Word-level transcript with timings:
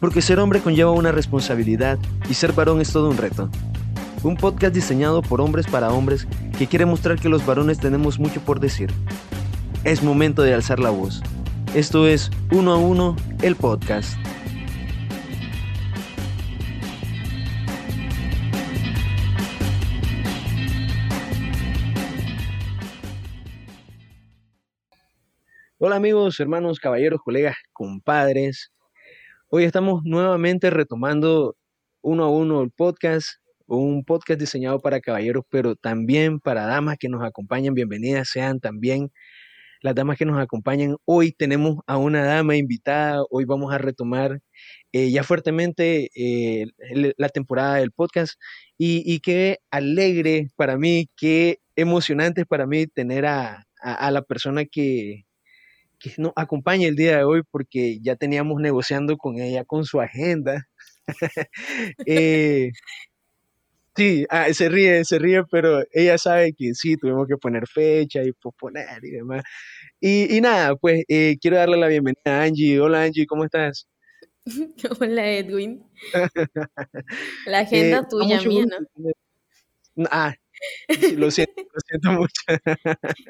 porque 0.00 0.22
ser 0.22 0.38
hombre 0.38 0.60
conlleva 0.60 0.92
una 0.92 1.12
responsabilidad 1.12 1.98
y 2.28 2.34
ser 2.34 2.52
varón 2.52 2.80
es 2.80 2.92
todo 2.92 3.10
un 3.10 3.16
reto. 3.16 3.50
Un 4.22 4.36
podcast 4.36 4.74
diseñado 4.74 5.22
por 5.22 5.40
hombres 5.40 5.66
para 5.66 5.90
hombres 5.90 6.26
que 6.56 6.66
quiere 6.66 6.86
mostrar 6.86 7.18
que 7.18 7.28
los 7.28 7.44
varones 7.44 7.78
tenemos 7.78 8.18
mucho 8.18 8.40
por 8.40 8.60
decir. 8.60 8.90
Es 9.84 10.02
momento 10.02 10.42
de 10.42 10.54
alzar 10.54 10.80
la 10.80 10.90
voz. 10.90 11.22
Esto 11.74 12.06
es 12.06 12.30
Uno 12.50 12.72
a 12.72 12.78
Uno, 12.78 13.16
el 13.42 13.56
podcast. 13.56 14.16
Hola 25.80 25.94
amigos, 25.94 26.40
hermanos, 26.40 26.80
caballeros, 26.80 27.20
colegas, 27.22 27.56
compadres. 27.72 28.72
Hoy 29.50 29.64
estamos 29.64 30.02
nuevamente 30.04 30.68
retomando 30.68 31.56
uno 32.02 32.24
a 32.24 32.30
uno 32.30 32.60
el 32.62 32.70
podcast, 32.70 33.28
un 33.66 34.04
podcast 34.04 34.38
diseñado 34.38 34.78
para 34.78 35.00
caballeros, 35.00 35.42
pero 35.48 35.74
también 35.74 36.38
para 36.38 36.66
damas 36.66 36.98
que 36.98 37.08
nos 37.08 37.24
acompañan. 37.24 37.72
Bienvenidas 37.72 38.28
sean 38.28 38.60
también 38.60 39.10
las 39.80 39.94
damas 39.94 40.18
que 40.18 40.26
nos 40.26 40.38
acompañan. 40.38 40.96
Hoy 41.06 41.32
tenemos 41.32 41.78
a 41.86 41.96
una 41.96 42.24
dama 42.24 42.56
invitada, 42.56 43.22
hoy 43.30 43.46
vamos 43.46 43.72
a 43.72 43.78
retomar 43.78 44.40
eh, 44.92 45.10
ya 45.10 45.24
fuertemente 45.24 46.10
eh, 46.14 46.66
la 47.16 47.30
temporada 47.30 47.76
del 47.76 47.92
podcast 47.92 48.34
y, 48.76 49.20
qué 49.20 49.60
alegre 49.70 50.48
para 50.56 50.76
mí, 50.76 51.08
qué 51.16 51.60
emocionante 51.76 52.44
para 52.44 52.66
mí 52.66 52.86
tener 52.86 53.24
a 53.26 53.64
la 54.10 54.22
persona 54.22 54.66
que, 54.66 55.24
que 55.98 56.12
nos 56.18 56.32
acompañe 56.36 56.86
el 56.86 56.96
día 56.96 57.18
de 57.18 57.24
hoy 57.24 57.42
porque 57.50 57.98
ya 58.00 58.16
teníamos 58.16 58.60
negociando 58.60 59.16
con 59.16 59.38
ella 59.38 59.64
con 59.64 59.84
su 59.84 60.00
agenda. 60.00 60.68
eh, 62.06 62.70
sí, 63.96 64.26
ah, 64.30 64.52
se 64.52 64.68
ríe, 64.68 65.04
se 65.04 65.18
ríe, 65.18 65.42
pero 65.50 65.82
ella 65.92 66.18
sabe 66.18 66.52
que 66.52 66.74
sí, 66.74 66.96
tuvimos 66.96 67.26
que 67.26 67.36
poner 67.36 67.66
fecha 67.66 68.22
y 68.22 68.32
posponer 68.32 69.04
y 69.04 69.10
demás. 69.10 69.42
Y, 70.00 70.40
nada, 70.40 70.76
pues 70.76 71.04
eh, 71.08 71.36
quiero 71.40 71.56
darle 71.56 71.76
la 71.76 71.88
bienvenida 71.88 72.20
a 72.24 72.42
Angie. 72.42 72.80
Hola 72.80 73.02
Angie, 73.02 73.26
¿cómo 73.26 73.44
estás? 73.44 73.88
Hola 75.00 75.30
Edwin. 75.30 75.84
La 77.46 77.60
agenda 77.60 77.98
eh, 77.98 78.06
tuya, 78.08 78.40
mía, 78.42 78.66
¿no? 78.66 79.08
Ah, 80.10 80.34
lo 81.16 81.30
siento, 81.30 81.62
lo 81.62 81.80
siento 81.86 82.12
mucho. 82.12 82.42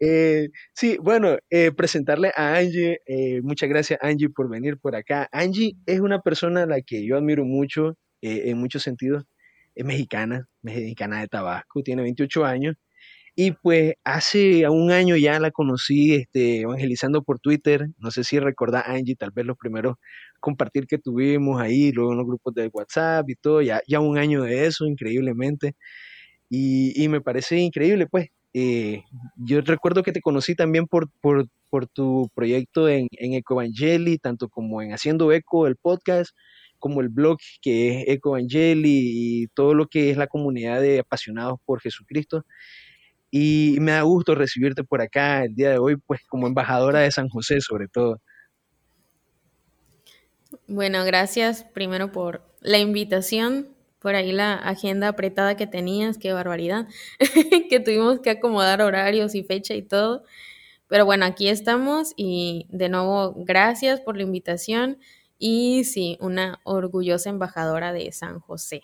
Eh, 0.00 0.48
sí, 0.74 0.98
bueno, 1.00 1.36
eh, 1.50 1.72
presentarle 1.72 2.32
a 2.36 2.56
Angie. 2.56 3.00
Eh, 3.06 3.40
muchas 3.42 3.68
gracias, 3.68 3.98
Angie, 4.02 4.28
por 4.28 4.48
venir 4.48 4.78
por 4.78 4.94
acá. 4.96 5.28
Angie 5.32 5.76
es 5.86 6.00
una 6.00 6.20
persona 6.20 6.62
a 6.64 6.66
la 6.66 6.80
que 6.82 7.06
yo 7.06 7.16
admiro 7.16 7.44
mucho 7.44 7.96
en 8.20 8.58
muchos 8.58 8.82
sentidos. 8.82 9.24
Es 9.74 9.84
mexicana, 9.84 10.46
mexicana 10.62 11.20
de 11.20 11.28
Tabasco, 11.28 11.82
tiene 11.82 12.02
28 12.02 12.44
años. 12.44 12.76
Y 13.40 13.52
pues 13.52 13.94
hace 14.02 14.68
un 14.68 14.90
año 14.90 15.16
ya 15.16 15.38
la 15.38 15.52
conocí 15.52 16.12
este, 16.14 16.62
evangelizando 16.62 17.22
por 17.22 17.38
Twitter. 17.38 17.86
No 17.96 18.10
sé 18.10 18.24
si 18.24 18.40
recordás, 18.40 18.84
Angie, 18.88 19.14
tal 19.14 19.30
vez 19.30 19.46
los 19.46 19.56
primeros 19.56 19.94
compartir 20.40 20.88
que 20.88 20.98
tuvimos 20.98 21.60
ahí, 21.60 21.92
luego 21.92 22.10
en 22.12 22.18
los 22.18 22.26
grupos 22.26 22.52
de 22.54 22.68
WhatsApp 22.72 23.30
y 23.30 23.36
todo. 23.36 23.62
Ya, 23.62 23.80
ya 23.86 24.00
un 24.00 24.18
año 24.18 24.42
de 24.42 24.66
eso, 24.66 24.86
increíblemente. 24.86 25.76
Y, 26.50 27.06
me 27.08 27.20
parece 27.20 27.58
increíble, 27.58 28.06
pues. 28.06 28.28
Eh, 28.54 29.02
yo 29.36 29.60
recuerdo 29.60 30.02
que 30.02 30.12
te 30.12 30.22
conocí 30.22 30.54
también 30.54 30.86
por, 30.86 31.10
por, 31.20 31.46
tu 31.92 32.30
proyecto 32.34 32.88
en, 32.88 33.06
en 33.12 33.34
Ecovangeli, 33.34 34.18
tanto 34.18 34.48
como 34.48 34.80
en 34.80 34.92
Haciendo 34.92 35.30
Eco, 35.32 35.66
el 35.66 35.76
podcast, 35.76 36.30
como 36.78 37.00
el 37.00 37.08
blog 37.08 37.38
que 37.60 38.00
es 38.00 38.08
Ecovangeli 38.08 39.42
y 39.42 39.46
todo 39.48 39.74
lo 39.74 39.86
que 39.86 40.10
es 40.10 40.16
la 40.16 40.26
comunidad 40.28 40.80
de 40.80 41.00
apasionados 41.00 41.58
por 41.64 41.80
Jesucristo. 41.80 42.44
Y 43.30 43.76
me 43.80 43.92
da 43.92 44.02
gusto 44.02 44.34
recibirte 44.34 44.84
por 44.84 45.02
acá 45.02 45.44
el 45.44 45.54
día 45.54 45.70
de 45.70 45.78
hoy, 45.78 45.96
pues 45.96 46.20
como 46.28 46.46
embajadora 46.46 47.00
de 47.00 47.10
San 47.10 47.28
José 47.28 47.60
sobre 47.60 47.88
todo. 47.88 48.20
Bueno, 50.66 51.04
gracias 51.04 51.64
primero 51.64 52.10
por 52.10 52.42
la 52.60 52.78
invitación 52.78 53.68
por 53.98 54.14
ahí 54.14 54.32
la 54.32 54.54
agenda 54.54 55.08
apretada 55.08 55.56
que 55.56 55.66
tenías, 55.66 56.18
qué 56.18 56.32
barbaridad, 56.32 56.86
que 57.70 57.80
tuvimos 57.80 58.20
que 58.20 58.30
acomodar 58.30 58.80
horarios 58.82 59.34
y 59.34 59.42
fecha 59.42 59.74
y 59.74 59.82
todo. 59.82 60.24
Pero 60.86 61.04
bueno, 61.04 61.26
aquí 61.26 61.48
estamos 61.48 62.14
y 62.16 62.66
de 62.70 62.88
nuevo 62.88 63.34
gracias 63.36 64.00
por 64.00 64.16
la 64.16 64.22
invitación 64.22 64.98
y 65.38 65.84
sí, 65.84 66.16
una 66.20 66.60
orgullosa 66.64 67.30
embajadora 67.30 67.92
de 67.92 68.10
San 68.12 68.40
José. 68.40 68.82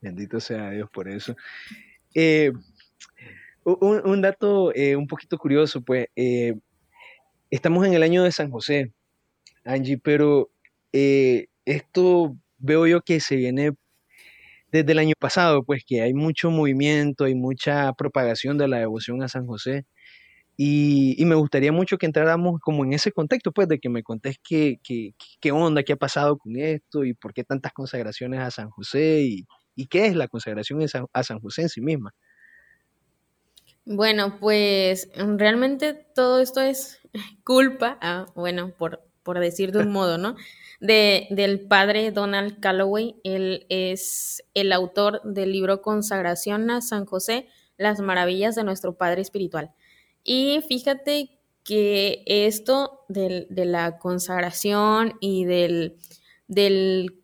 Bendito 0.00 0.40
sea 0.40 0.70
Dios 0.70 0.88
por 0.90 1.08
eso. 1.08 1.36
Eh, 2.14 2.52
un, 3.64 4.20
dato 4.22 4.74
eh, 4.74 4.96
un 4.96 5.06
poquito 5.06 5.38
curioso, 5.38 5.82
pues 5.82 6.06
eh, 6.16 6.54
estamos 7.50 7.86
en 7.86 7.94
el 7.94 8.02
año 8.02 8.24
de 8.24 8.32
San 8.32 8.50
José, 8.50 8.92
Angie, 9.64 9.98
pero 9.98 10.50
esto 10.92 12.36
veo 12.60 12.86
yo 12.86 13.00
que 13.02 13.20
se 13.20 13.36
viene 13.36 13.72
desde 14.72 14.92
el 14.92 14.98
año 14.98 15.14
pasado, 15.18 15.64
pues 15.64 15.84
que 15.84 16.02
hay 16.02 16.14
mucho 16.14 16.50
movimiento, 16.50 17.24
hay 17.24 17.34
mucha 17.34 17.92
propagación 17.94 18.58
de 18.58 18.68
la 18.68 18.78
devoción 18.78 19.22
a 19.22 19.28
San 19.28 19.46
José. 19.46 19.86
Y, 20.56 21.16
me 21.24 21.36
gustaría 21.36 21.72
mucho 21.72 21.96
que 21.96 22.04
entráramos 22.04 22.60
como 22.60 22.84
en 22.84 22.92
ese 22.92 23.12
contexto, 23.12 23.50
pues, 23.50 23.66
de 23.66 23.78
que 23.78 23.88
me 23.88 24.02
contés 24.02 24.36
qué, 24.46 24.78
qué, 24.84 25.52
onda, 25.52 25.82
qué 25.82 25.94
ha 25.94 25.96
pasado 25.96 26.36
con 26.36 26.56
esto 26.56 27.04
y 27.04 27.14
por 27.14 27.32
qué 27.32 27.44
tantas 27.44 27.72
consagraciones 27.72 28.40
a 28.40 28.50
San 28.50 28.68
José 28.70 29.22
y, 29.22 29.46
qué 29.88 30.04
es 30.04 30.14
la 30.14 30.28
consagración 30.28 30.84
a 31.14 31.22
San 31.22 31.40
José 31.40 31.62
en 31.62 31.68
sí 31.70 31.80
misma. 31.80 32.12
Bueno, 33.86 34.38
pues 34.38 35.10
realmente 35.16 35.94
todo 36.14 36.40
esto 36.40 36.60
es 36.60 37.00
culpa, 37.42 37.98
ah, 38.02 38.26
bueno, 38.34 38.74
por, 38.76 39.09
por 39.22 39.38
decir 39.38 39.72
de 39.72 39.80
un 39.80 39.92
modo, 39.92 40.18
¿no? 40.18 40.36
de, 40.80 41.28
del 41.30 41.60
padre 41.60 42.10
Donald 42.10 42.58
Calloway. 42.58 43.16
Él 43.22 43.66
es 43.68 44.42
el 44.54 44.72
autor 44.72 45.20
del 45.22 45.52
libro 45.52 45.82
Consagración 45.82 46.70
a 46.70 46.80
San 46.80 47.04
José, 47.04 47.46
las 47.76 48.00
maravillas 48.00 48.54
de 48.54 48.64
nuestro 48.64 48.96
Padre 48.96 49.20
Espiritual. 49.22 49.70
Y 50.24 50.60
fíjate 50.68 51.38
que 51.62 52.24
esto 52.26 53.04
de 53.08 53.46
la 53.50 53.98
consagración 53.98 55.14
y 55.20 55.44
del, 55.44 55.96
del, 56.48 57.14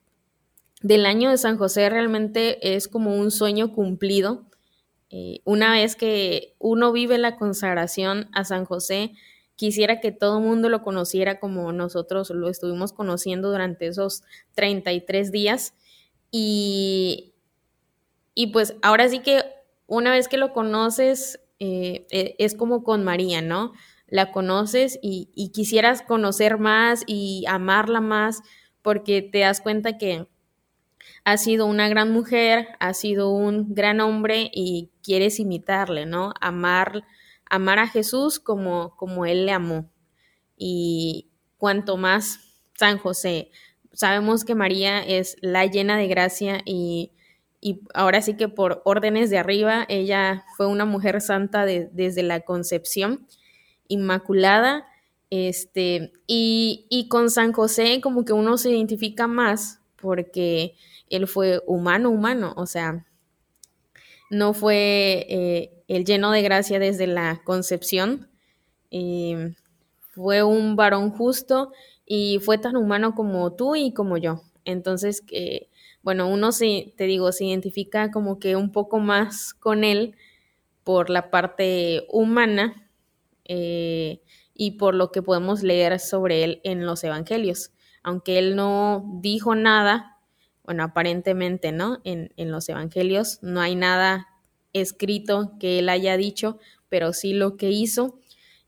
del, 0.83 1.07
año 1.07 1.31
de 1.31 1.39
San 1.39 1.57
José 1.57 1.89
realmente 1.89 2.77
es 2.77 2.87
como 2.87 3.17
un 3.17 3.31
sueño 3.31 3.73
cumplido. 3.73 4.45
Eh, 5.09 5.41
una 5.45 5.73
vez 5.73 5.97
que 5.97 6.55
uno 6.59 6.93
vive 6.93 7.17
la 7.19 7.37
consagración 7.37 8.29
a 8.33 8.45
San 8.45 8.65
José, 8.67 9.13
quisiera 9.57 10.01
que 10.01 10.13
todo 10.13 10.39
el 10.39 10.45
mundo 10.45 10.69
lo 10.69 10.83
conociera 10.83 11.41
como 11.41 11.73
nosotros 11.73 12.31
lo 12.31 12.49
estuvimos 12.49 12.93
conociendo 12.93 13.51
durante 13.51 13.87
esos 13.87 14.23
33 14.55 15.33
días. 15.33 15.75
Y, 16.31 17.35
y 18.35 18.49
pues 18.49 18.77
ahora 18.83 19.09
sí 19.09 19.21
que 19.21 19.43
una 19.87 20.13
vez 20.13 20.29
que 20.29 20.37
lo 20.37 20.53
conoces, 20.53 21.41
eh, 21.59 22.07
e, 22.11 22.37
es 22.39 22.55
como 22.55 22.85
con 22.85 23.03
María, 23.05 23.41
¿no? 23.41 23.73
La 24.09 24.31
conoces 24.31 24.99
y, 25.03 25.31
y, 25.35 25.51
quisieras 25.51 26.03
conocer 26.03 26.59
más 26.59 27.03
y 27.07 27.45
amarla 27.49 28.01
más 28.01 28.43
porque 28.83 29.23
te 29.23 29.41
das 29.41 29.61
cuenta 29.61 29.99
que 29.99 30.29
ha 31.25 31.37
sido 31.39 31.67
una 31.67 31.89
gran 31.89 32.13
mujer, 32.13 32.69
ha 32.79 32.95
sido 32.95 33.31
un 33.31 33.75
gran 33.75 34.01
hombre 34.01 34.51
y 34.53 34.91
quieres 35.03 35.41
imitarle, 35.41 36.07
¿no? 36.07 36.33
Amar, 36.41 37.05
amar 37.51 37.79
a 37.79 37.89
Jesús 37.89 38.41
como, 38.41 38.97
como 38.97 39.27
Él 39.27 39.47
le 39.47 39.53
amó. 39.53 39.91
Y 40.57 41.31
cuanto 41.59 41.97
más 41.97 42.41
San 42.75 42.99
José, 42.99 43.51
sabemos 43.93 44.45
que 44.45 44.55
María 44.55 45.01
es 45.01 45.37
la 45.41 45.67
llena 45.67 45.97
de 45.97 46.09
gracia 46.09 46.61
y, 46.65 47.13
ahora 47.95 48.23
sí 48.23 48.37
que 48.37 48.49
por 48.49 48.81
órdenes 48.85 49.29
de 49.29 49.39
arriba, 49.39 49.87
ella 49.89 50.45
fue 50.57 50.69
una 50.69 50.85
mujer 50.85 51.21
santa 51.21 51.65
desde 51.67 52.23
la 52.23 52.41
concepción, 52.41 53.27
inmaculada. 53.89 54.87
Este, 55.31 56.13
y, 56.29 56.87
y 56.89 57.09
con 57.09 57.31
San 57.31 57.53
José 57.53 58.01
como 58.01 58.25
que 58.25 58.33
uno 58.33 58.57
se 58.59 58.71
identifica 58.71 59.27
más 59.27 59.81
porque 59.97 60.77
él 61.11 61.27
fue 61.27 61.63
humano, 61.67 62.11
humano, 62.11 62.55
o 62.57 62.67
sea, 62.67 63.05
no 64.31 64.55
fue 64.55 65.27
eh, 65.29 65.85
el 65.89 66.05
lleno 66.05 66.31
de 66.31 66.43
gracia 66.43 66.79
desde 66.79 67.07
la 67.07 67.43
concepción. 67.45 68.29
Em, 68.91 69.55
fue 70.11 70.43
un 70.43 70.77
varón 70.77 71.11
justo 71.11 71.73
y 72.07 72.39
fue 72.41 72.59
tan 72.59 72.77
humano 72.77 73.15
como 73.15 73.53
tú 73.55 73.77
y 73.77 73.93
como 73.93 74.17
yo. 74.17 74.43
Entonces, 74.65 75.23
bueno, 76.03 76.29
uno 76.29 76.53
se, 76.53 76.95
te 76.97 77.05
digo, 77.05 77.33
se 77.33 77.45
identifica 77.47 78.11
como 78.11 78.39
que 78.39 78.57
un 78.57 78.73
poco 78.73 78.99
más 78.99 79.55
con 79.55 79.85
él 79.85 80.15
por 80.85 81.11
la 81.11 81.31
parte 81.33 82.07
humana 82.09 82.89
eh, 83.45 84.21
y 84.55 84.73
por 84.79 84.95
lo 84.95 85.11
que 85.11 85.21
podemos 85.23 85.65
leer 85.65 85.99
sobre 85.99 86.45
él 86.45 86.61
en 86.63 86.87
los 86.87 87.03
evangelios. 87.03 87.73
aunque 88.05 88.39
él 88.39 88.55
no 88.55 89.05
dijo 89.21 89.57
nada, 89.57 90.16
bueno, 90.67 90.85
aparentemente, 90.85 91.73
¿no? 91.73 92.01
En, 92.05 92.33
en 92.37 92.51
los 92.51 92.69
evangelios 92.69 93.39
no 93.43 93.61
hay 93.61 93.75
nada 93.75 94.29
escrito 94.73 95.53
que 95.59 95.79
él 95.79 95.89
haya 95.89 96.17
dicho, 96.17 96.59
pero 96.89 97.13
sí 97.13 97.33
lo 97.33 97.57
que 97.57 97.71
hizo 97.71 98.19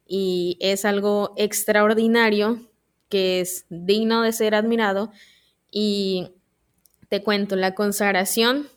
y 0.07 0.57
es 0.61 0.87
algo 0.87 1.35
extraordinario 1.37 2.61
que 3.11 3.41
es 3.41 3.67
digno 3.69 4.23
de 4.23 4.33
ser 4.33 4.55
admirado 4.55 5.13
y 5.71 6.31
te 7.09 7.23
cuento, 7.23 7.57
la 7.57 7.75
consagración, 7.75 8.69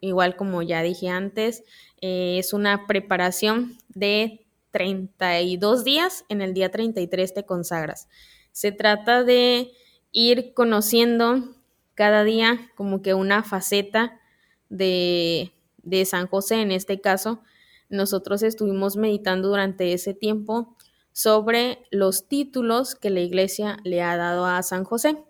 igual 0.00 0.36
como 0.36 0.62
ya 0.62 0.82
dije 0.82 1.08
antes, 1.08 1.64
eh, 2.00 2.36
es 2.38 2.52
una 2.52 2.86
preparación 2.86 3.76
de 3.88 4.46
32 4.70 5.84
días, 5.84 6.24
en 6.28 6.42
el 6.42 6.54
día 6.54 6.70
33 6.70 7.34
te 7.34 7.44
consagras. 7.44 8.08
Se 8.52 8.72
trata 8.72 9.22
de 9.22 9.72
ir 10.12 10.54
conociendo 10.54 11.53
cada 11.94 12.24
día 12.24 12.70
como 12.74 13.02
que 13.02 13.14
una 13.14 13.42
faceta 13.42 14.20
de, 14.68 15.52
de 15.82 16.04
San 16.04 16.26
José 16.26 16.60
en 16.60 16.72
este 16.72 17.00
caso, 17.00 17.42
nosotros 17.88 18.42
estuvimos 18.42 18.96
meditando 18.96 19.48
durante 19.48 19.92
ese 19.92 20.14
tiempo 20.14 20.76
sobre 21.12 21.86
los 21.90 22.26
títulos 22.26 22.94
que 22.96 23.10
la 23.10 23.20
iglesia 23.20 23.78
le 23.84 24.02
ha 24.02 24.16
dado 24.16 24.46
a 24.46 24.62
San 24.62 24.84
José. 24.84 25.22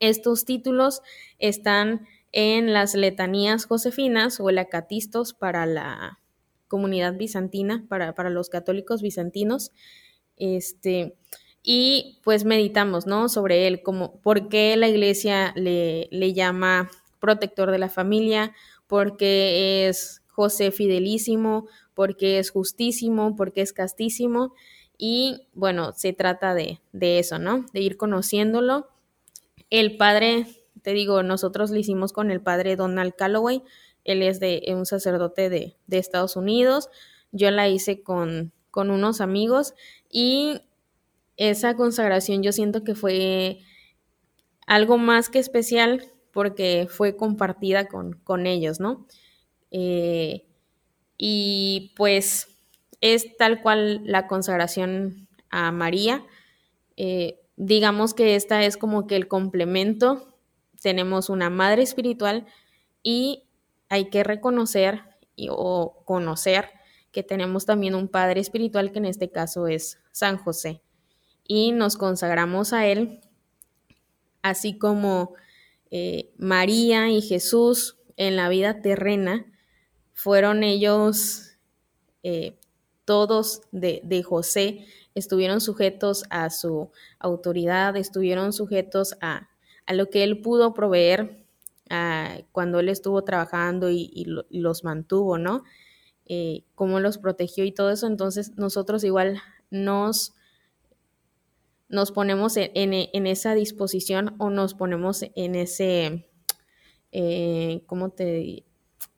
Estos 0.00 0.44
títulos 0.44 1.02
están 1.38 2.06
en 2.32 2.72
las 2.72 2.94
letanías 2.94 3.66
josefinas 3.66 4.40
o 4.40 4.48
el 4.48 4.58
acatistos 4.58 5.34
para 5.34 5.66
la 5.66 6.18
comunidad 6.66 7.14
bizantina, 7.18 7.84
para, 7.88 8.14
para 8.14 8.30
los 8.30 8.48
católicos 8.48 9.02
bizantinos. 9.02 9.70
Este, 10.38 11.14
y 11.62 12.18
pues 12.24 12.44
meditamos, 12.44 13.06
¿no? 13.06 13.28
Sobre 13.28 13.66
él, 13.66 13.82
como 13.82 14.20
por 14.20 14.48
qué 14.48 14.76
la 14.76 14.88
iglesia 14.88 15.52
le, 15.56 16.08
le 16.10 16.32
llama 16.32 16.90
protector 17.20 17.70
de 17.70 17.78
la 17.78 17.88
familia, 17.88 18.52
porque 18.88 19.88
es 19.88 20.22
José 20.28 20.72
fidelísimo, 20.72 21.68
porque 21.94 22.38
es 22.38 22.50
justísimo, 22.50 23.36
porque 23.36 23.60
es 23.60 23.72
castísimo. 23.72 24.54
Y 24.98 25.46
bueno, 25.54 25.92
se 25.92 26.12
trata 26.12 26.54
de, 26.54 26.80
de 26.92 27.18
eso, 27.18 27.38
¿no? 27.38 27.64
De 27.72 27.80
ir 27.80 27.96
conociéndolo. 27.96 28.88
El 29.70 29.96
padre, 29.96 30.46
te 30.82 30.92
digo, 30.92 31.22
nosotros 31.22 31.70
lo 31.70 31.78
hicimos 31.78 32.12
con 32.12 32.30
el 32.30 32.40
padre 32.40 32.76
Donald 32.76 33.14
Calloway. 33.14 33.62
Él 34.04 34.22
es 34.22 34.40
de 34.40 34.64
un 34.68 34.84
sacerdote 34.84 35.48
de, 35.48 35.76
de 35.86 35.98
Estados 35.98 36.34
Unidos. 36.36 36.88
Yo 37.30 37.50
la 37.50 37.68
hice 37.68 38.02
con, 38.02 38.52
con 38.70 38.90
unos 38.90 39.20
amigos 39.20 39.74
y 40.10 40.60
esa 41.50 41.74
consagración 41.76 42.42
yo 42.42 42.52
siento 42.52 42.84
que 42.84 42.94
fue 42.94 43.60
algo 44.66 44.96
más 44.96 45.28
que 45.28 45.38
especial 45.38 46.04
porque 46.32 46.86
fue 46.88 47.16
compartida 47.16 47.88
con, 47.88 48.12
con 48.12 48.46
ellos, 48.46 48.80
¿no? 48.80 49.06
Eh, 49.70 50.46
y 51.18 51.92
pues 51.96 52.48
es 53.00 53.36
tal 53.36 53.60
cual 53.60 54.02
la 54.04 54.28
consagración 54.28 55.28
a 55.50 55.72
María. 55.72 56.24
Eh, 56.96 57.40
digamos 57.56 58.14
que 58.14 58.36
esta 58.36 58.64
es 58.64 58.76
como 58.76 59.06
que 59.06 59.16
el 59.16 59.26
complemento. 59.28 60.38
Tenemos 60.80 61.28
una 61.28 61.50
madre 61.50 61.82
espiritual 61.82 62.46
y 63.02 63.48
hay 63.88 64.10
que 64.10 64.22
reconocer 64.24 65.02
o 65.50 66.02
conocer 66.04 66.68
que 67.10 67.22
tenemos 67.22 67.66
también 67.66 67.94
un 67.94 68.08
padre 68.08 68.40
espiritual 68.40 68.92
que 68.92 68.98
en 68.98 69.06
este 69.06 69.30
caso 69.30 69.66
es 69.66 69.98
San 70.12 70.38
José. 70.38 70.82
Y 71.46 71.72
nos 71.72 71.96
consagramos 71.96 72.72
a 72.72 72.86
él, 72.86 73.20
así 74.42 74.78
como 74.78 75.34
eh, 75.90 76.32
María 76.38 77.10
y 77.10 77.20
Jesús 77.20 77.98
en 78.16 78.36
la 78.36 78.48
vida 78.48 78.80
terrena 78.80 79.46
fueron 80.12 80.62
ellos 80.62 81.56
eh, 82.22 82.58
todos 83.04 83.62
de, 83.72 84.00
de, 84.04 84.22
José, 84.22 84.86
estuvieron 85.14 85.60
sujetos 85.60 86.24
a 86.30 86.50
su 86.50 86.90
autoridad, 87.18 87.96
estuvieron 87.96 88.52
sujetos 88.52 89.16
a, 89.20 89.48
a 89.86 89.94
lo 89.94 90.08
que 90.08 90.22
él 90.22 90.40
pudo 90.40 90.74
proveer 90.74 91.42
cuando 92.52 92.80
él 92.80 92.88
estuvo 92.88 93.22
trabajando 93.22 93.90
y 93.90 94.24
los 94.48 94.82
mantuvo, 94.82 95.36
¿no? 95.36 95.62
Eh, 96.26 96.64
cómo 96.74 97.00
los 97.00 97.18
protegió 97.18 97.64
y 97.64 97.72
todo 97.72 97.90
eso, 97.90 98.06
entonces 98.06 98.56
nosotros 98.56 99.02
igual 99.02 99.42
nos, 99.70 100.34
nos 101.92 102.10
ponemos 102.10 102.56
en, 102.56 102.70
en, 102.74 103.08
en 103.12 103.26
esa 103.26 103.54
disposición 103.54 104.34
o 104.38 104.48
nos 104.50 104.72
ponemos 104.74 105.24
en 105.36 105.54
ese, 105.54 106.26
eh, 107.12 107.82
¿cómo 107.86 108.10
te 108.10 108.64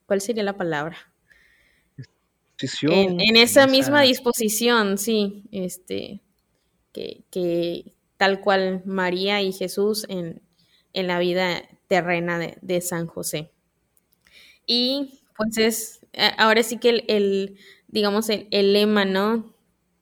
¿cuál 0.07 0.21
sería 0.21 0.43
la 0.43 0.57
palabra? 0.57 0.99
En, 2.83 3.21
en, 3.21 3.37
esa 3.37 3.67
misma 3.67 4.03
disposición, 4.03 4.99
sí, 4.99 5.45
este, 5.53 6.21
que, 6.93 7.23
que, 7.31 7.95
tal 8.17 8.41
cual 8.41 8.83
María 8.85 9.41
y 9.41 9.53
Jesús 9.53 10.05
en, 10.09 10.43
en 10.93 11.07
la 11.07 11.19
vida 11.19 11.63
terrena 11.87 12.39
de, 12.39 12.59
de, 12.61 12.81
San 12.81 13.07
José. 13.07 13.51
Y 14.67 15.21
pues 15.37 15.59
es, 15.59 16.07
ahora 16.39 16.63
sí 16.63 16.79
que 16.79 16.91
el, 16.91 17.05
el 17.09 17.59
digamos, 17.89 18.29
el, 18.31 18.49
el, 18.51 18.73
lema, 18.73 19.05
¿no? 19.05 19.55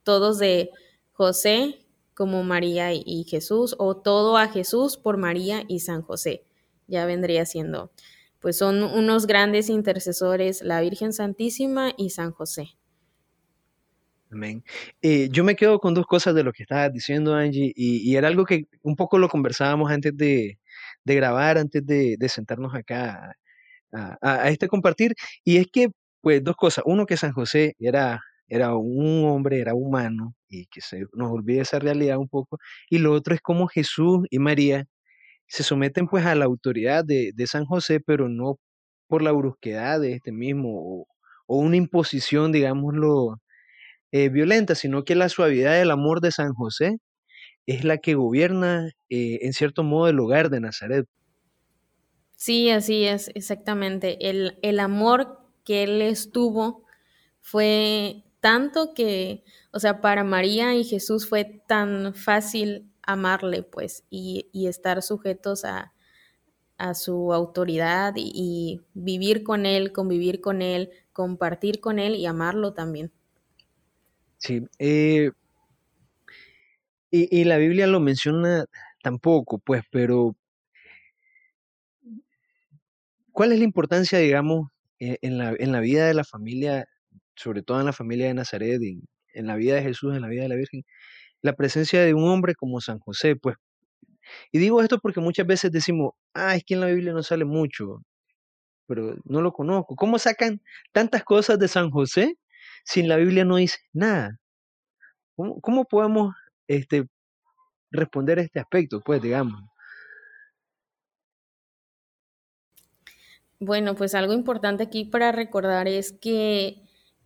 Todos 0.04 0.38
de 0.38 0.70
José 1.12 1.81
como 2.14 2.42
María 2.42 2.92
y, 2.92 3.24
Jesús, 3.28 3.74
o 3.78 3.96
todo 3.96 4.36
a 4.36 4.48
Jesús 4.48 4.96
por 4.96 5.16
María 5.16 5.64
y 5.68 5.80
San 5.80 6.02
José. 6.02 6.44
Ya 6.86 7.06
vendría 7.06 7.44
siendo 7.46 7.92
pues 8.42 8.58
son 8.58 8.82
unos 8.82 9.26
grandes 9.26 9.70
intercesores, 9.70 10.62
la 10.62 10.80
Virgen 10.80 11.12
Santísima 11.12 11.92
y 11.96 12.10
San 12.10 12.32
José. 12.32 12.76
Amén. 14.30 14.64
Eh, 15.00 15.28
yo 15.30 15.44
me 15.44 15.54
quedo 15.54 15.78
con 15.78 15.94
dos 15.94 16.06
cosas 16.06 16.34
de 16.34 16.42
lo 16.42 16.52
que 16.52 16.64
estabas 16.64 16.92
diciendo, 16.92 17.34
Angie, 17.34 17.72
y, 17.76 18.16
era 18.16 18.28
algo 18.28 18.44
que 18.44 18.66
un 18.82 18.96
poco 18.96 19.18
lo 19.18 19.28
conversábamos 19.28 19.90
antes 19.92 20.16
de, 20.16 20.58
de 21.04 21.14
grabar, 21.14 21.56
antes 21.56 21.86
de, 21.86 22.16
de 22.18 22.28
sentarnos 22.28 22.74
acá 22.74 23.36
a, 23.92 24.48
este 24.48 24.68
compartir, 24.68 25.14
y 25.44 25.58
es 25.58 25.66
que, 25.72 25.88
pues, 26.20 26.42
dos 26.42 26.56
cosas. 26.56 26.82
Uno, 26.86 27.06
que 27.06 27.16
San 27.16 27.32
José 27.32 27.76
era, 27.78 28.20
era 28.52 28.76
un 28.76 29.24
hombre, 29.24 29.60
era 29.60 29.74
humano, 29.74 30.34
y 30.46 30.66
que 30.66 30.82
se 30.82 31.06
nos 31.14 31.32
olvide 31.32 31.62
esa 31.62 31.78
realidad 31.78 32.18
un 32.18 32.28
poco, 32.28 32.58
y 32.90 32.98
lo 32.98 33.12
otro 33.14 33.34
es 33.34 33.40
cómo 33.40 33.66
Jesús 33.66 34.26
y 34.30 34.38
María 34.38 34.84
se 35.46 35.62
someten 35.62 36.06
pues 36.06 36.26
a 36.26 36.34
la 36.34 36.44
autoridad 36.44 37.02
de, 37.02 37.32
de 37.34 37.46
San 37.46 37.64
José, 37.64 38.00
pero 38.00 38.28
no 38.28 38.58
por 39.08 39.22
la 39.22 39.32
brusquedad 39.32 40.00
de 40.00 40.12
este 40.12 40.32
mismo 40.32 40.70
o, 40.74 41.06
una 41.46 41.76
imposición, 41.76 42.52
digámoslo, 42.52 43.40
eh, 44.10 44.28
violenta, 44.28 44.74
sino 44.74 45.04
que 45.04 45.14
la 45.14 45.28
suavidad 45.30 45.72
del 45.78 45.90
amor 45.90 46.20
de 46.20 46.32
San 46.32 46.52
José 46.54 46.98
es 47.66 47.84
la 47.84 47.98
que 47.98 48.14
gobierna 48.14 48.90
eh, 49.10 49.38
en 49.42 49.52
cierto 49.54 49.82
modo 49.82 50.08
el 50.08 50.20
hogar 50.20 50.50
de 50.50 50.60
Nazaret. 50.60 51.06
Sí, 52.36 52.70
así 52.70 53.04
es, 53.04 53.30
exactamente. 53.34 54.28
El, 54.30 54.58
el 54.62 54.78
amor 54.78 55.38
que 55.64 55.84
él 55.84 56.02
estuvo 56.02 56.84
fue 57.40 58.24
tanto 58.42 58.92
que, 58.92 59.44
o 59.70 59.78
sea, 59.78 60.00
para 60.00 60.24
María 60.24 60.74
y 60.74 60.82
Jesús 60.82 61.28
fue 61.28 61.44
tan 61.44 62.12
fácil 62.12 62.90
amarle, 63.00 63.62
pues, 63.62 64.04
y, 64.10 64.50
estar 64.66 65.00
sujetos 65.02 65.64
a, 65.64 65.94
su 66.94 67.32
autoridad 67.32 68.14
y, 68.16 68.80
vivir 68.94 69.44
con 69.44 69.64
él, 69.64 69.92
convivir 69.92 70.40
con 70.40 70.60
él, 70.60 70.90
compartir 71.12 71.78
con 71.78 72.00
él 72.00 72.16
y 72.16 72.26
amarlo 72.26 72.74
también. 72.74 73.12
Sí, 74.38 74.66
eh, 74.80 75.30
y, 77.12 77.44
la 77.44 77.58
Biblia 77.58 77.86
lo 77.86 78.00
menciona 78.00 78.64
tampoco, 79.04 79.58
pues, 79.58 79.84
pero 79.92 80.34
¿cuál 83.30 83.52
es 83.52 83.60
la 83.60 83.64
importancia, 83.64 84.18
digamos, 84.18 84.68
la, 84.98 85.54
en 85.56 85.70
la 85.70 85.78
vida 85.78 86.08
de 86.08 86.14
la 86.14 86.24
familia, 86.24 86.88
sobre 87.42 87.62
todo 87.62 87.80
en 87.80 87.86
la 87.86 87.92
familia 87.92 88.26
de 88.26 88.34
Nazaret, 88.34 88.80
en, 88.82 89.02
en 89.34 89.46
la 89.46 89.56
vida 89.56 89.76
de 89.76 89.82
Jesús, 89.82 90.14
en 90.14 90.22
la 90.22 90.28
vida 90.28 90.42
de 90.42 90.48
la 90.48 90.56
Virgen? 90.56 90.84
la 91.42 91.54
presencia 91.54 92.02
de 92.02 92.14
un 92.14 92.28
hombre 92.28 92.54
como 92.54 92.80
San 92.80 93.00
José, 93.00 93.36
pues. 93.36 93.56
Y 94.52 94.58
digo 94.58 94.80
esto 94.80 94.98
porque 95.00 95.20
muchas 95.20 95.46
veces 95.46 95.72
decimos, 95.72 96.12
ah, 96.32 96.54
es 96.56 96.64
que 96.64 96.74
en 96.74 96.80
la 96.80 96.86
Biblia 96.86 97.12
no 97.12 97.22
sale 97.22 97.44
mucho, 97.44 98.02
pero 98.86 99.16
no 99.24 99.42
lo 99.42 99.52
conozco. 99.52 99.96
¿Cómo 99.96 100.18
sacan 100.18 100.62
tantas 100.92 101.24
cosas 101.24 101.58
de 101.58 101.68
San 101.68 101.90
José 101.90 102.38
si 102.84 103.00
en 103.00 103.08
la 103.08 103.16
Biblia 103.16 103.44
no 103.44 103.56
dice 103.56 103.78
nada? 103.92 104.38
¿Cómo, 105.34 105.60
cómo 105.60 105.84
podemos 105.84 106.34
este, 106.68 107.04
responder 107.90 108.38
a 108.38 108.42
este 108.42 108.60
aspecto, 108.60 109.00
pues, 109.00 109.20
digamos? 109.20 109.60
Bueno, 113.58 113.94
pues 113.94 114.14
algo 114.14 114.32
importante 114.32 114.84
aquí 114.84 115.04
para 115.04 115.32
recordar 115.32 115.88
es 115.88 116.12
que 116.12 116.82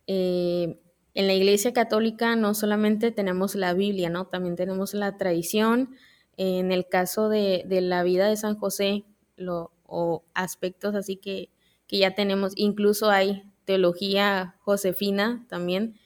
eh, 0.07 0.79
en 1.13 1.27
la 1.27 1.33
Iglesia 1.33 1.73
Católica 1.73 2.35
no 2.35 2.53
solamente 2.53 3.11
tenemos 3.11 3.55
la 3.55 3.73
Biblia, 3.73 4.09
¿no? 4.09 4.27
También 4.27 4.55
tenemos 4.55 4.93
la 4.93 5.17
tradición 5.17 5.95
en 6.37 6.71
el 6.71 6.87
caso 6.87 7.29
de, 7.29 7.65
la 7.67 8.03
vida 8.03 8.27
de 8.27 8.37
San 8.37 8.57
José, 8.57 9.03
lo, 9.35 9.71
o 9.83 10.23
aspectos 10.33 10.95
así 10.95 11.17
que, 11.17 11.49
que 11.87 11.97
ya 11.97 12.13
tenemos, 12.13 12.53
incluso 12.55 13.09
hay 13.09 13.43
teología 13.65 14.55
josefina 14.59 15.45
también. 15.49 15.99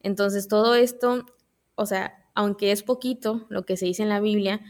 Entonces 0.00 0.48
todo 0.48 0.74
esto, 0.74 1.26
o 1.74 1.86
sea, 1.86 2.14
aunque 2.34 2.72
es 2.72 2.82
poquito 2.82 3.46
lo 3.48 3.64
que 3.64 3.76
se 3.76 3.86
dice 3.86 4.02
en 4.02 4.08
la 4.08 4.20
Biblia, 4.20 4.60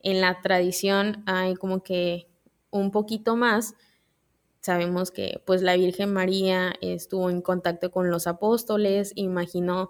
en 0.00 0.20
la 0.20 0.40
tradición 0.40 1.22
hay 1.26 1.54
como 1.54 1.82
que 1.82 2.28
un 2.70 2.90
poquito 2.90 3.36
más. 3.36 3.74
Sabemos 4.60 5.10
que 5.10 5.42
pues 5.46 5.62
la 5.62 5.76
Virgen 5.76 6.12
María 6.12 6.74
estuvo 6.82 7.30
en 7.30 7.40
contacto 7.40 7.90
con 7.90 8.10
los 8.10 8.26
apóstoles, 8.26 9.12
imaginó, 9.14 9.88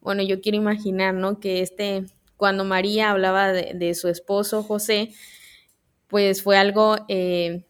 bueno, 0.00 0.22
yo 0.22 0.40
quiero 0.40 0.58
imaginar, 0.58 1.14
¿no? 1.14 1.40
Que 1.40 1.60
este, 1.60 2.06
cuando 2.36 2.64
María 2.64 3.10
hablaba 3.10 3.52
de, 3.52 3.94
su 3.94 4.08
esposo 4.08 4.62
José, 4.62 5.12
pues 6.06 6.42
fue 6.42 6.56
algo 6.56 6.96
eh, 7.08 7.64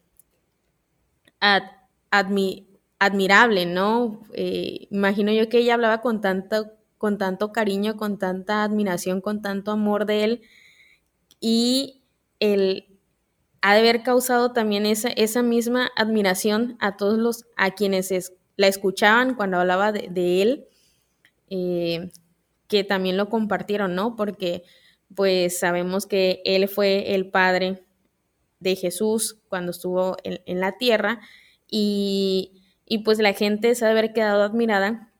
admirable, 3.00 3.66
¿no? 3.66 4.20
Eh, 4.34 4.88
imagino 4.90 5.32
yo 5.32 5.48
que 5.48 5.58
ella 5.58 5.74
hablaba 5.74 6.02
con 6.02 6.20
tanto, 6.20 6.72
con 6.98 7.16
tanto 7.16 7.50
cariño, 7.50 7.96
con 7.96 8.18
tanta 8.18 8.62
admiración, 8.62 9.22
con 9.22 9.40
tanto 9.40 9.70
amor 9.70 10.04
de 10.04 10.24
él 10.24 10.42
y 11.40 12.02
él 12.40 12.91
ha 13.62 13.74
de 13.74 13.80
haber 13.80 14.02
causado 14.02 14.52
también 14.52 14.84
esa, 14.86 15.42
misma 15.42 15.90
admiración 15.96 16.76
a 16.80 16.96
todos 16.96 17.18
los, 17.18 17.46
a 17.56 17.70
quienes 17.70 18.32
la 18.56 18.66
escuchaban 18.66 19.34
cuando 19.34 19.58
hablaba 19.58 19.92
de, 19.92 20.42
él, 20.42 20.66
eh, 21.48 22.10
que 22.68 22.84
también 22.84 23.16
lo 23.16 23.28
compartieron, 23.28 23.94
¿no? 23.94 24.16
Porque 24.16 24.64
pues 25.14 25.58
sabemos 25.58 26.06
que 26.06 26.42
él 26.44 26.68
fue 26.68 27.14
el 27.14 27.30
padre 27.30 27.84
de 28.60 28.76
Jesús 28.76 29.38
cuando 29.48 29.70
estuvo 29.70 30.16
en 30.24 30.60
la 30.60 30.78
tierra 30.78 31.20
y 31.68 32.62
y 32.92 32.98
pues 32.98 33.18
la 33.18 33.32
gente 33.32 33.74
se 33.74 33.86
ha 33.86 33.88
de 33.88 33.98
haber 33.98 34.12
quedado 34.12 34.42
admirada 34.42 35.10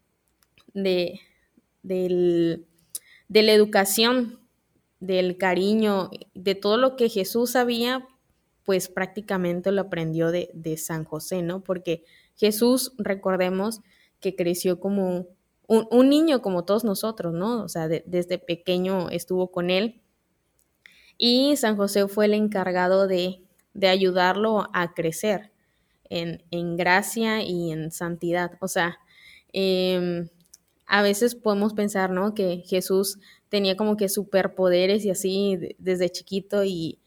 de, 0.75 1.20
de 1.82 2.66
la 3.30 3.52
educación, 3.52 4.40
del 5.00 5.38
cariño, 5.38 6.11
de 6.34 6.54
todo 6.54 6.76
lo 6.76 6.96
que 6.96 7.08
Jesús 7.08 7.52
sabía, 7.52 8.06
pues 8.64 8.88
prácticamente 8.88 9.73
lo 9.73 9.83
aprendió 9.83 10.31
de, 10.31 10.76
San 10.76 11.04
José, 11.04 11.42
¿no? 11.42 11.62
Porque 11.62 12.04
Jesús, 12.37 12.92
recordemos 12.99 13.81
que 14.21 14.37
creció 14.37 14.78
como 14.78 15.26
un, 15.66 16.09
niño 16.09 16.42
como 16.42 16.64
todos 16.64 16.85
nosotros, 16.85 17.35
¿no? 17.35 17.62
O 17.62 17.69
sea, 17.69 17.88
desde 17.88 18.38
pequeño 18.38 19.11
estuvo 19.11 19.50
con 19.50 19.71
él. 19.71 20.00
Y 21.19 21.57
San 21.57 21.76
José 21.76 22.09
fue 22.09 22.26
el 22.26 22.35
encargado 22.35 23.07
de, 23.07 23.42
de 23.75 23.88
ayudarlo 23.88 24.69
a 24.73 24.95
crecer 24.95 25.52
en, 26.12 26.76
gracia 26.76 27.42
y 27.42 27.73
en 27.73 27.90
santidad. 27.90 28.52
O 28.61 28.69
sea, 28.69 28.99
em, 29.52 30.28
a 30.87 31.02
veces 31.02 31.35
podemos 31.35 31.75
pensar, 31.75 32.11
¿no? 32.11 32.35
Que 32.35 32.62
Jesús 32.66 33.19
tenía 33.49 33.76
como 33.76 33.97
que 33.97 34.09
superpoderes 34.09 35.04
y 35.04 35.11
así 35.11 35.59
desde 35.78 36.11
chiquito 36.11 36.64
y, 36.64 36.99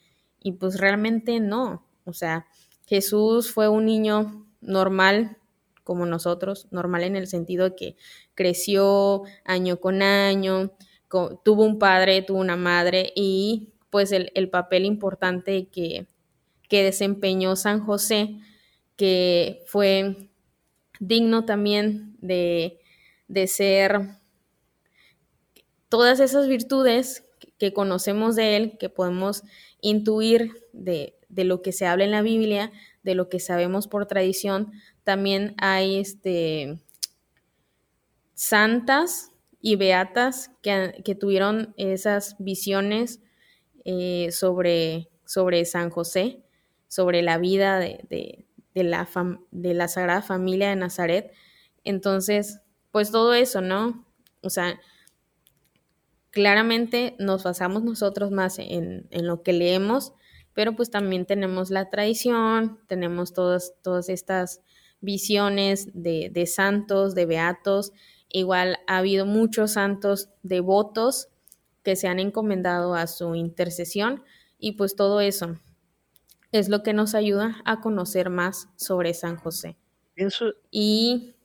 y 0.45 0.53
pues 0.53 0.79
realmente 0.79 1.39
no. 1.39 1.85
O 2.05 2.13
sea, 2.13 2.45
Jesús 2.85 3.51
fue 3.51 3.67
un 3.67 3.85
niño 3.85 4.45
normal 4.61 5.37
como 5.83 6.05
nosotros, 6.05 6.67
normal 6.71 7.03
en 7.03 7.15
el 7.15 7.27
sentido 7.27 7.69
de 7.69 7.75
que 7.75 7.95
creció 8.33 9.23
año 9.43 9.79
con 9.79 10.01
año, 10.01 10.71
tuvo 11.43 11.63
un 11.63 11.79
padre, 11.79 12.21
tuvo 12.21 12.39
una 12.39 12.57
madre 12.57 13.11
y 13.15 13.73
pues 13.89 14.11
el, 14.11 14.31
el 14.35 14.49
papel 14.49 14.85
importante 14.85 15.67
que, 15.67 16.07
que 16.69 16.83
desempeñó 16.83 17.55
San 17.55 17.79
José 17.85 18.39
que 18.95 19.63
fue 19.65 20.29
digno 20.99 21.45
también 21.45 22.15
de, 22.21 22.79
ser 23.47 24.19
todas 25.89 26.19
esas 26.19 26.47
virtudes 26.47 27.23
que 27.57 27.73
conocemos 27.73 28.35
de 28.35 28.55
él, 28.55 28.77
que 28.77 28.89
podemos 28.89 29.43
intuir 29.85 30.51
de, 30.73 31.15
lo 31.29 31.61
que 31.61 31.71
se 31.71 31.85
habla 31.85 32.05
en 32.05 32.11
la 32.11 32.23
Biblia, 32.23 32.71
de 33.03 33.13
lo 33.13 33.29
que 33.29 33.39
sabemos 33.39 33.87
por 33.87 34.07
tradición, 34.07 34.71
también 35.03 35.53
hay 35.59 35.99
este, 35.99 36.79
santas 38.33 39.31
y 39.61 39.75
beatas 39.75 40.51
que, 40.63 41.17
tuvieron 41.19 41.73
esas 41.77 42.35
visiones 42.39 43.21
eh, 43.83 44.29
sobre, 44.31 45.09
sobre 45.23 45.65
San 45.65 45.91
José, 45.91 46.41
sobre 46.87 47.21
la 47.21 47.37
vida 47.37 47.77
de, 47.79 48.45
de 48.73 48.83
la, 48.83 49.07
de 49.51 49.73
la 49.75 49.87
Sagrada 49.87 50.23
Familia 50.23 50.69
de 50.69 50.77
Nazaret. 50.77 51.31
Entonces, 51.83 52.61
pues 52.91 53.11
todo 53.11 53.35
eso, 53.35 53.61
¿no? 53.61 54.03
O 54.41 54.49
sea, 54.49 54.79
claramente 56.35 57.15
nos 57.17 57.43
basamos 57.43 57.83
nosotros 57.83 58.29
más 58.29 58.59
en, 58.59 59.07
lo 59.09 59.41
que 59.41 59.53
leemos, 59.53 60.11
pero 60.53 60.75
pues 60.75 60.91
también 60.91 61.25
tenemos 61.25 61.71
la 61.71 61.89
tradición, 61.89 62.77
tenemos 62.87 63.33
todas, 63.33 63.73
todas 63.81 64.09
estas 64.09 64.59
visiones 64.99 65.87
de, 65.93 66.29
de 66.33 66.45
santos, 66.45 67.15
de 67.15 67.25
beatos. 67.25 67.93
Igual 68.27 68.79
ha 68.85 68.97
habido 68.97 69.25
muchos 69.25 69.71
santos 69.71 70.27
devotos 70.43 71.29
que 71.83 71.95
se 71.95 72.09
han 72.09 72.19
encomendado 72.19 72.95
a 72.95 73.07
su 73.07 73.33
intercesión 73.35 74.21
y 74.59 74.73
pues 74.73 74.97
todo 74.97 75.21
eso 75.21 75.57
es 76.51 76.67
lo 76.67 76.83
que 76.83 76.91
nos 76.91 77.15
ayuda 77.15 77.61
a 77.63 77.79
conocer 77.79 78.29
más 78.29 78.67
sobre 78.75 79.13
San 79.13 79.37
José. 79.37 79.77
Y 80.69 81.35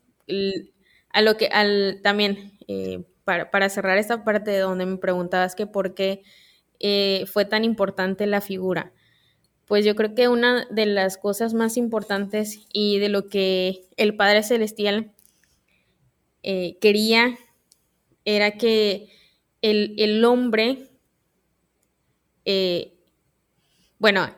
a 1.13 1.23
lo 1.23 1.37
que 1.37 1.47
al, 1.47 2.01
también, 2.03 2.59
eh, 2.67 3.05
para, 3.25 3.69
cerrar 3.69 3.99
esta 3.99 4.25
parte 4.25 4.51
de 4.51 4.59
donde 4.59 4.87
me 4.87 4.97
preguntabas 4.97 5.55
que 5.55 5.67
por 5.67 5.95
qué 5.95 6.23
eh, 6.79 7.25
fue 7.27 7.45
tan 7.45 7.65
importante 7.65 8.27
la 8.27 8.41
figura, 8.41 8.93
pues 9.67 9.85
yo 9.85 9.95
creo 9.95 10.15
que 10.15 10.29
una 10.29 10.67
de 10.71 10.87
las 10.87 11.17
cosas 11.17 11.55
más 11.55 11.77
importantes 11.77 12.67
y 12.73 12.99
de 12.99 13.09
lo 13.09 13.29
que 13.29 13.87
el 13.97 14.17
Padre 14.17 14.43
Celestial 14.43 15.13
eh, 16.43 16.77
quería 16.81 17.39
era 18.25 18.53
que 18.53 19.09
el, 19.63 19.95
el 19.99 20.25
hombre, 20.25 20.89
bueno, 23.99 24.35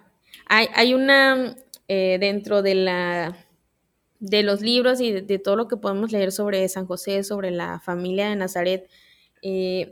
hay, 0.55 0.93
una, 0.93 1.57
eh, 1.89 2.19
dentro 2.21 2.61
de 2.61 2.75
la 2.75 3.42
de 4.23 4.45
los 4.45 4.61
libros 4.61 5.01
y 5.01 5.11
de, 5.11 5.39
todo 5.41 5.57
lo 5.57 5.67
que 5.67 5.77
podemos 5.77 6.13
leer 6.13 6.31
sobre 6.31 6.69
San 6.69 6.87
José, 6.87 7.25
sobre 7.25 7.51
la 7.51 7.81
familia 7.81 8.29
de 8.29 8.37
Nazaret, 8.37 8.89
eh, 9.43 9.91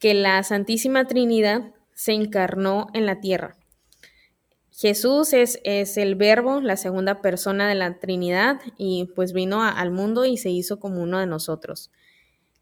que 0.00 0.14
la 0.14 0.42
Santísima 0.42 1.06
Trinidad 1.06 1.72
se 1.94 2.12
encarnó 2.12 2.88
en 2.92 3.06
la 3.06 3.20
tierra. 3.20 3.56
Jesús 4.72 5.32
es, 5.32 5.60
es, 5.62 5.96
el 5.96 6.16
verbo, 6.16 6.60
la 6.60 6.76
segunda 6.76 7.22
persona 7.22 7.68
de 7.68 7.76
la 7.76 8.00
Trinidad, 8.00 8.60
y 8.78 9.10
pues 9.14 9.32
vino 9.32 9.62
al 9.62 9.92
mundo 9.92 10.24
y 10.24 10.38
se 10.38 10.50
hizo 10.50 10.80
como 10.80 11.00
uno 11.00 11.20
de 11.20 11.26
nosotros. 11.26 11.92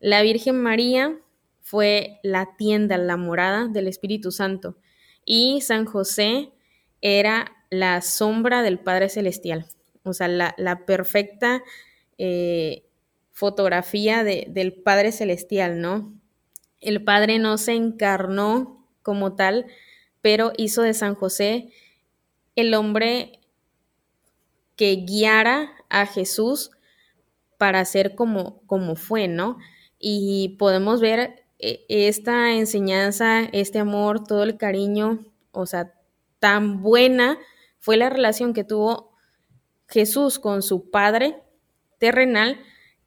La 0.00 0.20
Virgen 0.20 0.60
María 0.60 1.18
fue 1.62 2.20
la 2.22 2.56
tienda, 2.58 2.98
la 2.98 3.16
morada 3.16 3.68
del 3.68 3.88
Espíritu 3.88 4.32
Santo, 4.32 4.76
y 5.24 5.62
San 5.62 5.86
José 5.86 6.52
era 7.00 7.52
la 7.70 8.02
sombra 8.02 8.60
del 8.60 8.80
Padre 8.80 9.08
Celestial, 9.08 9.66
o 10.04 10.12
sea, 10.12 10.28
la, 10.28 10.84
perfecta 10.86 11.62
eh, 12.18 12.84
fotografía 13.32 14.24
del 14.24 14.72
Padre 14.74 15.12
Celestial, 15.12 15.80
¿no? 15.80 16.12
El 16.80 17.04
Padre 17.04 17.38
no 17.38 17.58
se 17.58 17.72
encarnó 17.72 18.86
como 19.02 19.34
tal, 19.34 19.66
pero 20.22 20.52
hizo 20.56 20.82
de 20.82 20.94
San 20.94 21.14
José 21.14 21.70
el 22.56 22.74
hombre 22.74 23.40
que 24.76 24.96
guiara 25.06 25.72
a 25.88 26.06
Jesús 26.06 26.70
para 27.58 27.84
ser 27.84 28.14
como, 28.14 28.62
como 28.66 28.96
fue, 28.96 29.28
¿no? 29.28 29.58
Y 29.98 30.56
podemos 30.58 31.00
ver 31.00 31.44
eh, 31.58 31.84
esta 31.88 32.54
enseñanza, 32.54 33.42
este 33.52 33.78
amor, 33.78 34.24
todo 34.24 34.42
el 34.42 34.56
cariño, 34.56 35.26
o 35.52 35.66
sea, 35.66 35.92
tan 36.38 36.80
buena 36.82 37.38
fue 37.78 37.98
la 37.98 38.08
relación 38.08 38.54
que 38.54 38.64
tuvo 38.64 39.09
Jesús 39.90 40.38
con 40.38 40.62
su 40.62 40.90
Padre 40.90 41.42
terrenal 41.98 42.60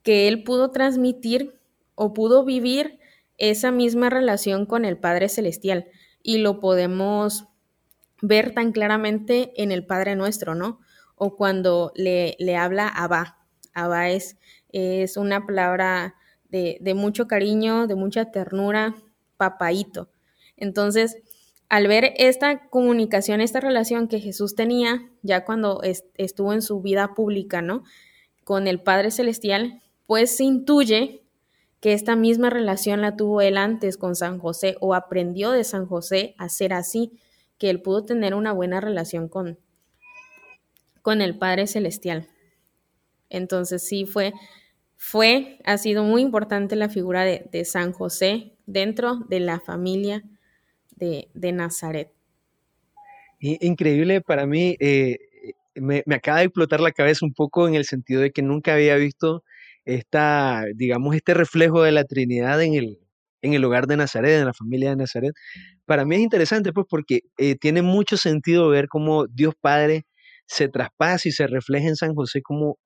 que 0.04 0.28
él 0.28 0.44
pudo 0.44 0.72
transmitir 0.72 1.60
o 1.96 2.14
pudo 2.14 2.44
vivir 2.44 3.00
esa 3.38 3.72
misma 3.72 4.10
relación 4.10 4.66
con 4.66 4.86
el 4.86 4.98
Padre 4.98 5.30
Celestial. 5.30 5.88
Y 6.22 6.38
lo 6.38 6.60
podemos 6.60 7.46
ver 8.22 8.54
tan 8.54 8.72
claramente 8.72 9.52
en 9.62 9.72
el 9.72 9.86
Padre 9.86 10.16
Nuestro, 10.16 10.56
¿no? 10.56 10.80
O 11.16 11.36
cuando 11.36 11.92
le, 11.96 12.36
le 12.40 12.56
habla 12.56 12.88
Abba. 12.88 13.38
Abba 13.74 14.10
es, 14.10 14.38
es 14.70 15.18
una 15.18 15.46
palabra 15.46 16.16
de, 16.50 16.78
de 16.82 16.94
mucho 16.94 17.28
cariño, 17.28 17.88
de 17.88 17.96
mucha 17.96 18.32
ternura, 18.32 18.96
papaito. 19.38 20.10
Entonces, 20.58 21.18
al 21.74 21.88
ver 21.88 22.14
esta 22.18 22.70
comunicación, 22.70 23.42
esta 23.42 23.60
relación 23.60 24.08
que 24.08 24.20
Jesús 24.20 24.54
tenía 24.54 25.10
ya 25.24 25.44
cuando 25.44 25.82
estuvo 25.82 26.54
en 26.54 26.62
su 26.62 26.84
vida 26.84 27.16
pública, 27.16 27.64
¿no? 27.64 27.82
Con 28.44 28.68
el 28.68 28.80
Padre 28.80 29.10
Celestial, 29.10 29.82
pues 30.06 30.38
se 30.38 30.44
intuye 30.44 31.24
que 31.80 31.94
esta 31.94 32.16
misma 32.16 32.52
relación 32.52 33.02
la 33.02 33.16
tuvo 33.16 33.42
él 33.42 33.58
antes 33.58 33.98
con 33.98 34.16
San 34.16 34.38
José 34.38 34.78
o 34.82 34.94
aprendió 34.94 35.50
de 35.50 35.64
San 35.64 35.88
José 35.88 36.36
a 36.38 36.48
ser 36.48 36.74
así, 36.74 37.14
que 37.58 37.72
él 37.72 37.82
pudo 37.82 38.06
tener 38.06 38.36
una 38.36 38.52
buena 38.52 38.80
relación 38.80 39.28
con, 39.28 39.58
con 41.02 41.22
el 41.22 41.40
Padre 41.40 41.66
Celestial. 41.66 42.28
Entonces 43.32 43.84
sí 43.84 44.06
fue, 44.06 44.32
fue, 44.96 45.58
ha 45.66 45.80
sido 45.80 46.04
muy 46.04 46.22
importante 46.22 46.76
la 46.76 46.90
figura 46.90 47.24
de, 47.24 47.66
San 47.66 47.94
José 47.94 48.54
dentro 48.68 49.26
de 49.28 49.40
la 49.40 49.60
familia 49.60 50.24
de, 50.96 51.52
Nazaret. 51.52 52.12
Increíble 53.40 54.22
para 54.22 54.46
mí, 54.46 54.78
eh, 54.80 55.18
me, 55.76 56.04
acaba 56.16 56.40
de 56.40 56.46
explotar 56.46 56.80
la 56.80 56.92
cabeza 56.92 57.26
un 57.26 57.34
poco 57.34 57.68
en 57.68 57.76
el 57.76 57.86
sentido 57.86 58.22
de 58.22 58.32
que 58.32 58.42
nunca 58.42 58.74
había 58.74 58.96
visto 58.96 59.44
esta, 59.86 60.64
digamos, 60.76 61.16
este 61.16 61.34
reflejo 61.34 61.84
de 61.84 61.92
la 61.92 62.06
Trinidad 62.06 62.62
en 62.62 62.76
el, 62.76 63.00
en 63.42 63.54
el 63.54 63.66
hogar 63.66 63.88
de 63.88 63.98
Nazaret, 63.98 64.40
en 64.40 64.46
la 64.46 64.54
familia 64.54 64.92
de 64.92 64.96
Nazaret. 64.96 65.34
Para 65.86 66.06
mí 66.06 66.16
es 66.16 66.22
interesante, 66.22 66.72
pues, 66.72 66.88
porque 66.90 67.22
eh, 67.38 67.56
tiene 67.56 67.82
mucho 67.82 68.18
sentido 68.18 68.70
ver 68.70 68.88
cómo 68.88 69.28
Dios 69.28 69.54
Padre 69.60 70.06
se 70.46 70.70
traspasa 70.70 71.28
y 71.28 71.32
se 71.32 71.48
refleja 71.48 71.88
en 71.88 71.96
San 71.96 72.16
José 72.16 72.42
como 72.42 72.78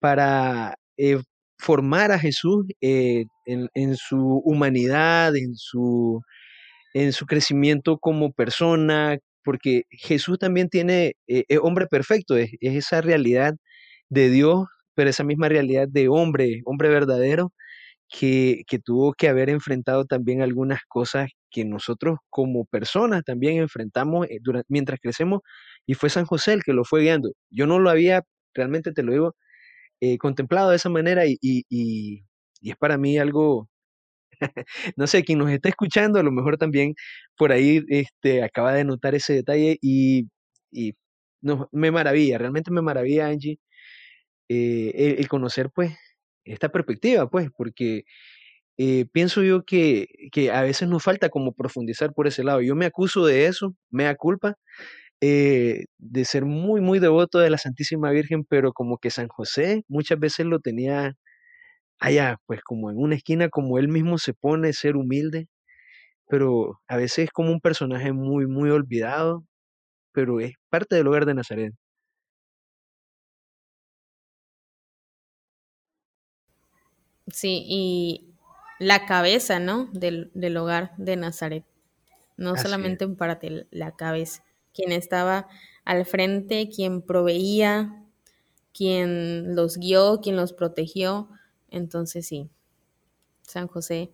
para 0.00 0.76
eh, 0.96 1.18
formar 1.58 2.12
a 2.12 2.18
Jesús 2.18 2.66
en, 2.80 3.96
su 3.96 4.42
humanidad, 4.44 5.34
en 5.36 5.54
su, 5.54 6.20
en 6.94 7.12
su 7.12 7.26
crecimiento 7.26 7.98
como 7.98 8.32
persona, 8.32 9.18
porque 9.44 9.84
Jesús 9.90 10.38
también 10.38 10.70
tiene, 10.70 11.14
es 11.26 11.58
hombre 11.62 11.86
perfecto, 11.86 12.36
es, 12.36 12.52
esa 12.60 13.02
realidad 13.02 13.54
de 14.10 14.30
Dios, 14.30 14.66
pero 14.94 15.10
esa 15.10 15.24
misma 15.24 15.48
realidad 15.48 15.88
de 15.88 16.08
hombre, 16.08 16.62
hombre 16.66 16.88
verdadero, 16.88 17.52
que, 18.08 18.62
que, 18.68 18.78
tuvo 18.78 19.14
que 19.14 19.28
haber 19.28 19.50
enfrentado 19.50 20.04
también 20.06 20.42
algunas 20.42 20.80
cosas 20.88 21.30
que 21.50 21.64
nosotros 21.64 22.18
como 22.30 22.64
personas 22.66 23.24
también 23.24 23.58
enfrentamos 23.58 24.26
durante, 24.42 24.66
mientras 24.70 25.00
crecemos 25.00 25.40
y 25.86 25.94
fue 25.94 26.10
San 26.10 26.26
José 26.26 26.54
el 26.54 26.62
que 26.64 26.72
lo 26.74 26.84
fue 26.84 27.02
guiando. 27.02 27.32
Yo 27.50 27.66
no 27.66 27.78
lo 27.78 27.90
había, 27.90 28.22
realmente 28.54 28.92
te 28.92 29.02
lo 29.02 29.12
digo, 29.12 29.36
eh, 30.00 30.18
contemplado 30.18 30.70
de 30.70 30.76
esa 30.76 30.90
manera 30.90 31.26
y, 31.26 31.38
y, 31.40 32.24
es 32.62 32.76
para 32.76 32.98
mí 32.98 33.18
algo, 33.18 33.68
no 34.96 35.06
sé, 35.06 35.24
quien 35.24 35.38
nos 35.38 35.50
está 35.50 35.68
escuchando 35.68 36.18
a 36.20 36.22
lo 36.22 36.32
mejor 36.32 36.58
también 36.58 36.94
por 37.36 37.52
ahí 37.52 37.82
este, 37.88 38.42
acaba 38.42 38.72
de 38.74 38.84
notar 38.84 39.14
ese 39.14 39.34
detalle 39.34 39.78
y, 39.82 40.28
y 40.70 40.94
no, 41.42 41.68
me 41.72 41.90
maravilla, 41.90 42.38
realmente 42.38 42.70
me 42.70 42.82
maravilla 42.82 43.28
Angie 43.28 43.58
eh, 44.48 45.16
el, 45.18 45.28
conocer 45.28 45.70
pues 45.74 45.96
esta 46.44 46.70
perspectiva 46.70 47.28
pues 47.30 47.48
porque 47.56 48.04
eh, 48.78 49.06
pienso 49.12 49.42
yo 49.42 49.64
que, 49.64 50.08
que, 50.32 50.50
a 50.50 50.62
veces 50.62 50.88
nos 50.88 51.02
falta 51.02 51.28
como 51.30 51.52
profundizar 51.54 52.12
por 52.14 52.26
ese 52.26 52.44
lado. 52.44 52.60
Yo 52.62 52.74
me 52.76 52.86
acuso 52.86 53.26
de 53.26 53.46
eso, 53.46 53.76
me 53.90 54.04
da 54.04 54.16
culpa, 54.16 54.56
eh, 55.20 55.86
de 55.98 56.24
ser 56.26 56.44
muy, 56.44 56.80
muy 56.82 56.98
devoto 56.98 57.38
de 57.38 57.50
la 57.50 57.58
Santísima 57.58 58.10
Virgen, 58.10 58.44
pero 58.44 58.72
como 58.72 58.98
que 58.98 59.10
San 59.10 59.28
José 59.28 59.84
muchas 59.88 60.18
veces 60.18 60.46
lo 60.46 60.60
tenía 60.60 61.14
allá, 62.06 62.38
pues 62.46 62.62
como 62.62 62.90
en 62.90 62.98
una 62.98 63.16
esquina, 63.16 63.48
como 63.48 63.78
él 63.78 63.88
mismo 63.88 64.18
se 64.18 64.34
pone, 64.34 64.72
ser 64.72 64.96
humilde, 64.96 65.48
pero 66.28 66.80
a 66.88 66.96
veces 66.98 67.26
es 67.26 67.30
como 67.32 67.52
un 67.52 67.60
personaje 67.60 68.12
muy, 68.12 68.46
muy 68.46 68.70
olvidado, 68.70 69.44
pero 70.12 70.40
es 70.40 70.54
parte 70.70 70.96
del 70.96 71.08
hogar 71.08 71.26
de 71.26 71.34
Nazaret. 71.34 71.74
Sí, 77.28 77.64
y 77.66 78.34
la 78.78 79.06
cabeza, 79.06 79.58
¿no? 79.58 79.86
Del, 79.92 80.30
del 80.34 80.56
hogar 80.56 80.92
de 80.98 81.16
Nazaret. 81.16 81.64
No 82.36 82.56
solamente 82.56 83.04
en 83.04 83.16
parte, 83.16 83.66
la 83.70 83.92
cabeza 83.96 84.44
quien 84.74 84.92
estaba 84.92 85.48
al 85.84 86.06
frente, 86.06 86.68
quien 86.68 87.02
proveía, 87.02 88.04
quien 88.74 89.56
los 89.56 89.78
guió, 89.78 90.20
quien 90.22 90.36
los 90.36 90.52
protegió. 90.52 91.28
Entonces 91.74 92.26
sí, 92.26 92.48
San 93.42 93.66
José, 93.66 94.10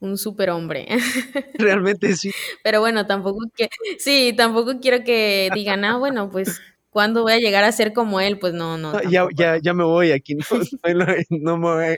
un 0.00 0.18
superhombre. 0.18 0.86
Realmente 1.54 2.14
sí. 2.14 2.30
Pero 2.62 2.80
bueno, 2.80 3.06
tampoco 3.06 3.40
que, 3.56 3.70
sí, 3.98 4.34
tampoco 4.36 4.78
quiero 4.80 5.02
que 5.02 5.48
digan, 5.54 5.84
ah, 5.84 5.96
bueno, 5.96 6.30
pues 6.30 6.60
¿cuándo 6.90 7.22
voy 7.22 7.32
a 7.32 7.38
llegar 7.38 7.64
a 7.64 7.72
ser 7.72 7.94
como 7.94 8.20
él? 8.20 8.38
Pues 8.38 8.52
no, 8.52 8.76
no. 8.76 9.00
ya, 9.04 9.26
ya, 9.34 9.56
ya 9.56 9.72
me 9.72 9.84
voy 9.84 10.12
aquí, 10.12 10.34
no, 10.94 11.06
no, 11.30 11.56
me 11.56 11.66
voy, 11.66 11.96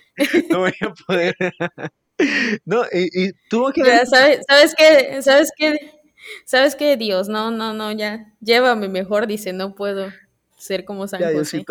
no 0.51 0.59
voy 0.61 0.75
a 0.81 0.95
poder. 1.07 1.35
no, 2.65 2.85
y, 2.93 3.33
tuvo 3.51 3.73
que... 3.73 3.83
¿sabes, 4.07 4.45
¿Sabes 4.49 4.75
qué? 4.77 5.21
¿Sabes 5.21 5.51
qué? 5.57 5.77
¿Sabes 6.45 6.77
qué, 6.77 6.97
Dios? 6.97 7.29
No, 7.29 7.51
no, 7.51 7.75
no, 7.75 7.91
ya, 7.91 8.33
llévame 8.41 8.89
mejor, 8.89 9.27
dice, 9.27 9.53
no 9.53 9.75
puedo 9.75 10.13
ser 10.65 10.85
como 10.85 11.07
San 11.07 11.23
José. 11.23 11.65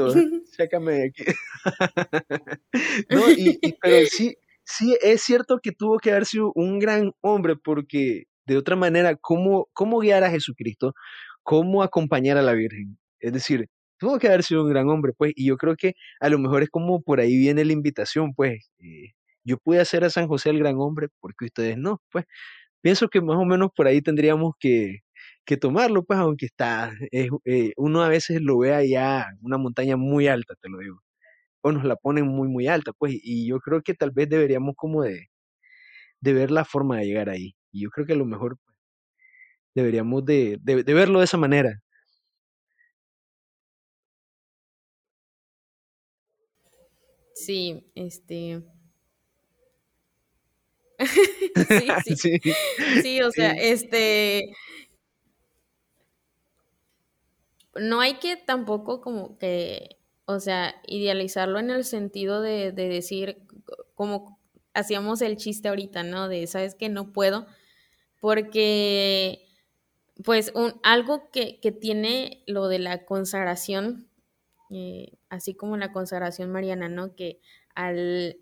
sácame 0.46 0.92
de 0.94 1.06
aquí. 1.08 1.24
no, 3.10 3.32
y, 3.32 3.60
pero 3.82 4.06
sí, 4.08 4.36
sí, 4.64 4.96
es 5.02 5.22
cierto 5.22 5.60
que 5.62 5.72
tuvo 5.72 5.98
que 5.98 6.12
haber 6.12 6.26
sido 6.26 6.52
un 6.56 6.80
gran 6.80 7.12
hombre, 7.22 7.56
porque 7.56 8.26
de 8.46 8.58
otra 8.58 8.76
manera, 8.76 9.16
¿cómo, 9.16 9.68
cómo 9.74 10.00
guiar 10.00 10.24
a 10.24 10.30
Jesucristo? 10.30 10.94
¿Cómo 11.44 11.84
acompañar 11.84 12.38
a 12.38 12.42
la 12.42 12.54
Virgen? 12.54 12.98
Es 13.20 13.34
decir, 13.34 13.68
tuvo 13.98 14.20
que 14.20 14.28
haber 14.28 14.44
sido 14.44 14.64
un 14.64 14.70
gran 14.70 14.90
hombre, 14.90 15.14
pues, 15.18 15.34
y 15.36 15.48
yo 15.48 15.58
creo 15.58 15.76
que 15.76 15.94
a 16.20 16.30
lo 16.30 16.38
mejor 16.40 16.64
es 16.64 16.70
como 16.70 17.02
por 17.02 17.20
ahí 17.20 17.38
viene 17.38 17.66
la 17.66 17.74
invitación, 17.74 18.34
pues, 18.34 18.70
eh, 18.80 19.14
yo 19.44 19.58
pude 19.58 19.80
hacer 19.80 20.04
a 20.04 20.10
San 20.10 20.28
José 20.28 20.52
el 20.52 20.60
gran 20.60 20.76
hombre, 20.78 21.08
porque 21.20 21.46
ustedes 21.46 21.78
no, 21.78 22.02
pues, 22.12 22.26
pienso 22.82 23.10
que 23.10 23.22
más 23.22 23.38
o 23.38 23.46
menos 23.46 23.72
por 23.76 23.88
ahí 23.88 24.02
tendríamos 24.02 24.54
que, 24.60 25.00
tomarlo, 25.58 26.04
pues 26.04 26.20
aunque 26.20 26.46
está, 26.48 26.94
eh, 27.12 27.30
uno 27.78 28.04
a 28.04 28.10
veces 28.10 28.42
lo 28.42 28.58
ve 28.60 28.74
allá, 28.74 29.28
una 29.42 29.58
montaña 29.58 29.98
muy 29.98 30.28
alta, 30.28 30.56
te 30.62 30.70
lo 30.70 30.80
digo, 30.80 31.02
o 31.62 31.72
nos 31.72 31.84
la 31.86 31.96
ponen 31.98 32.28
muy, 32.28 32.48
muy 32.50 32.68
alta, 32.68 32.94
pues, 32.94 33.16
y 33.24 33.48
yo 33.48 33.60
creo 33.60 33.82
que 33.84 33.94
tal 33.96 34.12
vez 34.12 34.30
deberíamos 34.30 34.76
como 34.78 35.04
de, 35.04 35.28
de 36.22 36.34
ver 36.34 36.52
la 36.52 36.66
forma 36.66 36.98
de 37.00 37.06
llegar 37.08 37.30
ahí, 37.30 37.56
y 37.72 37.84
yo 37.84 37.90
creo 37.92 38.08
que 38.08 38.14
a 38.14 38.18
lo 38.18 38.26
mejor 38.26 38.58
pues, 38.66 38.78
deberíamos 39.76 40.26
de, 40.26 40.58
de 40.62 40.94
verlo 40.94 41.20
de 41.20 41.26
esa 41.26 41.38
manera. 41.38 41.80
Sí, 47.36 47.84
este, 47.96 48.64
sí, 52.06 52.16
sí. 52.16 52.40
sí, 53.02 53.22
o 53.22 53.32
sea, 53.32 53.52
este. 53.52 54.54
No 57.76 58.02
hay 58.02 58.16
que 58.16 58.38
tampoco 58.38 59.02
como 59.02 59.38
que, 59.38 59.98
o 60.26 60.40
sea, 60.40 60.76
idealizarlo 60.88 61.60
en 61.60 61.70
el 61.70 61.84
sentido 61.84 62.42
de, 62.42 62.72
decir, 62.72 63.44
como 63.96 64.40
hacíamos 64.74 65.22
el 65.22 65.38
chiste 65.38 65.70
ahorita, 65.70 66.04
¿no? 66.04 66.28
De, 66.28 66.48
¿sabes 66.48 66.76
que 66.76 66.90
No 66.90 67.14
puedo, 67.14 67.46
porque, 68.22 69.48
pues, 70.24 70.52
un, 70.56 70.80
algo 70.84 71.30
que, 71.32 71.60
tiene 71.82 72.44
lo 72.48 72.68
de 72.68 72.80
la 72.80 73.06
consagración, 73.06 74.08
eh, 74.70 75.14
así 75.30 75.56
como 75.56 75.78
la 75.78 75.92
consagración 75.92 76.52
mariana, 76.52 76.90
¿no? 76.90 77.16
Que 77.16 77.40
al 77.76 78.38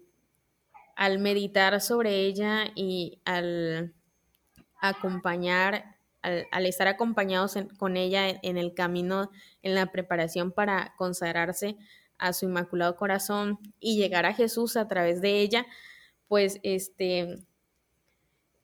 al 1.01 1.17
meditar 1.17 1.81
sobre 1.81 2.27
ella 2.27 2.65
y 2.75 3.19
al 3.25 3.95
acompañar, 4.79 5.97
al, 6.21 6.65
estar 6.65 6.87
acompañados 6.87 7.55
con 7.77 7.97
ella 7.97 8.27
en, 8.29 8.57
el 8.57 8.73
camino, 8.73 9.31
en 9.63 9.75
la 9.75 9.91
preparación 9.91 10.51
para 10.51 10.93
consagrarse 10.97 11.77
a 12.17 12.33
su 12.33 12.45
Inmaculado 12.45 12.95
Corazón 12.95 13.59
y 13.79 13.97
llegar 13.97 14.25
a 14.25 14.33
Jesús 14.33 14.77
a 14.77 14.87
través 14.87 15.21
de 15.21 15.39
ella, 15.39 15.65
pues 16.27 16.59
este, 16.63 17.39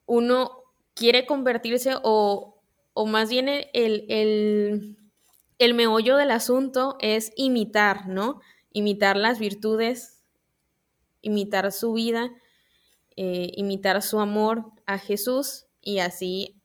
uno 0.05 0.63
quiere 0.93 1.25
convertirse 1.25 1.93
o, 2.03 2.61
o 2.93 3.05
más 3.05 3.29
bien 3.29 3.49
el, 3.49 3.65
el, 3.73 4.97
el 5.57 5.73
meollo 5.73 6.17
del 6.17 6.31
asunto 6.31 6.97
es 6.99 7.31
imitar, 7.35 8.07
¿no? 8.07 8.41
Imitar 8.71 9.17
las 9.17 9.39
virtudes 9.39 10.17
imitar 11.27 11.71
su 11.71 11.93
vida, 11.93 12.31
eh, 13.15 13.51
imitar 13.55 14.01
su 14.01 14.19
amor 14.19 14.65
a 14.85 14.97
Jesús 14.97 15.65
y 15.81 15.99
así 15.99 16.56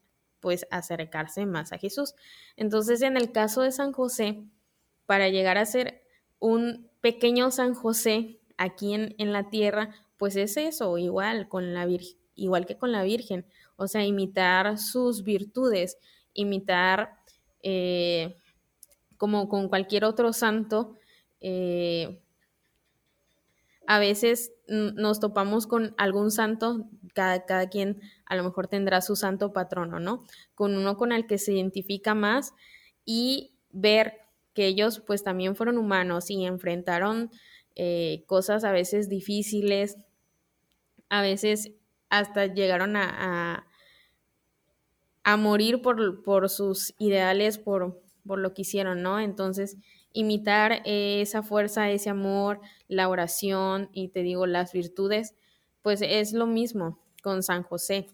pues 0.43 0.67
acercarse 0.71 1.47
más 1.47 1.73
a 1.73 1.79
Jesús. 1.79 2.15
Entonces 2.57 3.01
en 3.01 3.17
el 3.17 3.33
caso 3.33 3.63
de 3.63 3.73
San 3.73 3.93
José, 3.93 4.45
para 5.07 5.31
llegar 5.31 5.57
a 5.57 5.65
ser 5.65 6.03
un 6.39 6.91
pequeño 7.01 7.51
San 7.51 7.73
José 7.73 8.41
aquí 8.59 8.93
en, 8.93 9.15
en 9.17 9.33
la 9.33 9.49
tierra, 9.49 9.95
pues 10.19 10.37
es 10.37 10.57
eso, 10.57 10.99
igual, 10.99 11.49
con 11.49 11.73
la 11.73 11.89
igual 12.35 12.67
que 12.67 12.77
con 12.77 12.93
la 12.93 13.03
Virgen. 13.03 13.47
o 13.77 13.89
sea, 13.89 14.05
imitar 14.05 14.79
sus 14.79 15.25
virtudes, 15.25 15.99
imitar 16.35 17.17
eh, 17.63 18.37
como 19.17 19.49
con 19.49 19.69
cualquier 19.69 20.05
otro 20.05 20.33
santo, 20.33 20.95
eh, 21.41 22.21
a 23.87 23.99
veces 23.99 24.53
nos 24.69 25.21
topamos 25.21 25.67
con 25.67 25.95
algún 25.99 26.31
santo, 26.31 26.89
cada, 27.13 27.45
cada, 27.45 27.69
quien 27.69 28.01
a 28.27 28.37
lo 28.37 28.45
mejor 28.45 28.69
tendrá 28.69 29.01
su 29.01 29.17
santo 29.17 29.53
patrono, 29.53 30.01
¿no? 30.01 30.25
Con 30.55 30.77
uno 30.77 30.97
con 30.97 31.13
el 31.13 31.27
que 31.27 31.39
se 31.39 31.53
identifica 31.53 32.15
más 32.15 32.55
y 33.05 33.55
ver 33.71 34.23
que 34.55 34.67
ellos 34.67 35.01
pues 35.01 35.23
también 35.23 35.57
fueron 35.57 35.79
humanos 35.79 36.31
y 36.31 36.45
enfrentaron 36.45 37.31
eh, 37.75 38.25
cosas 38.27 38.65
a 38.65 38.73
veces 38.73 39.09
difíciles, 39.09 39.97
a 41.09 41.23
veces 41.23 41.73
hasta 42.11 42.47
llegaron 42.47 42.97
a, 42.97 43.67
a, 45.25 45.37
morir 45.39 45.81
por, 45.81 46.23
por, 46.23 46.51
sus 46.51 46.95
ideales, 46.99 47.57
por, 47.57 48.03
por 48.27 48.39
lo 48.39 48.53
que 48.53 48.63
hicieron, 48.63 49.03
¿no? 49.03 49.19
Entonces, 49.19 49.79
imitar 50.13 50.83
esa 50.85 51.43
fuerza, 51.43 51.91
ese 51.91 52.11
amor, 52.11 52.61
la 52.89 53.09
oración 53.09 53.89
y 53.93 54.09
te 54.09 54.23
digo 54.23 54.47
las 54.47 54.73
virtudes, 54.73 55.35
pues 55.81 56.03
es 56.03 56.35
lo 56.35 56.47
mismo 56.47 57.02
con 57.23 57.43
San 57.43 57.63
José, 57.63 58.09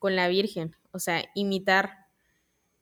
con 0.00 0.16
la 0.16 0.26
Virgen, 0.26 0.74
o 0.90 0.98
sea, 0.98 1.24
imitar, 1.34 2.06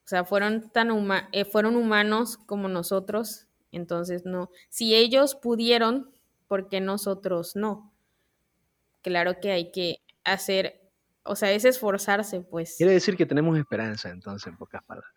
o 0.05 0.07
sea, 0.07 0.23
fueron 0.23 0.69
tan 0.71 0.89
eh, 1.31 1.45
fueron 1.45 1.75
humanos 1.75 2.37
como 2.37 2.67
nosotros, 2.67 3.47
entonces 3.71 4.25
no, 4.25 4.49
si 4.69 4.95
ellos 4.95 5.35
pudieron, 5.35 6.09
¿por 6.47 6.69
qué 6.69 6.79
nosotros 6.81 7.55
no? 7.55 7.91
Claro 9.01 9.39
que 9.39 9.51
hay 9.51 9.71
que 9.71 9.97
hacer, 10.23 10.81
o 11.23 11.35
sea, 11.35 11.51
es 11.51 11.65
esforzarse, 11.65 12.41
pues. 12.41 12.75
Quiere 12.77 12.93
decir 12.93 13.15
que 13.15 13.25
tenemos 13.25 13.57
esperanza, 13.57 14.09
entonces, 14.09 14.47
en 14.47 14.57
pocas 14.57 14.83
palabras. 14.83 15.16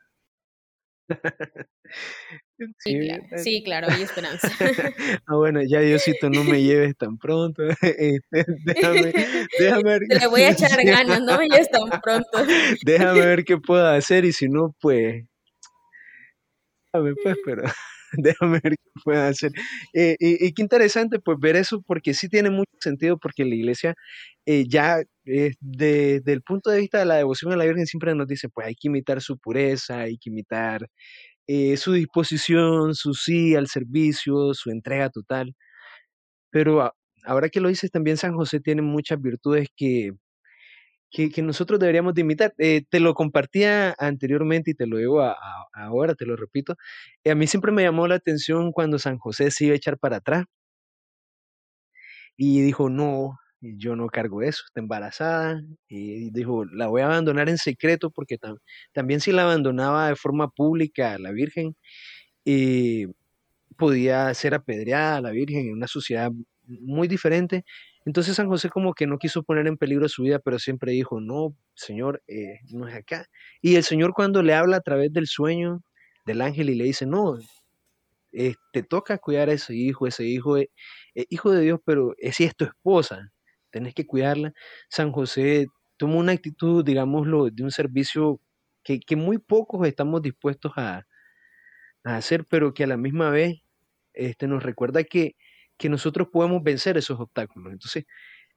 Sí, 2.78 2.98
claro, 3.00 3.24
sí, 3.36 3.62
claro, 3.64 3.86
hay 3.90 4.02
esperanza. 4.02 4.48
ah, 5.26 5.34
bueno, 5.34 5.62
ya 5.62 5.80
Diosito, 5.80 6.28
no 6.28 6.44
me 6.44 6.62
lleves 6.62 6.94
tan 6.94 7.16
pronto. 7.16 7.62
Este, 7.80 8.44
déjame, 8.66 9.12
déjame 9.58 9.82
ver. 9.82 10.02
Le 10.06 10.26
voy 10.26 10.42
a 10.42 10.50
echar 10.50 10.84
ganas, 10.84 11.22
no 11.22 11.38
me 11.38 11.48
lleves 11.48 11.70
tan 11.70 11.88
pronto. 12.02 12.28
déjame 12.84 13.20
ver 13.24 13.44
qué 13.44 13.56
puedo 13.56 13.86
hacer 13.86 14.26
y 14.26 14.32
si 14.32 14.48
no, 14.48 14.76
pues. 14.78 15.24
Déjame, 16.92 17.14
pues, 17.22 17.36
pero 17.46 17.62
déjame 18.18 18.60
ver 18.62 18.72
qué 18.76 18.90
puedo 19.04 19.22
hacer. 19.22 19.52
Eh, 19.94 20.16
y, 20.20 20.52
qué 20.52 20.62
interesante, 20.62 21.18
pues, 21.20 21.38
ver 21.40 21.56
eso, 21.56 21.82
porque 21.86 22.14
sí 22.14 22.28
tiene 22.28 22.50
mucho 22.50 22.70
sentido, 22.80 23.18
porque 23.18 23.44
la 23.44 23.54
iglesia 23.54 23.94
eh, 24.46 24.64
ya, 24.68 25.02
eh, 25.26 25.52
desde 25.60 26.32
el 26.32 26.42
punto 26.42 26.70
de 26.70 26.80
vista 26.80 26.98
de 26.98 27.04
la 27.06 27.16
devoción 27.16 27.52
a 27.52 27.56
la 27.56 27.64
Virgen, 27.64 27.86
siempre 27.86 28.14
nos 28.14 28.26
dice, 28.26 28.48
pues, 28.48 28.66
hay 28.68 28.74
que 28.74 28.88
imitar 28.88 29.20
su 29.22 29.38
pureza, 29.38 30.00
hay 30.00 30.18
que 30.18 30.30
imitar 30.30 30.88
eh, 31.46 31.76
su 31.76 31.92
disposición, 31.94 32.94
su 32.94 33.14
sí 33.14 33.54
al 33.56 33.68
servicio, 33.68 34.54
su 34.54 34.70
entrega 34.70 35.10
total. 35.10 35.54
Pero 36.50 36.92
ahora 37.24 37.48
que 37.48 37.60
lo 37.60 37.68
dices, 37.68 37.90
también 37.90 38.16
San 38.16 38.34
José 38.34 38.60
tiene 38.60 38.82
muchas 38.82 39.20
virtudes 39.20 39.68
que, 39.76 40.12
que, 41.10 41.42
nosotros 41.42 41.80
deberíamos 41.80 42.14
de 42.14 42.22
imitar. 42.22 42.54
Eh, 42.58 42.82
te 42.88 43.00
lo 43.00 43.14
compartía 43.14 43.94
anteriormente 43.98 44.72
y 44.72 44.74
te 44.74 44.86
lo 44.86 44.98
digo 44.98 45.22
ahora, 45.72 46.14
te 46.14 46.26
lo 46.26 46.36
repito. 46.36 46.76
a 47.30 47.34
mí 47.34 47.46
siempre 47.46 47.72
me 47.72 47.82
llamó 47.82 48.06
la 48.08 48.16
atención 48.16 48.72
cuando 48.72 48.98
San 48.98 49.18
José 49.18 49.50
se 49.50 49.66
iba 49.66 49.74
a 49.74 49.76
echar 49.76 49.98
para 49.98 50.18
atrás 50.18 50.44
y 52.36 52.62
dijo, 52.62 52.88
no, 52.90 53.38
yo 53.60 53.96
no 53.96 54.08
cargo 54.08 54.42
eso, 54.42 54.62
está 54.66 54.80
embarazada, 54.80 55.62
y 55.88 56.30
dijo, 56.30 56.64
la 56.64 56.88
voy 56.88 57.02
a 57.02 57.06
abandonar 57.06 57.48
en 57.48 57.58
secreto 57.58 58.10
porque 58.10 58.38
también 58.92 59.20
si 59.20 59.32
la 59.32 59.42
abandonaba 59.42 60.08
de 60.08 60.16
forma 60.16 60.48
pública 60.50 61.14
a 61.14 61.18
la 61.18 61.32
Virgen, 61.32 61.76
eh, 62.46 63.06
podía 63.78 64.32
ser 64.34 64.54
apedreada 64.54 65.18
a 65.18 65.20
la 65.22 65.30
Virgen 65.32 65.66
en 65.68 65.74
una 65.74 65.88
sociedad 65.88 66.32
muy 66.66 67.08
diferente. 67.08 67.64
Entonces 68.06 68.36
San 68.36 68.48
José 68.48 68.70
como 68.70 68.94
que 68.94 69.06
no 69.06 69.18
quiso 69.18 69.42
poner 69.42 69.66
en 69.66 69.76
peligro 69.76 70.08
su 70.08 70.22
vida, 70.22 70.38
pero 70.38 70.58
siempre 70.58 70.92
dijo, 70.92 71.20
no, 71.20 71.54
Señor, 71.74 72.22
eh, 72.28 72.60
no 72.70 72.88
es 72.88 72.94
acá. 72.94 73.26
Y 73.60 73.76
el 73.76 73.84
Señor 73.84 74.12
cuando 74.14 74.42
le 74.42 74.54
habla 74.54 74.76
a 74.78 74.80
través 74.80 75.12
del 75.12 75.26
sueño 75.26 75.82
del 76.26 76.40
ángel 76.40 76.70
y 76.70 76.74
le 76.76 76.84
dice, 76.84 77.06
no, 77.06 77.38
eh, 78.32 78.54
te 78.72 78.82
toca 78.82 79.18
cuidar 79.18 79.48
a 79.48 79.52
ese 79.52 79.74
hijo, 79.74 80.06
ese 80.06 80.24
hijo 80.24 80.56
es 80.56 80.68
hijo 81.14 81.50
de 81.52 81.62
Dios, 81.62 81.80
pero 81.84 82.14
si 82.32 82.44
es 82.44 82.56
tu 82.56 82.64
esposa 82.64 83.30
tenés 83.70 83.94
que 83.94 84.06
cuidarla. 84.06 84.52
San 84.88 85.12
José 85.12 85.66
tomó 85.96 86.18
una 86.18 86.32
actitud, 86.32 86.84
digámoslo, 86.84 87.50
de 87.50 87.62
un 87.62 87.70
servicio 87.70 88.40
que, 88.82 89.00
muy 89.16 89.38
pocos 89.38 89.86
estamos 89.86 90.22
dispuestos 90.22 90.72
a, 90.76 91.06
hacer, 92.04 92.46
pero 92.46 92.72
que 92.72 92.84
a 92.84 92.86
la 92.86 92.96
misma 92.96 93.30
vez 93.30 93.58
este, 94.14 94.46
nos 94.48 94.62
recuerda 94.62 95.04
que, 95.04 95.36
que 95.80 95.88
nosotros 95.88 96.28
podemos 96.30 96.62
vencer 96.62 96.98
esos 96.98 97.18
obstáculos. 97.18 97.72
Entonces, 97.72 98.04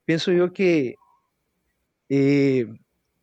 pienso 0.04 0.34
yo 0.34 0.52
que 0.52 0.96
eh, 2.10 2.66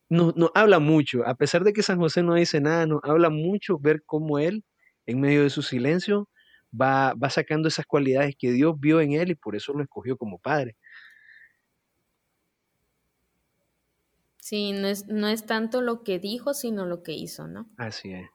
nos, 0.08 0.34
habla 0.54 0.78
mucho, 0.78 1.24
a 1.26 1.34
pesar 1.34 1.64
de 1.64 1.74
que 1.74 1.82
San 1.82 1.98
José 1.98 2.22
no 2.22 2.34
dice 2.34 2.62
nada, 2.62 2.86
nos 2.86 3.00
habla 3.04 3.28
mucho 3.28 3.78
ver 3.78 4.02
cómo 4.06 4.38
él, 4.38 4.64
en 5.04 5.20
medio 5.20 5.42
de 5.42 5.50
su 5.50 5.60
silencio, 5.60 6.30
va, 6.72 7.12
va 7.12 7.28
sacando 7.28 7.68
esas 7.68 7.84
cualidades 7.84 8.36
que 8.38 8.52
Dios 8.52 8.80
vio 8.80 9.02
en 9.02 9.12
él 9.12 9.32
y 9.32 9.34
por 9.34 9.54
eso 9.54 9.74
lo 9.74 9.82
escogió 9.82 10.16
como 10.16 10.38
padre. 10.38 10.76
Sí, 14.38 14.72
no 14.72 14.88
es, 14.88 15.06
no 15.08 15.28
es 15.28 15.44
tanto 15.44 15.82
lo 15.82 16.02
que 16.02 16.18
dijo, 16.18 16.54
sino 16.54 16.86
lo 16.86 17.02
que 17.02 17.12
hizo, 17.12 17.46
¿no? 17.48 17.68
Así 17.76 18.14
es. 18.14 18.30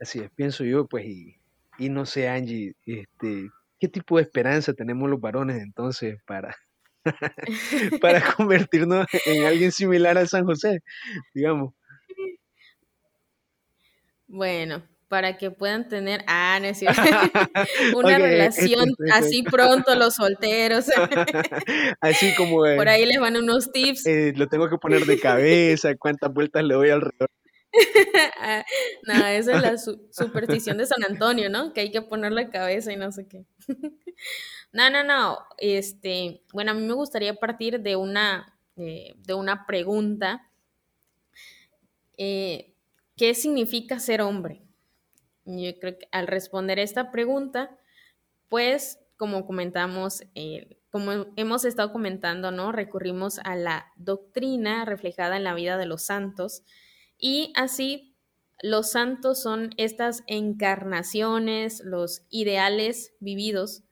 Así 0.00 0.20
es, 0.20 0.30
pienso 0.30 0.64
yo, 0.64 0.86
pues, 0.86 1.04
y, 1.04 1.39
y 1.80 1.88
no 1.88 2.04
sé, 2.04 2.28
Angie, 2.28 2.74
este, 2.84 3.48
¿qué 3.78 3.88
tipo 3.88 4.18
de 4.18 4.22
esperanza 4.22 4.74
tenemos 4.74 5.08
los 5.08 5.18
varones 5.18 5.62
entonces 5.62 6.18
para, 6.26 6.54
para 8.02 8.20
convertirnos 8.36 9.06
en 9.24 9.46
alguien 9.46 9.72
similar 9.72 10.18
a 10.18 10.26
San 10.26 10.44
José, 10.44 10.80
digamos? 11.34 11.72
Bueno, 14.28 14.86
para 15.08 15.38
que 15.38 15.50
puedan 15.50 15.88
tener, 15.88 16.22
ah, 16.26 16.58
no 16.60 16.66
es 16.66 16.78
cierto, 16.78 17.00
una 17.96 18.18
relación 18.18 18.90
así 19.12 19.42
pronto 19.42 19.94
los 19.94 20.14
solteros. 20.16 20.84
así 22.02 22.34
como... 22.36 22.58
Por 22.58 22.88
ahí 22.88 23.06
les 23.06 23.18
van 23.18 23.38
unos 23.38 23.72
tips. 23.72 24.06
Eh, 24.06 24.34
lo 24.36 24.46
tengo 24.48 24.68
que 24.68 24.76
poner 24.76 25.06
de 25.06 25.18
cabeza, 25.18 25.96
cuántas 25.96 26.30
vueltas 26.32 26.62
le 26.62 26.74
doy 26.74 26.90
alrededor. 26.90 27.30
Ah, 28.38 28.64
no, 29.06 29.14
esa 29.26 29.56
es 29.56 29.62
la 29.62 29.78
superstición 30.10 30.78
de 30.78 30.86
San 30.86 31.02
Antonio, 31.04 31.50
¿no? 31.50 31.72
Que 31.72 31.82
hay 31.82 31.90
que 31.90 32.02
poner 32.02 32.32
la 32.32 32.50
cabeza 32.50 32.92
y 32.92 32.96
no 32.96 33.12
sé 33.12 33.26
qué. 33.28 33.44
no, 34.72 34.90
no, 34.90 35.04
no. 35.04 35.38
Este, 35.58 36.42
bueno, 36.52 36.72
a 36.72 36.74
mí 36.74 36.86
me 36.86 36.94
gustaría 36.94 37.34
partir 37.34 37.80
de 37.80 37.96
una, 37.96 38.58
eh, 38.76 39.14
de 39.18 39.34
una 39.34 39.66
pregunta. 39.66 40.50
Eh, 42.16 42.74
¿Qué 43.16 43.34
significa 43.34 43.98
ser 44.00 44.22
hombre? 44.22 44.62
Yo 45.44 45.78
creo 45.78 45.98
que 45.98 46.08
al 46.12 46.26
responder 46.26 46.78
esta 46.78 47.10
pregunta, 47.10 47.76
pues 48.48 48.98
como 49.16 49.46
comentamos, 49.46 50.22
eh, 50.34 50.78
como 50.90 51.26
hemos 51.36 51.64
estado 51.64 51.92
comentando, 51.92 52.50
¿no? 52.50 52.72
Recurrimos 52.72 53.38
a 53.40 53.56
la 53.56 53.92
doctrina 53.96 54.84
reflejada 54.84 55.36
en 55.36 55.44
la 55.44 55.54
vida 55.54 55.76
de 55.76 55.86
los 55.86 56.02
santos 56.02 56.62
y 57.20 57.52
así 57.56 58.16
los 58.62 58.90
santos 58.90 59.40
son 59.42 59.70
estas 59.76 60.22
encarnaciones, 60.26 61.82
los 61.84 62.22
ideales 62.28 63.14
vividos 63.20 63.82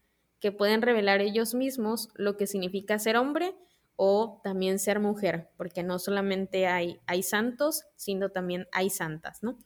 que 0.40 0.52
pueden 0.52 0.82
revelar 0.82 1.20
ellos 1.20 1.54
mismos 1.54 2.08
lo 2.14 2.36
que 2.36 2.46
significa 2.46 2.98
ser 2.98 3.16
hombre 3.16 3.54
o 3.96 4.40
también 4.44 4.78
ser 4.78 5.00
mujer, 5.00 5.50
porque 5.56 5.82
no 5.82 5.98
solamente 5.98 6.66
hay, 6.68 7.00
hay 7.06 7.22
santos, 7.22 7.84
sino 7.96 8.28
también 8.28 8.68
hay 8.70 8.90
santas, 8.90 9.42
¿no? 9.42 9.58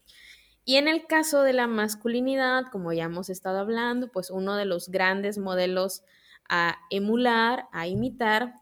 Y 0.64 0.76
en 0.76 0.88
el 0.88 1.06
caso 1.06 1.42
de 1.42 1.52
la 1.52 1.66
masculinidad, 1.66 2.64
como 2.70 2.92
ya 2.92 3.04
hemos 3.04 3.28
estado 3.28 3.58
hablando, 3.58 4.10
pues 4.10 4.30
uno 4.30 4.56
de 4.56 4.64
los 4.64 4.88
grandes 4.88 5.36
modelos 5.36 6.02
a 6.48 6.78
emular, 6.90 7.66
a 7.72 7.88
imitar, 7.88 8.54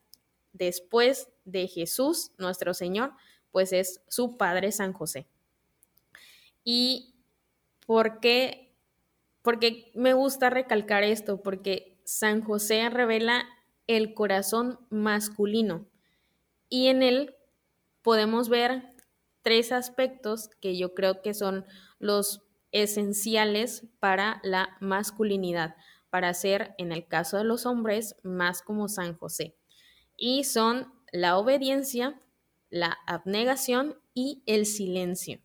después 0.53 1.29
de 1.45 1.69
Jesús, 1.69 2.33
nuestro 2.39 2.75
Señor, 2.75 3.13
pues 3.51 3.73
es 3.73 4.03
su 4.09 4.37
padre 4.37 4.73
San 4.73 4.93
José. 4.93 5.27
¿Y 6.65 7.15
por 7.87 8.21
qué? 8.21 8.75
Porque 9.43 9.91
me 9.95 10.13
gusta 10.13 10.51
recalcar 10.51 11.03
esto, 11.03 11.43
porque 11.43 12.01
San 12.05 12.43
José 12.43 12.89
revela 12.91 13.45
el 13.87 14.15
corazón 14.15 14.79
masculino 14.91 15.87
y 16.71 16.87
en 16.87 17.03
él 17.03 17.35
podemos 18.03 18.49
ver 18.49 18.95
tres 19.43 19.73
aspectos 19.73 20.49
que 20.61 20.79
yo 20.79 20.95
creo 20.95 21.21
que 21.21 21.35
son 21.35 21.67
los 21.99 22.43
esenciales 22.73 23.87
para 23.99 24.41
la 24.45 24.77
masculinidad, 24.81 25.75
para 26.09 26.33
ser, 26.33 26.75
en 26.79 26.93
el 26.93 27.07
caso 27.07 27.37
de 27.37 27.45
los 27.45 27.67
hombres, 27.67 28.17
más 28.23 28.63
como 28.63 28.89
San 28.89 29.17
José. 29.17 29.57
Y 30.17 30.45
son 30.45 30.93
la 31.13 31.37
obediencia, 31.37 32.21
la 32.71 32.97
abnegación 33.07 33.97
y 34.15 34.43
el 34.47 34.67
silencio. 34.67 35.41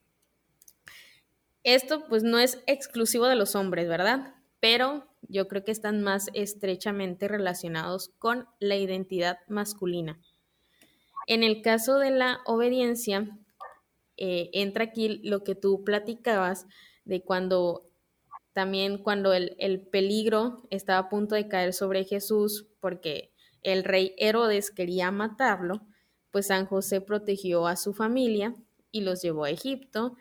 Esto 1.64 2.08
pues 2.08 2.24
no 2.24 2.38
es 2.38 2.62
exclusivo 2.68 3.28
de 3.28 3.36
los 3.36 3.56
hombres, 3.56 3.88
¿verdad? 3.88 4.36
Pero 4.60 5.08
yo 5.28 5.48
creo 5.48 5.64
que 5.64 5.72
están 5.72 6.02
más 6.02 6.30
estrechamente 6.34 7.28
relacionados 7.28 8.10
con 8.20 8.48
la 8.60 8.76
identidad 8.76 9.40
masculina. 9.48 10.20
En 11.28 11.44
el 11.44 11.64
caso 11.64 11.98
de 11.98 12.12
la 12.12 12.42
obediencia, 12.46 13.28
eh, 14.18 14.50
entra 14.54 14.86
aquí 14.86 15.20
lo 15.24 15.44
que 15.44 15.56
tú 15.56 15.84
platicabas 15.84 16.68
de 17.04 17.22
cuando 17.24 17.90
también 18.54 19.00
cuando 19.00 19.34
el, 19.34 19.56
el, 19.60 19.82
peligro 19.82 20.66
estaba 20.70 21.00
a 21.00 21.10
punto 21.10 21.36
de 21.36 21.50
caer 21.50 21.74
sobre 21.74 22.06
Jesús 22.06 22.68
porque 22.80 23.34
el 23.64 23.84
rey 23.84 24.16
Herodes 24.18 24.72
quería 24.72 25.12
matarlo, 25.12 25.82
pues 26.36 26.48
San 26.48 26.66
José 26.66 27.00
protegió 27.00 27.66
a 27.66 27.78
su 27.78 27.94
familia 27.94 28.54
y 28.92 29.00
los 29.04 29.22
llevó 29.22 29.46
a 29.46 29.50
Egipto 29.52 30.18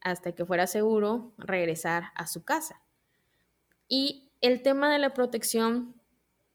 hasta 0.00 0.32
que 0.32 0.46
fuera 0.46 0.66
seguro 0.66 1.34
regresar 1.36 2.04
a 2.14 2.26
su 2.26 2.44
casa. 2.44 2.80
Y 3.86 4.30
el 4.40 4.62
tema 4.62 4.90
de 4.90 4.98
la 4.98 5.12
protección 5.12 6.00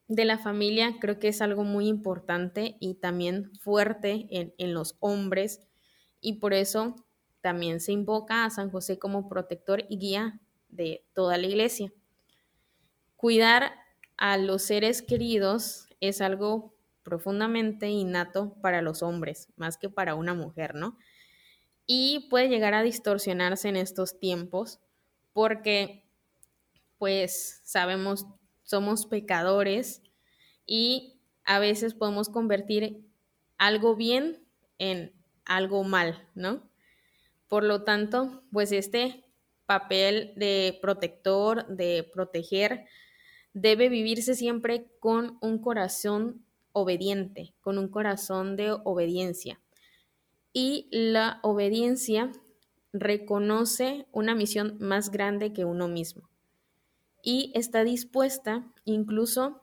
de 0.08 0.26
la 0.26 0.40
familia 0.40 0.96
creo 1.00 1.20
que 1.20 1.28
es 1.28 1.44
algo 1.44 1.64
muy 1.64 1.88
importante 1.88 2.78
y 2.80 2.96
también 2.96 3.52
fuerte 3.60 4.26
en, 4.32 4.56
en 4.58 4.74
los 4.74 4.96
hombres 5.00 5.62
y 6.20 6.40
por 6.40 6.56
eso 6.56 6.96
también 7.42 7.82
se 7.82 7.92
invoca 7.92 8.44
a 8.44 8.50
San 8.50 8.72
José 8.72 8.98
como 8.98 9.30
protector 9.30 9.84
y 9.88 10.00
guía 10.00 10.40
de 10.70 11.06
toda 11.14 11.38
la 11.38 11.46
iglesia. 11.46 11.94
Cuidar 13.18 13.72
a 14.18 14.38
los 14.38 14.64
seres 14.64 15.04
queridos 15.04 15.90
es 16.00 16.22
algo 16.22 16.75
profundamente 17.06 17.88
innato 17.88 18.56
para 18.62 18.82
los 18.82 19.02
hombres, 19.04 19.48
más 19.56 19.78
que 19.78 19.90
para 19.90 20.16
una 20.16 20.34
mujer, 20.34 20.76
¿no? 20.76 20.98
Y 21.86 22.28
puede 22.30 22.50
llegar 22.50 22.74
a 22.74 22.82
distorsionarse 22.84 23.70
en 23.70 23.78
estos 23.78 24.20
tiempos 24.20 24.82
porque, 25.32 26.04
pues, 26.98 27.62
sabemos, 27.64 28.26
somos 28.64 29.06
pecadores 29.06 30.02
y 30.66 31.22
a 31.46 31.60
veces 31.60 31.94
podemos 31.94 32.28
convertir 32.28 33.06
algo 33.58 33.96
bien 33.96 34.44
en 34.80 35.14
algo 35.46 35.84
mal, 35.84 36.28
¿no? 36.34 36.68
Por 37.48 37.64
lo 37.64 37.84
tanto, 37.84 38.44
pues 38.52 38.72
este 38.72 39.24
papel 39.66 40.34
de 40.36 40.78
protector, 40.82 41.68
de 41.68 42.10
proteger, 42.12 42.86
debe 43.54 43.90
vivirse 43.90 44.36
siempre 44.36 44.88
con 45.00 45.38
un 45.42 45.60
corazón 45.60 46.45
obediente, 46.76 47.56
con 47.62 47.78
un 47.78 47.88
corazón 47.88 48.58
de 48.58 48.72
obediencia. 48.84 49.62
Y 50.52 50.88
la 50.92 51.40
obediencia 51.42 52.32
reconoce 52.92 54.08
una 54.12 54.36
misión 54.36 54.78
más 54.80 55.10
grande 55.10 55.54
que 55.54 55.66
uno 55.66 55.88
mismo 55.88 56.30
y 57.26 57.52
está 57.56 57.84
dispuesta 57.84 58.72
incluso 58.84 59.62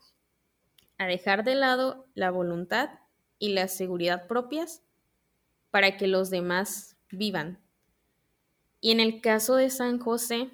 a 0.98 1.06
dejar 1.06 1.44
de 1.44 1.54
lado 1.54 2.06
la 2.14 2.30
voluntad 2.30 2.90
y 3.38 3.50
la 3.50 3.68
seguridad 3.68 4.26
propias 4.26 4.82
para 5.70 5.96
que 5.96 6.08
los 6.08 6.28
demás 6.28 6.96
vivan. 7.10 7.60
Y 8.80 8.90
en 8.90 9.00
el 9.00 9.20
caso 9.20 9.54
de 9.54 9.70
San 9.70 10.00
José, 10.00 10.50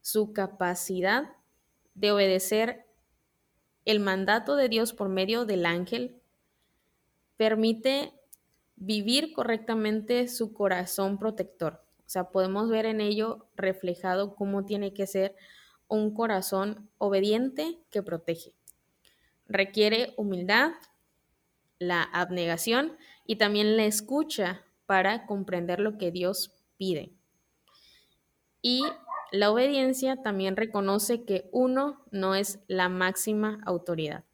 su 0.00 0.32
capacidad 0.32 1.36
de 1.94 2.10
obedecer 2.10 2.85
el 3.86 4.00
mandato 4.00 4.56
de 4.56 4.68
Dios 4.68 4.92
por 4.92 5.08
medio 5.08 5.46
del 5.46 5.64
ángel 5.64 6.20
permite 7.36 8.12
vivir 8.74 9.32
correctamente 9.32 10.28
su 10.28 10.52
corazón 10.52 11.18
protector. 11.18 11.82
O 12.00 12.08
sea, 12.08 12.30
podemos 12.30 12.68
ver 12.68 12.84
en 12.84 13.00
ello 13.00 13.46
reflejado 13.56 14.34
cómo 14.34 14.64
tiene 14.64 14.92
que 14.92 15.06
ser 15.06 15.34
un 15.88 16.12
corazón 16.12 16.90
obediente 16.98 17.78
que 17.90 18.02
protege. 18.02 18.52
Requiere 19.48 20.12
humildad, 20.16 20.72
la 21.78 22.02
abnegación 22.02 22.96
y 23.24 23.36
también 23.36 23.76
la 23.76 23.84
escucha 23.84 24.64
para 24.86 25.26
comprender 25.26 25.78
lo 25.78 25.96
que 25.96 26.10
Dios 26.10 26.52
pide. 26.76 27.12
Y 28.62 28.82
la 29.36 29.50
obediencia 29.50 30.22
también 30.22 30.56
reconoce 30.56 31.24
que 31.24 31.48
uno 31.52 32.04
no 32.10 32.34
es 32.34 32.60
la 32.66 32.88
máxima 32.88 33.60
autoridad. 33.64 34.24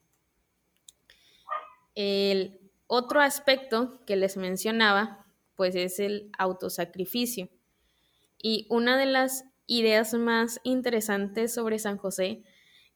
El 1.94 2.60
otro 2.86 3.20
aspecto 3.20 4.04
que 4.06 4.16
les 4.16 4.36
mencionaba, 4.36 5.26
pues 5.56 5.74
es 5.74 5.98
el 5.98 6.30
autosacrificio. 6.38 7.48
Y 8.38 8.66
una 8.70 8.96
de 8.96 9.06
las 9.06 9.44
ideas 9.66 10.14
más 10.14 10.60
interesantes 10.64 11.54
sobre 11.54 11.78
San 11.78 11.96
José 11.96 12.42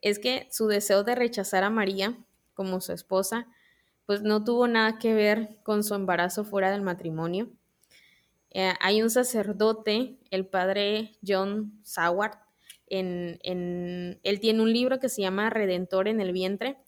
es 0.03 0.19
que 0.19 0.49
su 0.51 0.67
deseo 0.67 1.05
de 1.05 1.15
rechazar 1.15 1.65
a 1.65 1.71
María 1.71 2.17
como 2.55 2.81
su 2.81 2.93
esposa 2.93 3.47
pues 4.07 4.23
no 4.23 4.45
tuvo 4.45 4.69
nada 4.69 4.99
que 4.99 5.15
ver 5.15 5.59
con 5.65 5.83
su 5.83 5.95
embarazo 5.95 6.45
fuera 6.45 6.71
del 6.71 6.83
matrimonio. 6.83 7.51
Eh, 8.59 8.73
hay 8.81 9.03
un 9.03 9.11
sacerdote, 9.11 10.17
el 10.31 10.47
padre 10.47 11.19
John 11.23 11.79
Saward, 11.83 12.39
en, 12.87 13.39
él 13.43 14.41
tiene 14.41 14.63
un 14.63 14.73
libro 14.73 14.99
que 14.99 15.11
se 15.11 15.21
llama 15.21 15.51
Redentor 15.51 16.09
en 16.09 16.23
el 16.23 16.33
vientre, 16.33 16.79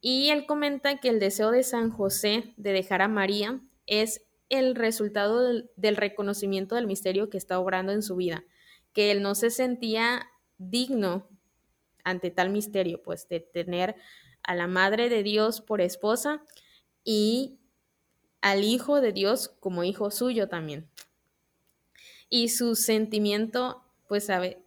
y 0.00 0.30
él 0.30 0.46
comenta 0.46 0.96
que 0.96 1.10
el 1.10 1.20
deseo 1.20 1.50
de 1.50 1.64
San 1.64 1.90
José 1.90 2.54
de 2.56 2.72
dejar 2.72 3.02
a 3.02 3.08
María 3.08 3.60
es 3.84 4.22
el 4.48 4.74
resultado 4.74 5.44
del, 5.44 5.70
del 5.76 5.96
reconocimiento 5.96 6.76
del 6.76 6.86
misterio 6.86 7.28
que 7.28 7.36
está 7.36 7.58
obrando 7.58 7.92
en 7.92 8.00
su 8.00 8.16
vida, 8.16 8.42
que 8.94 9.10
él 9.10 9.20
no 9.20 9.34
se 9.34 9.50
sentía 9.50 10.30
digno 10.56 11.28
ante 12.04 12.30
tal 12.30 12.48
misterio, 12.48 13.02
pues 13.02 13.28
de 13.28 13.40
tener 13.40 13.96
a 14.42 14.54
la 14.54 14.66
Madre 14.66 15.10
de 15.10 15.22
Dios 15.22 15.60
por 15.60 15.82
esposa 15.82 16.42
y 17.04 17.58
al 18.40 18.64
Hijo 18.64 19.00
de 19.00 19.12
Dios 19.12 19.48
como 19.60 19.84
hijo 19.84 20.10
suyo 20.10 20.48
también. 20.48 20.88
Y 22.28 22.48
su 22.48 22.74
sentimiento, 22.74 23.84
pues 24.08 24.26
sabe, 24.26 24.62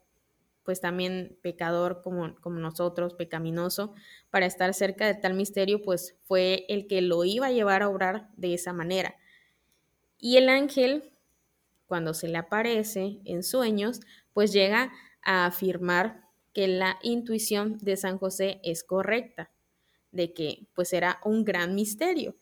pues 0.64 0.82
también 0.82 1.38
pecador 1.42 2.02
como, 2.02 2.36
como 2.42 2.60
nosotros, 2.60 3.16
pecaminoso, 3.16 3.94
para 4.30 4.46
estar 4.46 4.74
cerca 4.74 5.08
de 5.08 5.16
tal 5.16 5.34
misterio, 5.34 5.82
pues 5.82 6.16
fue 6.24 6.66
el 6.70 6.88
que 6.88 7.02
lo 7.02 7.24
iba 7.24 7.48
a 7.48 7.52
llevar 7.52 7.84
a 7.84 7.90
obrar 7.90 8.30
de 8.38 8.54
esa 8.54 8.74
manera. 8.74 9.16
Y 10.18 10.38
el 10.38 10.50
ángel, 10.50 11.12
cuando 11.88 12.14
se 12.14 12.28
le 12.28 12.38
aparece 12.38 13.20
en 13.26 13.44
sueños, 13.44 14.02
pues 14.34 14.54
llega 14.54 14.92
a 15.24 15.46
afirmar 15.46 16.24
que 16.54 16.68
la 16.68 16.98
intuición 17.04 17.78
de 17.80 17.98
San 17.98 18.18
José 18.18 18.60
es 18.64 18.84
correcta 18.84 19.52
de 20.12 20.34
que 20.34 20.68
pues 20.74 20.94
era 20.94 21.20
un 21.24 21.46
gran 21.46 21.76
misterio. 21.76 22.36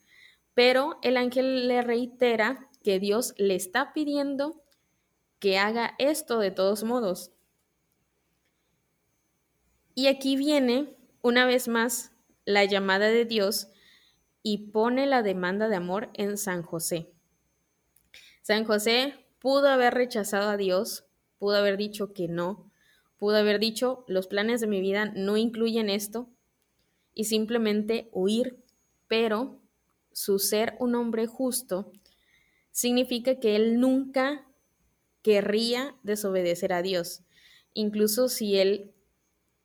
Pero 0.58 0.98
el 1.02 1.16
ángel 1.16 1.68
le 1.68 1.82
reitera 1.82 2.68
que 2.82 2.98
Dios 2.98 3.32
le 3.36 3.54
está 3.54 3.92
pidiendo 3.92 4.60
que 5.38 5.56
haga 5.56 5.94
esto 5.98 6.40
de 6.40 6.50
todos 6.50 6.82
modos. 6.82 7.30
Y 9.94 10.08
aquí 10.08 10.34
viene 10.34 10.96
una 11.22 11.46
vez 11.46 11.68
más 11.68 12.10
la 12.44 12.64
llamada 12.64 13.06
de 13.06 13.24
Dios 13.24 13.68
y 14.42 14.72
pone 14.72 15.06
la 15.06 15.22
demanda 15.22 15.68
de 15.68 15.76
amor 15.76 16.10
en 16.14 16.36
San 16.36 16.64
José. 16.64 17.12
San 18.42 18.64
José 18.64 19.14
pudo 19.38 19.68
haber 19.68 19.94
rechazado 19.94 20.50
a 20.50 20.56
Dios, 20.56 21.04
pudo 21.38 21.54
haber 21.54 21.76
dicho 21.76 22.12
que 22.12 22.26
no, 22.26 22.68
pudo 23.16 23.36
haber 23.36 23.60
dicho, 23.60 24.04
los 24.08 24.26
planes 24.26 24.60
de 24.60 24.66
mi 24.66 24.80
vida 24.80 25.04
no 25.04 25.36
incluyen 25.36 25.88
esto, 25.88 26.28
y 27.14 27.26
simplemente 27.26 28.08
huir, 28.10 28.60
pero 29.06 29.57
su 30.18 30.40
ser 30.40 30.74
un 30.80 30.96
hombre 30.96 31.28
justo 31.28 31.92
significa 32.72 33.38
que 33.38 33.54
él 33.54 33.78
nunca 33.78 34.48
querría 35.22 35.94
desobedecer 36.02 36.72
a 36.72 36.82
Dios, 36.82 37.22
incluso 37.72 38.28
si 38.28 38.58
él 38.58 38.92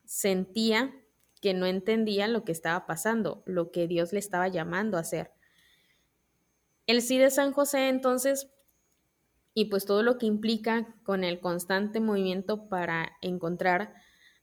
sentía 0.06 0.94
que 1.42 1.56
no 1.56 1.66
entendía 1.66 2.28
lo 2.28 2.44
que 2.44 2.52
estaba 2.52 2.86
pasando, 2.86 3.42
lo 3.48 3.72
que 3.72 3.88
Dios 3.88 4.14
le 4.14 4.20
estaba 4.20 4.48
llamando 4.48 4.98
a 4.98 5.00
hacer. 5.00 5.32
El 6.86 7.02
sí 7.02 7.18
de 7.18 7.32
San 7.32 7.52
José 7.52 7.90
entonces, 7.90 8.48
y 9.56 9.66
pues 9.66 9.86
todo 9.86 10.04
lo 10.04 10.20
que 10.20 10.28
implica 10.28 10.96
con 11.02 11.24
el 11.24 11.40
constante 11.40 12.00
movimiento 12.00 12.70
para 12.70 13.18
encontrar 13.24 13.96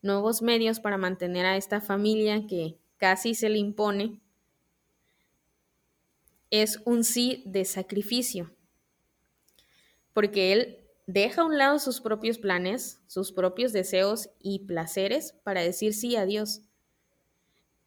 nuevos 0.02 0.42
medios 0.42 0.80
para 0.80 0.98
mantener 0.98 1.46
a 1.46 1.56
esta 1.56 1.80
familia 1.80 2.48
que 2.48 2.80
casi 2.96 3.36
se 3.36 3.48
le 3.48 3.58
impone, 3.58 4.20
es 6.50 6.80
un 6.84 7.04
sí 7.04 7.42
de 7.46 7.64
sacrificio, 7.64 8.54
porque 10.12 10.52
él 10.52 10.78
deja 11.06 11.42
a 11.42 11.44
un 11.44 11.58
lado 11.58 11.78
sus 11.78 12.00
propios 12.00 12.38
planes, 12.38 13.00
sus 13.06 13.32
propios 13.32 13.72
deseos 13.72 14.30
y 14.40 14.60
placeres 14.60 15.34
para 15.44 15.62
decir 15.62 15.94
sí 15.94 16.16
a 16.16 16.24
Dios. 16.24 16.62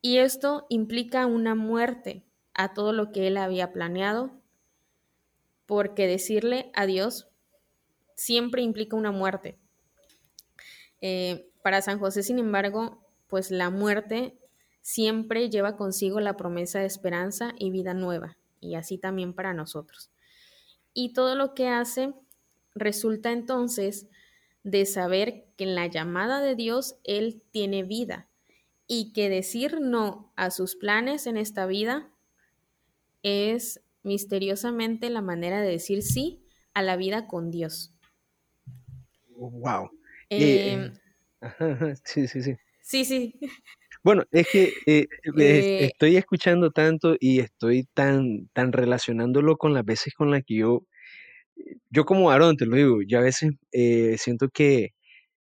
Y 0.01 0.17
esto 0.17 0.65
implica 0.69 1.25
una 1.25 1.55
muerte 1.55 2.25
a 2.53 2.73
todo 2.73 2.91
lo 2.91 3.11
que 3.11 3.27
él 3.27 3.37
había 3.37 3.71
planeado, 3.71 4.31
porque 5.65 6.07
decirle 6.07 6.71
adiós 6.73 7.29
siempre 8.15 8.61
implica 8.61 8.95
una 8.95 9.11
muerte. 9.11 9.57
Eh, 11.01 11.49
para 11.61 11.81
San 11.81 11.99
José, 11.99 12.23
sin 12.23 12.39
embargo, 12.39 13.05
pues 13.27 13.51
la 13.51 13.69
muerte 13.69 14.37
siempre 14.81 15.49
lleva 15.49 15.77
consigo 15.77 16.19
la 16.19 16.37
promesa 16.37 16.79
de 16.79 16.85
esperanza 16.85 17.53
y 17.57 17.71
vida 17.71 17.93
nueva, 17.93 18.37
y 18.63 18.75
así 18.75 18.97
también 18.97 19.33
para 19.33 19.53
nosotros. 19.53 20.11
Y 20.93 21.13
todo 21.13 21.35
lo 21.35 21.53
que 21.53 21.67
hace 21.67 22.13
resulta 22.75 23.31
entonces 23.31 24.07
de 24.63 24.85
saber 24.85 25.47
que 25.57 25.65
en 25.65 25.75
la 25.75 25.87
llamada 25.87 26.41
de 26.41 26.55
Dios 26.55 26.95
Él 27.03 27.43
tiene 27.51 27.83
vida 27.83 28.29
y 28.87 29.13
que 29.13 29.29
decir 29.29 29.79
no 29.81 30.31
a 30.35 30.51
sus 30.51 30.75
planes 30.75 31.27
en 31.27 31.37
esta 31.37 31.65
vida 31.65 32.11
es 33.23 33.81
misteriosamente 34.03 35.09
la 35.09 35.21
manera 35.21 35.61
de 35.61 35.69
decir 35.69 36.03
sí 36.03 36.45
a 36.73 36.81
la 36.81 36.97
vida 36.97 37.27
con 37.27 37.51
Dios. 37.51 37.93
Wow. 39.35 39.89
Em, 40.29 40.93
sí, 42.03 42.27
sí, 42.27 42.41
sí. 42.41 42.57
Sí, 42.81 43.05
sí. 43.05 43.39
Bueno, 44.03 44.23
es 44.31 44.47
que 44.51 44.73
eh, 44.85 45.07
Eh, 45.37 45.65
estoy 45.79 46.17
escuchando 46.17 46.71
tanto 46.71 47.15
y 47.19 47.39
estoy 47.39 47.85
tan, 47.93 48.49
tan 48.53 48.71
relacionándolo 48.73 49.57
con 49.57 49.73
las 49.73 49.85
veces 49.85 50.13
con 50.13 50.31
las 50.31 50.43
que 50.45 50.55
yo, 50.57 50.85
yo 51.89 52.05
como 52.05 52.25
varón, 52.25 52.57
te 52.57 52.65
lo 52.65 52.75
digo, 52.75 53.01
yo 53.07 53.19
a 53.19 53.21
veces 53.21 53.51
eh, 53.71 54.15
siento 54.17 54.49
que, 54.49 54.89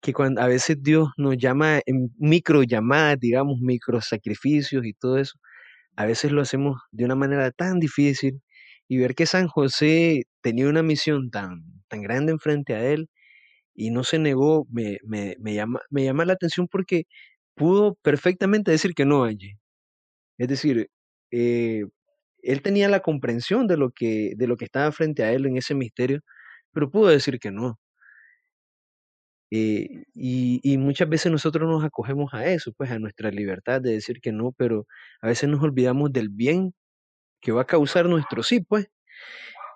que 0.01 0.13
cuando 0.13 0.41
a 0.41 0.47
veces 0.47 0.77
Dios 0.83 1.09
nos 1.17 1.37
llama 1.37 1.81
en 1.87 2.11
micro 2.19 2.63
llamadas, 2.63 3.19
digamos, 3.21 3.59
micro 3.61 4.01
sacrificios 4.01 4.85
y 4.85 4.93
todo 4.93 5.17
eso, 5.19 5.39
a 5.97 6.05
veces 6.07 6.31
lo 6.33 6.41
hacemos 6.43 6.81
de 6.91 7.05
una 7.05 7.15
manera 7.15 7.51
tan 7.51 7.79
difícil 7.79 8.41
y 8.89 8.97
ver 8.99 9.15
que 9.15 9.25
San 9.27 9.47
José 9.49 10.23
tenía 10.41 10.69
una 10.69 10.83
misión 10.83 11.31
tan, 11.31 11.63
tan 11.89 12.01
grande 12.03 12.33
enfrente 12.33 12.75
a 12.75 12.85
él 12.85 13.09
y 13.75 13.91
no 13.91 14.03
se 14.03 14.19
negó, 14.19 14.65
me, 14.71 14.99
me, 15.03 15.35
me 15.39 15.53
llama, 15.55 15.81
me 15.89 16.03
llama 16.05 16.25
la 16.25 16.33
atención 16.33 16.67
porque 16.71 17.05
pudo 17.55 17.95
perfectamente 18.03 18.71
decir 18.71 18.93
que 18.95 19.05
no, 19.05 19.23
Angie. 19.23 19.57
Es 20.37 20.47
decir, 20.49 20.89
eh, 21.31 21.85
él 22.43 22.61
tenía 22.61 22.89
la 22.89 23.01
comprensión 23.01 23.67
de 23.67 23.77
lo 23.77 23.91
que, 23.91 24.33
de 24.37 24.47
lo 24.47 24.57
que 24.57 24.65
estaba 24.65 24.91
frente 24.91 25.23
a 25.23 25.31
él 25.33 25.45
en 25.47 25.57
ese 25.57 25.75
misterio, 25.75 26.21
pero 26.73 26.91
pudo 26.91 27.09
decir 27.09 27.39
que 27.39 27.51
no. 27.51 27.79
Eh, 29.51 30.03
y, 30.13 30.59
y 30.63 30.77
muchas 30.77 31.07
veces 31.07 31.31
nosotros 31.31 31.69
nos 31.69 31.83
acogemos 31.83 32.33
a 32.33 32.45
eso, 32.47 32.73
pues 32.77 32.91
a 32.91 32.99
nuestra 32.99 33.31
libertad 33.31 33.81
de 33.81 33.91
decir 33.93 34.19
que 34.21 34.31
no, 34.31 34.51
pero 34.57 34.85
a 35.21 35.27
veces 35.27 35.49
nos 35.49 35.61
olvidamos 35.61 36.11
del 36.11 36.29
bien 36.29 36.73
que 37.41 37.51
va 37.53 37.63
a 37.63 37.67
causar 37.67 38.07
nuestro 38.07 38.43
sí, 38.43 38.61
pues. 38.61 38.87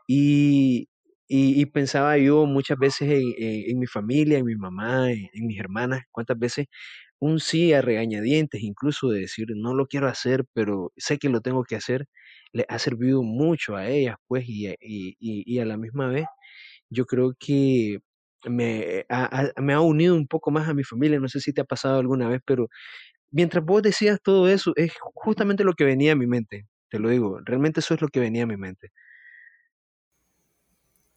Y, 0.08 0.90
y, 1.28 1.66
pensaba 1.68 2.18
yo 2.18 2.46
muchas 2.48 2.78
veces 2.80 3.10
en 3.38 3.80
mi 3.80 3.86
familia, 3.88 4.40
en 4.40 4.46
mi 4.46 4.56
mamá, 4.56 5.12
en, 5.12 5.30
en 5.34 5.48
mis 5.48 5.60
hermanas, 5.60 6.02
cuántas 6.12 6.40
veces 6.40 6.68
un 7.20 7.40
sí 7.40 7.74
a 7.74 7.82
regañadientes, 7.82 8.62
incluso 8.64 9.10
de 9.10 9.22
decir 9.22 9.48
no 9.56 9.74
lo 9.76 9.88
quiero 9.88 10.08
hacer, 10.08 10.46
pero 10.54 10.92
sé 10.98 11.18
que 11.20 11.30
lo 11.30 11.42
tengo 11.42 11.64
que 11.64 11.76
hacer, 11.76 12.06
le 12.54 12.66
ha 12.70 12.80
servido 12.80 13.24
mucho 13.24 13.76
a 13.76 13.88
ellas, 13.90 14.16
pues, 14.28 14.48
y, 14.50 14.68
a- 14.68 14.76
y, 14.82 15.16
y, 15.20 15.44
y 15.56 15.60
a 15.60 15.66
la 15.66 15.78
misma 15.78 16.08
vez 16.08 16.26
yo 16.90 17.06
creo 17.06 17.34
que 17.40 18.00
me 18.46 19.06
ha, 19.10 19.26
ha- 19.58 19.62
me 19.62 19.74
ha 19.74 19.82
unido 19.82 20.16
un 20.16 20.28
poco 20.28 20.52
más 20.52 20.68
a 20.70 20.74
mi 20.74 20.84
familia, 20.84 21.20
no 21.20 21.28
sé 21.30 21.40
si 21.42 21.54
te 21.54 21.62
ha 21.62 21.66
pasado 21.66 22.00
alguna 22.00 22.30
vez, 22.30 22.42
pero 22.46 22.70
mientras 23.32 23.66
vos 23.66 23.84
decías 23.84 24.20
todo 24.24 24.50
eso, 24.50 24.74
es 24.76 24.94
justamente 25.16 25.64
lo 25.64 25.74
que 25.74 25.86
venía 25.86 26.14
a 26.14 26.16
mi 26.16 26.28
mente, 26.28 26.68
te 26.90 27.00
lo 27.00 27.10
digo, 27.10 27.40
realmente 27.46 27.82
eso 27.82 27.94
es 27.96 28.02
lo 28.02 28.10
que 28.10 28.20
venía 28.22 28.44
a 28.44 28.48
mi 28.48 28.58
mente. 28.58 28.90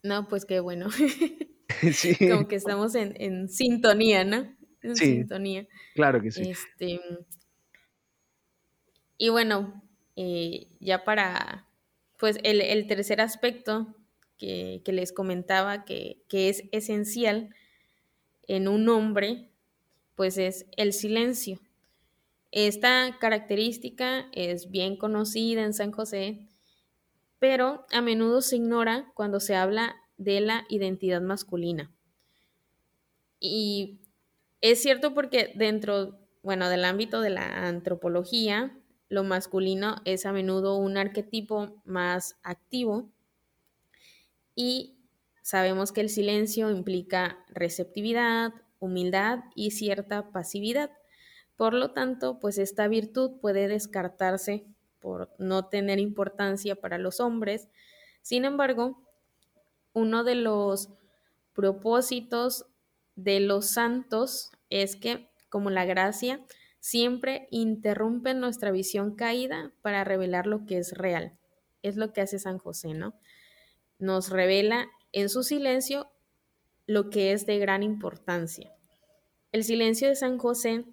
no, 0.03 0.29
pues 0.29 0.45
qué 0.45 0.61
bueno. 0.61 0.89
Sí, 1.93 2.17
Como 2.29 2.49
que 2.49 2.57
estamos 2.57 2.95
en, 2.95 3.15
en 3.21 3.49
sintonía, 3.49 4.25
¿no? 4.25 4.57
En 4.83 4.97
sí, 4.97 5.05
sintonía. 5.05 5.67
claro 5.95 6.21
que 6.23 6.31
sí. 6.31 6.51
Este, 6.51 7.01
y 9.19 9.29
bueno, 9.29 9.83
eh, 10.17 10.69
ya 10.81 11.05
para, 11.05 11.69
pues 12.19 12.39
el, 12.43 12.61
el 12.61 12.87
tercer 12.87 13.21
aspecto 13.21 13.95
que, 14.37 14.83
que 14.85 14.93
les 14.93 15.13
comentaba 15.13 15.85
que, 15.85 16.23
que 16.29 16.49
es 16.49 16.65
esencial 16.73 17.55
en 18.49 18.69
un 18.69 18.89
hombre, 18.89 19.51
pues 20.17 20.39
es 20.39 20.67
el 20.77 20.93
silencio. 20.93 21.61
Esta 22.51 23.17
característica 23.21 24.29
es 24.33 24.71
bien 24.71 24.97
conocida 24.97 25.63
en 25.65 25.75
San 25.75 25.93
José, 25.93 26.49
pero 27.39 27.87
a 27.93 28.01
menudo 28.01 28.41
se 28.43 28.57
ignora 28.57 29.13
cuando 29.15 29.41
se 29.41 29.55
habla 29.55 29.97
de 30.17 30.41
la 30.41 30.65
identidad 30.69 31.21
masculina. 31.21 31.93
Y 33.41 33.99
es 34.63 34.81
cierto 34.81 35.13
porque 35.13 35.53
dentro, 35.55 36.19
bueno, 36.43 36.71
del 36.71 36.85
ámbito 36.85 37.21
de 37.21 37.31
la 37.31 37.67
antropología, 37.67 38.79
lo 39.09 39.25
masculino 39.25 39.97
es 40.07 40.25
a 40.25 40.33
menudo 40.33 40.77
un 40.77 40.97
arquetipo 40.97 41.83
más 41.85 42.37
activo 42.43 43.11
y 44.55 44.97
sabemos 45.43 45.93
que 45.93 46.01
el 46.01 46.09
silencio 46.09 46.71
implica 46.71 47.45
receptividad, 47.49 48.55
humildad 48.79 49.41
y 49.55 49.73
cierta 49.73 50.31
pasividad. 50.31 50.91
Por 51.57 51.75
lo 51.75 51.91
tanto, 51.93 52.39
pues 52.41 52.57
esta 52.57 52.89
virtud 52.89 53.33
puede 53.41 53.69
descartarse 53.69 54.65
por 55.01 55.31
no 55.39 55.67
tener 55.67 55.99
importancia 55.99 56.77
para 56.77 56.97
los 56.97 57.21
hombres. 57.21 57.69
Sin 58.23 58.45
embargo, 58.45 59.03
uno 59.93 60.25
de 60.25 60.37
los 60.37 60.89
propósitos 61.53 62.67
de 63.23 63.41
los 63.41 63.71
santos 63.71 64.51
es 64.71 64.97
que, 64.97 65.29
como 65.49 65.71
la 65.71 65.85
gracia, 65.85 66.41
siempre 66.81 67.47
interrumpen 67.51 68.41
nuestra 68.41 68.71
visión 68.71 69.15
caída 69.15 69.73
para 69.83 70.05
revelar 70.05 70.47
lo 70.47 70.67
que 70.67 70.79
es 70.79 70.93
real. 70.93 71.39
Es 71.83 71.97
lo 71.97 72.13
que 72.13 72.21
hace 72.21 72.39
San 72.39 72.59
José, 72.59 72.95
¿no? 72.95 73.15
Nos 73.99 74.31
revela 74.31 74.89
en 75.13 75.29
su 75.29 75.43
silencio 75.43 76.11
lo 76.87 77.11
que 77.11 77.33
es 77.33 77.47
de 77.47 77.59
gran 77.59 77.83
importancia. 77.83 78.73
El 79.53 79.65
silencio 79.65 80.09
de 80.09 80.17
San 80.17 80.39
José 80.39 80.85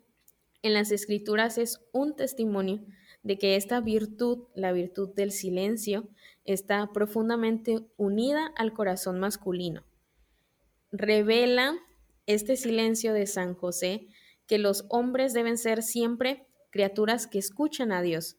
en 0.62 0.74
las 0.74 0.92
escrituras 0.92 1.58
es 1.58 1.80
un 1.92 2.16
testimonio 2.16 2.86
de 3.24 3.38
que 3.38 3.56
esta 3.56 3.80
virtud, 3.82 4.48
la 4.54 4.72
virtud 4.72 5.14
del 5.16 5.32
silencio, 5.32 6.08
está 6.46 6.92
profundamente 6.94 7.80
unida 7.98 8.52
al 8.56 8.74
corazón 8.74 9.20
masculino. 9.20 9.84
Revela 10.92 11.76
este 12.30 12.58
silencio 12.58 13.12
de 13.12 13.26
San 13.26 13.56
José 13.56 14.08
que 14.46 14.60
los 14.60 14.86
hombres 14.90 15.34
deben 15.34 15.58
ser 15.58 15.82
siempre 15.82 16.46
criaturas 16.70 17.26
que 17.26 17.40
escuchan 17.40 17.92
a 17.92 18.04
Dios. 18.04 18.38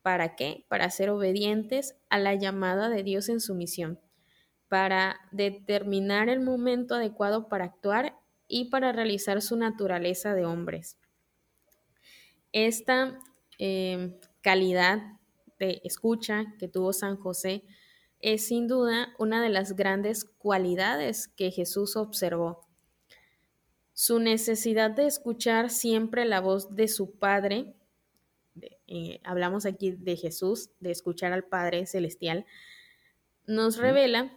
¿Para 0.00 0.34
qué? 0.34 0.64
Para 0.68 0.90
ser 0.90 1.10
obedientes 1.10 1.94
a 2.08 2.18
la 2.18 2.34
llamada 2.34 2.88
de 2.88 3.02
Dios 3.02 3.28
en 3.28 3.40
su 3.40 3.54
misión, 3.54 4.00
para 4.68 5.20
determinar 5.30 6.30
el 6.30 6.40
momento 6.40 6.94
adecuado 6.94 7.48
para 7.48 7.66
actuar 7.66 8.16
y 8.48 8.70
para 8.70 8.92
realizar 8.92 9.42
su 9.42 9.56
naturaleza 9.56 10.34
de 10.34 10.46
hombres. 10.46 10.96
Esta 12.52 13.18
eh, 13.58 14.18
calidad 14.40 15.02
de 15.58 15.82
escucha 15.84 16.46
que 16.58 16.66
tuvo 16.66 16.94
San 16.94 17.18
José 17.18 17.62
es 18.20 18.46
sin 18.46 18.68
duda 18.68 19.14
una 19.18 19.42
de 19.42 19.50
las 19.50 19.76
grandes 19.76 20.24
cualidades 20.24 21.28
que 21.28 21.50
Jesús 21.50 21.96
observó. 21.96 22.65
Su 23.98 24.20
necesidad 24.20 24.90
de 24.90 25.06
escuchar 25.06 25.70
siempre 25.70 26.26
la 26.26 26.42
voz 26.42 26.74
de 26.76 26.86
su 26.86 27.12
Padre, 27.12 27.72
eh, 28.86 29.20
hablamos 29.24 29.64
aquí 29.64 29.90
de 29.90 30.16
Jesús, 30.16 30.68
de 30.80 30.90
escuchar 30.90 31.32
al 31.32 31.44
Padre 31.44 31.86
Celestial, 31.86 32.44
nos 33.46 33.78
revela, 33.78 34.36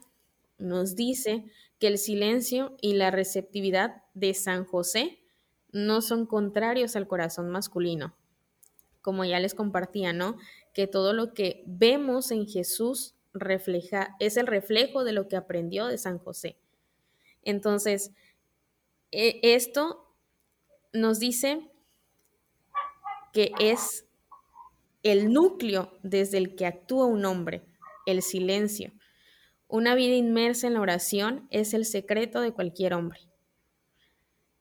nos 0.59 0.95
dice 0.95 1.43
que 1.77 1.87
el 1.87 1.97
silencio 1.97 2.77
y 2.79 2.93
la 2.93 3.11
receptividad 3.11 4.01
de 4.13 4.33
San 4.33 4.63
José 4.63 5.19
no 5.73 5.99
son 5.99 6.25
contrarios 6.25 6.95
al 6.95 7.09
corazón 7.09 7.49
masculino. 7.49 8.15
Como 9.01 9.25
ya 9.25 9.41
les 9.41 9.55
compartía, 9.55 10.13
¿no? 10.13 10.37
Que 10.73 10.87
todo 10.87 11.11
lo 11.11 11.33
que 11.33 11.65
vemos 11.65 12.31
en 12.31 12.47
Jesús 12.47 13.13
refleja, 13.33 14.15
es 14.21 14.37
el 14.37 14.47
reflejo 14.47 15.03
de 15.03 15.11
lo 15.11 15.27
que 15.27 15.35
aprendió 15.35 15.87
de 15.87 15.97
San 15.97 16.17
José. 16.17 16.55
Entonces, 17.43 18.13
esto 19.11 20.15
nos 20.93 21.19
dice 21.19 21.69
que 23.33 23.51
es 23.59 24.05
el 25.03 25.31
núcleo 25.31 25.97
desde 26.03 26.37
el 26.37 26.55
que 26.55 26.65
actúa 26.65 27.05
un 27.05 27.25
hombre, 27.25 27.63
el 28.05 28.21
silencio. 28.21 28.91
Una 29.67 29.95
vida 29.95 30.15
inmersa 30.15 30.67
en 30.67 30.73
la 30.73 30.81
oración 30.81 31.47
es 31.51 31.73
el 31.73 31.85
secreto 31.85 32.41
de 32.41 32.51
cualquier 32.51 32.93
hombre. 32.93 33.19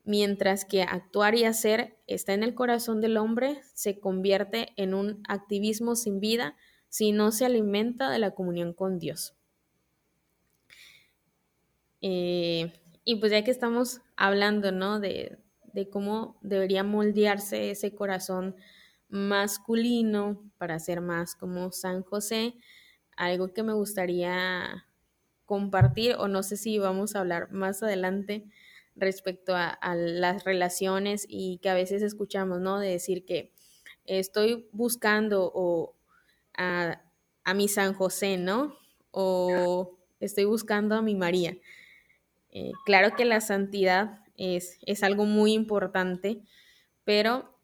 Mientras 0.05 0.65
que 0.65 0.83
actuar 0.83 1.35
y 1.35 1.45
hacer 1.45 1.99
está 2.07 2.33
en 2.33 2.43
el 2.43 2.55
corazón 2.55 3.01
del 3.01 3.17
hombre, 3.17 3.61
se 3.75 3.99
convierte 4.01 4.69
en 4.77 4.95
un 4.95 5.23
activismo 5.29 5.97
sin 5.97 6.21
vida 6.21 6.57
si 6.89 7.13
no 7.13 7.31
se 7.31 7.45
alimenta 7.45 8.11
de 8.11 8.19
la 8.19 8.31
comunión 8.31 8.73
con 8.73 8.99
Dios. 8.99 9.35
Eh, 12.01 12.73
y 13.09 13.15
pues 13.15 13.33
ya 13.33 13.43
que 13.43 13.51
estamos 13.51 14.03
hablando, 14.17 14.71
¿no? 14.71 15.01
De, 15.01 15.39
de 15.73 15.89
cómo 15.89 16.39
debería 16.43 16.85
moldearse 16.85 17.71
ese 17.71 17.95
corazón 17.95 18.55
masculino 19.09 20.53
para 20.59 20.79
ser 20.79 21.01
más 21.01 21.35
como 21.35 21.73
San 21.73 22.03
José, 22.03 22.57
algo 23.17 23.55
que 23.55 23.63
me 23.63 23.73
gustaría 23.73 24.85
compartir, 25.47 26.17
o 26.19 26.29
no 26.29 26.43
sé 26.43 26.59
si 26.59 26.79
vamos 26.79 27.17
a 27.17 27.21
hablar 27.21 27.51
más 27.51 27.83
adelante 27.83 28.45
respecto 28.95 29.57
a, 29.57 29.79
las 29.95 30.45
relaciones 30.45 31.25
y 31.27 31.61
que 31.63 31.71
a 31.71 31.75
veces 31.75 32.03
escuchamos, 32.03 32.61
¿no? 32.61 32.79
De 32.79 32.91
decir 32.91 33.25
que 33.25 33.55
estoy 34.05 34.69
buscando 34.71 35.51
o 35.55 35.97
a, 36.59 37.01
a 37.43 37.55
mi 37.55 37.69
San 37.69 37.95
José, 37.95 38.37
¿no? 38.37 38.77
O 39.13 39.97
estoy 40.21 40.45
buscando 40.45 40.95
a 40.95 41.01
mi 41.01 41.15
María. 41.15 41.57
Eh, 42.61 42.73
claro 42.85 43.15
que 43.15 43.25
la 43.25 43.41
santidad 43.41 44.19
es, 44.37 44.81
es 44.85 45.05
algo 45.05 45.27
muy 45.27 45.53
importante, 45.53 46.43
pero 47.05 47.57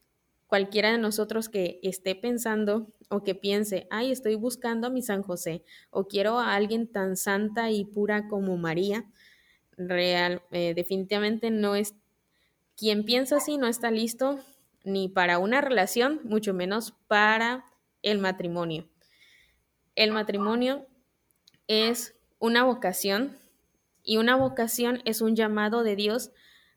cualquiera 0.47 0.93
de 0.93 0.99
nosotros 0.99 1.49
que 1.49 1.81
esté 1.83 2.15
pensando 2.15 2.93
o 3.09 3.25
que 3.25 3.35
piense, 3.35 3.89
ay, 3.91 4.13
estoy 4.13 4.37
buscando 4.37 4.87
a 4.87 4.91
mi 4.91 5.03
San 5.03 5.25
José 5.25 5.65
o 5.91 6.07
quiero 6.07 6.39
a 6.39 6.55
alguien 6.55 6.87
tan 6.87 7.17
santa 7.17 7.73
y 7.73 7.85
pura 7.85 8.29
como 8.29 8.57
María, 8.57 9.05
real, 9.77 10.43
eh, 10.53 10.75
definitivamente 10.77 11.51
no 11.51 11.75
es, 11.75 11.97
quien 12.77 13.05
piensa 13.05 13.39
así 13.39 13.59
no 13.59 13.67
está 13.67 13.91
listo 13.91 14.39
ni 14.85 15.09
para 15.09 15.41
una 15.41 15.61
relación, 15.61 16.21
mucho 16.23 16.55
menos 16.55 16.95
para 17.09 17.65
el 18.03 18.21
matrimonio. 18.21 18.89
El 19.97 20.13
matrimonio 20.13 20.87
es 21.67 22.15
una 22.39 22.63
vocación 22.63 23.37
y 24.05 24.19
una 24.19 24.37
vocación 24.37 25.01
es 25.05 25.23
un 25.23 25.35
llamado 25.35 25.83
de 25.83 25.97
Dios 25.97 26.31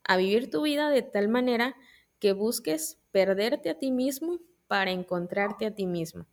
a 0.03 0.17
vivir 0.17 0.49
tu 0.49 0.63
vida 0.63 0.89
de 0.89 1.01
tal 1.03 1.27
manera 1.27 1.75
que 2.19 2.31
busques 2.31 2.97
perderte 3.11 3.69
a 3.69 3.77
ti 3.77 3.91
mismo 3.91 4.39
para 4.67 4.91
encontrarte 4.91 5.65
a 5.65 5.75
ti 5.75 5.85
mismo. 5.85 6.25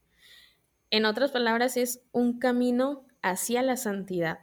En 0.90 1.04
otras 1.04 1.32
palabras, 1.32 1.76
es 1.76 2.02
un 2.12 2.38
camino 2.38 3.04
hacia 3.20 3.62
la 3.62 3.76
santidad. 3.76 4.38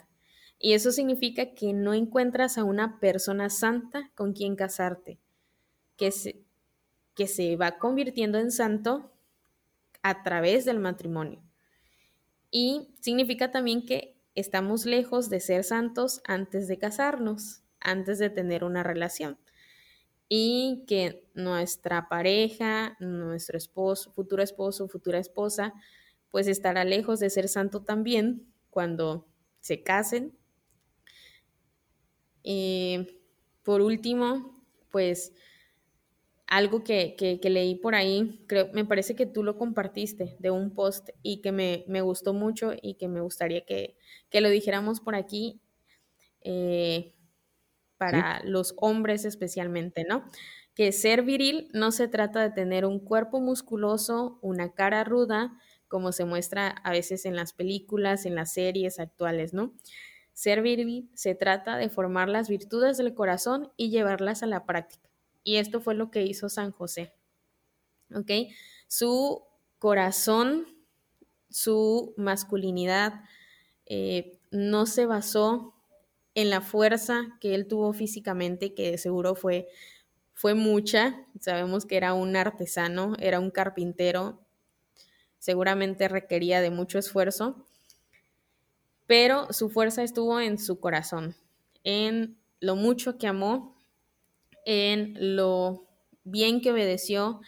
Y 0.59 0.73
eso 0.73 0.91
significa 0.91 1.53
que 1.53 1.73
no 1.73 1.93
encuentras 1.93 2.57
a 2.57 2.63
una 2.63 2.99
persona 2.99 3.49
santa 3.49 4.11
con 4.13 4.33
quien 4.33 4.55
casarte, 4.55 5.17
que 5.95 6.11
se, 6.11 6.43
que 7.15 7.27
se 7.27 7.55
va 7.55 7.79
convirtiendo 7.79 8.37
en 8.37 8.51
santo 8.51 9.11
a 10.03 10.23
través 10.23 10.65
del 10.65 10.79
matrimonio. 10.79 11.41
Y 12.51 12.89
significa 12.99 13.49
también 13.49 13.85
que 13.85 14.20
estamos 14.35 14.85
lejos 14.85 15.29
de 15.29 15.39
ser 15.39 15.63
santos 15.63 16.21
antes 16.25 16.67
de 16.67 16.77
casarnos, 16.77 17.63
antes 17.79 18.19
de 18.19 18.29
tener 18.29 18.63
una 18.63 18.83
relación. 18.83 19.39
Y 20.29 20.85
que 20.87 21.27
nuestra 21.33 22.07
pareja, 22.07 22.95
nuestro 22.99 23.57
esposo, 23.57 24.13
futuro 24.13 24.41
esposo, 24.41 24.87
futura 24.87 25.19
esposa, 25.19 25.73
pues 26.29 26.47
estará 26.47 26.85
lejos 26.85 27.19
de 27.19 27.29
ser 27.29 27.49
santo 27.49 27.83
también 27.83 28.47
cuando 28.69 29.27
se 29.59 29.83
casen. 29.83 30.37
Y 32.43 33.07
por 33.63 33.81
último, 33.81 34.63
pues 34.89 35.33
algo 36.51 36.83
que, 36.83 37.15
que, 37.17 37.39
que, 37.39 37.49
leí 37.49 37.75
por 37.75 37.95
ahí, 37.95 38.43
creo, 38.45 38.69
me 38.73 38.83
parece 38.83 39.15
que 39.15 39.25
tú 39.25 39.41
lo 39.41 39.57
compartiste 39.57 40.35
de 40.37 40.51
un 40.51 40.75
post 40.75 41.09
y 41.23 41.39
que 41.39 41.53
me, 41.53 41.85
me 41.87 42.01
gustó 42.01 42.33
mucho 42.33 42.73
y 42.81 42.95
que 42.95 43.07
me 43.07 43.21
gustaría 43.21 43.63
que, 43.63 43.95
que 44.29 44.41
lo 44.41 44.49
dijéramos 44.49 44.99
por 44.99 45.15
aquí 45.15 45.61
eh, 46.41 47.15
para 47.97 48.41
¿Sí? 48.41 48.47
los 48.49 48.73
hombres 48.75 49.23
especialmente, 49.23 50.03
¿no? 50.03 50.29
Que 50.75 50.91
ser 50.91 51.21
viril 51.21 51.69
no 51.71 51.93
se 51.93 52.09
trata 52.09 52.41
de 52.41 52.51
tener 52.51 52.85
un 52.85 52.99
cuerpo 52.99 53.39
musculoso, 53.39 54.37
una 54.41 54.73
cara 54.73 55.05
ruda, 55.05 55.57
como 55.87 56.11
se 56.11 56.25
muestra 56.25 56.67
a 56.67 56.91
veces 56.91 57.25
en 57.25 57.37
las 57.37 57.53
películas, 57.53 58.25
en 58.25 58.35
las 58.35 58.51
series 58.51 58.99
actuales, 58.99 59.53
¿no? 59.53 59.73
Ser 60.33 60.61
viril 60.61 61.09
se 61.13 61.33
trata 61.33 61.77
de 61.77 61.87
formar 61.87 62.27
las 62.27 62.49
virtudes 62.49 62.97
del 62.97 63.13
corazón 63.13 63.71
y 63.77 63.89
llevarlas 63.89 64.43
a 64.43 64.47
la 64.47 64.65
práctica. 64.65 65.10
Y 65.43 65.57
esto 65.57 65.81
fue 65.81 65.95
lo 65.95 66.11
que 66.11 66.23
hizo 66.23 66.49
San 66.49 66.71
José. 66.71 67.13
¿Ok? 68.13 68.31
Su 68.87 69.43
corazón, 69.79 70.67
su 71.49 72.13
masculinidad 72.17 73.21
eh, 73.85 74.39
no 74.51 74.85
se 74.85 75.05
basó 75.05 75.73
en 76.35 76.49
la 76.49 76.61
fuerza 76.61 77.37
que 77.39 77.55
él 77.55 77.67
tuvo 77.67 77.93
físicamente, 77.93 78.73
que 78.73 78.97
seguro 78.97 79.35
fue, 79.35 79.67
fue 80.33 80.53
mucha. 80.53 81.25
Sabemos 81.39 81.85
que 81.85 81.97
era 81.97 82.13
un 82.13 82.35
artesano, 82.35 83.15
era 83.19 83.39
un 83.39 83.51
carpintero, 83.51 84.39
seguramente 85.39 86.07
requería 86.07 86.61
de 86.61 86.69
mucho 86.69 86.99
esfuerzo, 86.99 87.65
pero 89.07 89.51
su 89.51 89.69
fuerza 89.69 90.03
estuvo 90.03 90.39
en 90.39 90.57
su 90.57 90.79
corazón, 90.79 91.35
en 91.83 92.37
lo 92.59 92.75
mucho 92.75 93.17
que 93.17 93.27
amó 93.27 93.75
en 94.65 95.35
lo 95.35 95.87
bien 96.23 96.61
que 96.61 96.71
obedeció, 96.71 97.41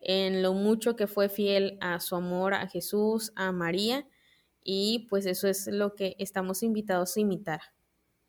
en 0.00 0.42
lo 0.42 0.52
mucho 0.52 0.96
que 0.96 1.06
fue 1.06 1.28
fiel 1.28 1.78
a 1.80 2.00
su 2.00 2.16
amor 2.16 2.54
a 2.54 2.68
Jesús, 2.68 3.32
a 3.36 3.52
María, 3.52 4.06
y 4.62 5.06
pues 5.08 5.26
eso 5.26 5.48
es 5.48 5.66
lo 5.66 5.94
que 5.94 6.14
estamos 6.18 6.62
invitados 6.62 7.16
a 7.16 7.20
imitar. 7.20 7.60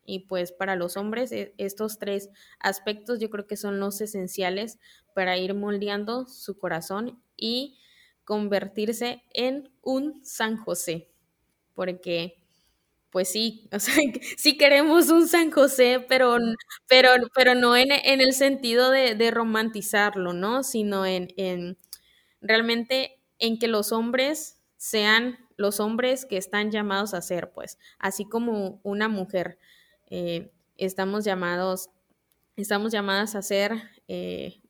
Y 0.04 0.20
pues 0.20 0.52
para 0.52 0.74
los 0.74 0.96
hombres 0.96 1.30
e, 1.32 1.54
estos 1.58 1.98
tres 1.98 2.30
aspectos 2.58 3.20
yo 3.20 3.30
creo 3.30 3.46
que 3.46 3.56
son 3.56 3.78
los 3.78 4.00
esenciales 4.00 4.78
para 5.14 5.36
ir 5.36 5.54
moldeando 5.54 6.26
su 6.26 6.58
corazón 6.58 7.22
y 7.36 7.78
convertirse 8.24 9.22
en 9.32 9.70
un 9.82 10.24
San 10.24 10.56
José, 10.56 11.10
porque 11.74 12.39
pues 13.10 13.30
sí, 13.30 13.68
o 13.72 13.78
sea, 13.78 13.94
sí 14.36 14.56
queremos 14.56 15.10
un 15.10 15.28
San 15.28 15.50
José, 15.50 16.04
pero, 16.08 16.38
pero, 16.88 17.10
pero 17.34 17.54
no 17.54 17.76
en, 17.76 17.92
en 17.92 18.20
el 18.20 18.32
sentido 18.32 18.90
de, 18.90 19.14
de, 19.14 19.30
romantizarlo, 19.30 20.32
¿no? 20.32 20.62
Sino 20.62 21.04
en, 21.06 21.28
en, 21.36 21.78
realmente 22.40 23.20
en 23.38 23.58
que 23.58 23.68
los 23.68 23.92
hombres 23.92 24.58
sean 24.76 25.38
los 25.56 25.78
hombres 25.78 26.24
que 26.24 26.38
están 26.38 26.70
llamados 26.70 27.12
a 27.12 27.20
ser, 27.20 27.52
pues, 27.52 27.78
así 27.98 28.24
como 28.24 28.80
una 28.82 29.08
mujer. 29.08 29.58
Eh, 30.08 30.50
estamos 30.78 31.24
llamados, 31.24 31.90
estamos 32.56 32.92
llamadas 32.92 33.34
a 33.34 33.42
ser, 33.42 33.72
eh, 34.08 34.60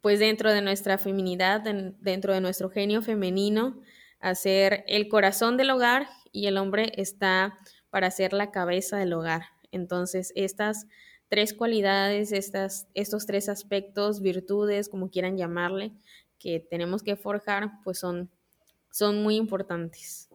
pues 0.00 0.18
dentro 0.18 0.50
de 0.50 0.62
nuestra 0.62 0.98
feminidad, 0.98 1.60
dentro 1.60 2.32
de 2.32 2.40
nuestro 2.40 2.70
genio 2.70 3.02
femenino, 3.02 3.80
a 4.18 4.34
ser 4.34 4.84
el 4.88 5.08
corazón 5.08 5.56
del 5.56 5.70
hogar 5.70 6.08
y 6.32 6.46
el 6.46 6.56
hombre 6.56 6.92
está 6.96 7.58
para 7.90 8.10
ser 8.10 8.32
la 8.32 8.50
cabeza 8.50 8.96
del 8.96 9.12
hogar. 9.12 9.42
Entonces, 9.70 10.32
estas 10.34 10.86
tres 11.28 11.54
cualidades, 11.54 12.32
estas, 12.32 12.88
estos 12.94 13.26
tres 13.26 13.48
aspectos, 13.48 14.20
virtudes, 14.20 14.88
como 14.88 15.10
quieran 15.10 15.36
llamarle, 15.36 15.92
que 16.38 16.60
tenemos 16.60 17.02
que 17.02 17.16
forjar, 17.16 17.70
pues 17.84 17.98
son, 17.98 18.30
son 18.90 19.22
muy 19.22 19.36
importantes. 19.36 20.28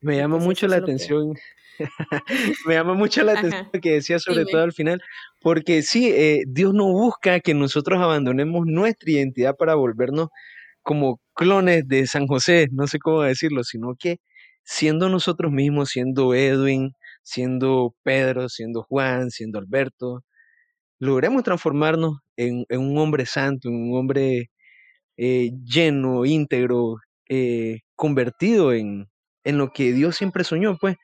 Me 0.00 0.16
llama 0.16 0.36
Entonces, 0.36 0.46
mucho 0.46 0.68
la 0.68 0.76
atención. 0.76 1.34
Que... 1.34 1.40
me 2.66 2.74
llama 2.74 2.94
mucho 2.94 3.22
la 3.22 3.32
atención 3.32 3.68
lo 3.72 3.80
que 3.80 3.92
decía 3.92 4.18
sobre 4.18 4.40
Dime. 4.40 4.52
todo 4.52 4.62
al 4.62 4.72
final, 4.72 5.00
porque 5.40 5.82
sí, 5.82 6.10
eh, 6.10 6.44
Dios 6.46 6.74
no 6.74 6.86
busca 6.86 7.40
que 7.40 7.54
nosotros 7.54 8.00
abandonemos 8.00 8.66
nuestra 8.66 9.10
identidad 9.10 9.56
para 9.56 9.74
volvernos 9.74 10.28
como 10.82 11.20
clones 11.34 11.86
de 11.86 12.06
San 12.06 12.26
José, 12.26 12.68
no 12.72 12.86
sé 12.86 12.98
cómo 12.98 13.22
decirlo, 13.22 13.62
sino 13.62 13.94
que 13.98 14.20
siendo 14.68 15.08
nosotros 15.08 15.50
mismos, 15.50 15.88
siendo 15.88 16.34
Edwin, 16.34 16.92
siendo 17.22 17.94
Pedro, 18.02 18.50
siendo 18.50 18.82
Juan, 18.82 19.30
siendo 19.30 19.58
Alberto, 19.58 20.24
logremos 21.00 21.42
transformarnos 21.42 22.18
en, 22.36 22.66
un 22.70 22.98
hombre 22.98 23.24
santo, 23.24 23.68
en 23.70 23.76
un 23.76 23.98
hombre 23.98 24.50
eh, 25.16 25.52
lleno, 25.64 26.26
íntegro, 26.26 26.98
eh, 27.30 27.80
convertido 27.96 28.74
en, 28.74 29.08
en, 29.44 29.58
lo 29.58 29.70
que 29.72 29.92
Dios 29.94 30.16
siempre 30.16 30.44
soñó, 30.44 30.76
pues. 30.78 30.96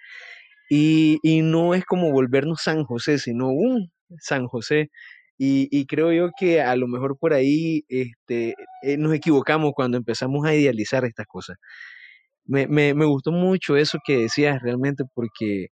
Y, 0.71 1.19
y, 1.23 1.43
no 1.43 1.75
es 1.75 1.85
como 1.87 2.13
volvernos 2.13 2.63
San 2.63 2.85
José, 2.85 3.19
sino 3.19 3.49
un 3.49 3.91
San 4.21 4.47
José. 4.47 4.91
Y, 5.39 5.69
y 5.71 5.87
creo 5.87 6.13
yo 6.13 6.31
que 6.39 6.61
a 6.63 6.77
lo 6.77 6.87
mejor 6.87 7.19
por 7.19 7.33
ahí 7.35 7.85
este, 7.89 8.55
eh, 8.83 8.99
nos 8.99 9.15
equivocamos 9.15 9.73
cuando 9.75 9.97
empezamos 9.99 10.47
a 10.47 10.55
idealizar 10.55 11.05
estas 11.07 11.27
cosas 11.27 11.57
me, 12.47 12.67
me, 12.67 12.95
me, 12.95 13.05
gustó 13.07 13.33
mucho 13.33 13.77
eso 13.77 13.99
que 14.07 14.19
decías 14.19 14.61
realmente 14.63 15.05
porque 15.15 15.69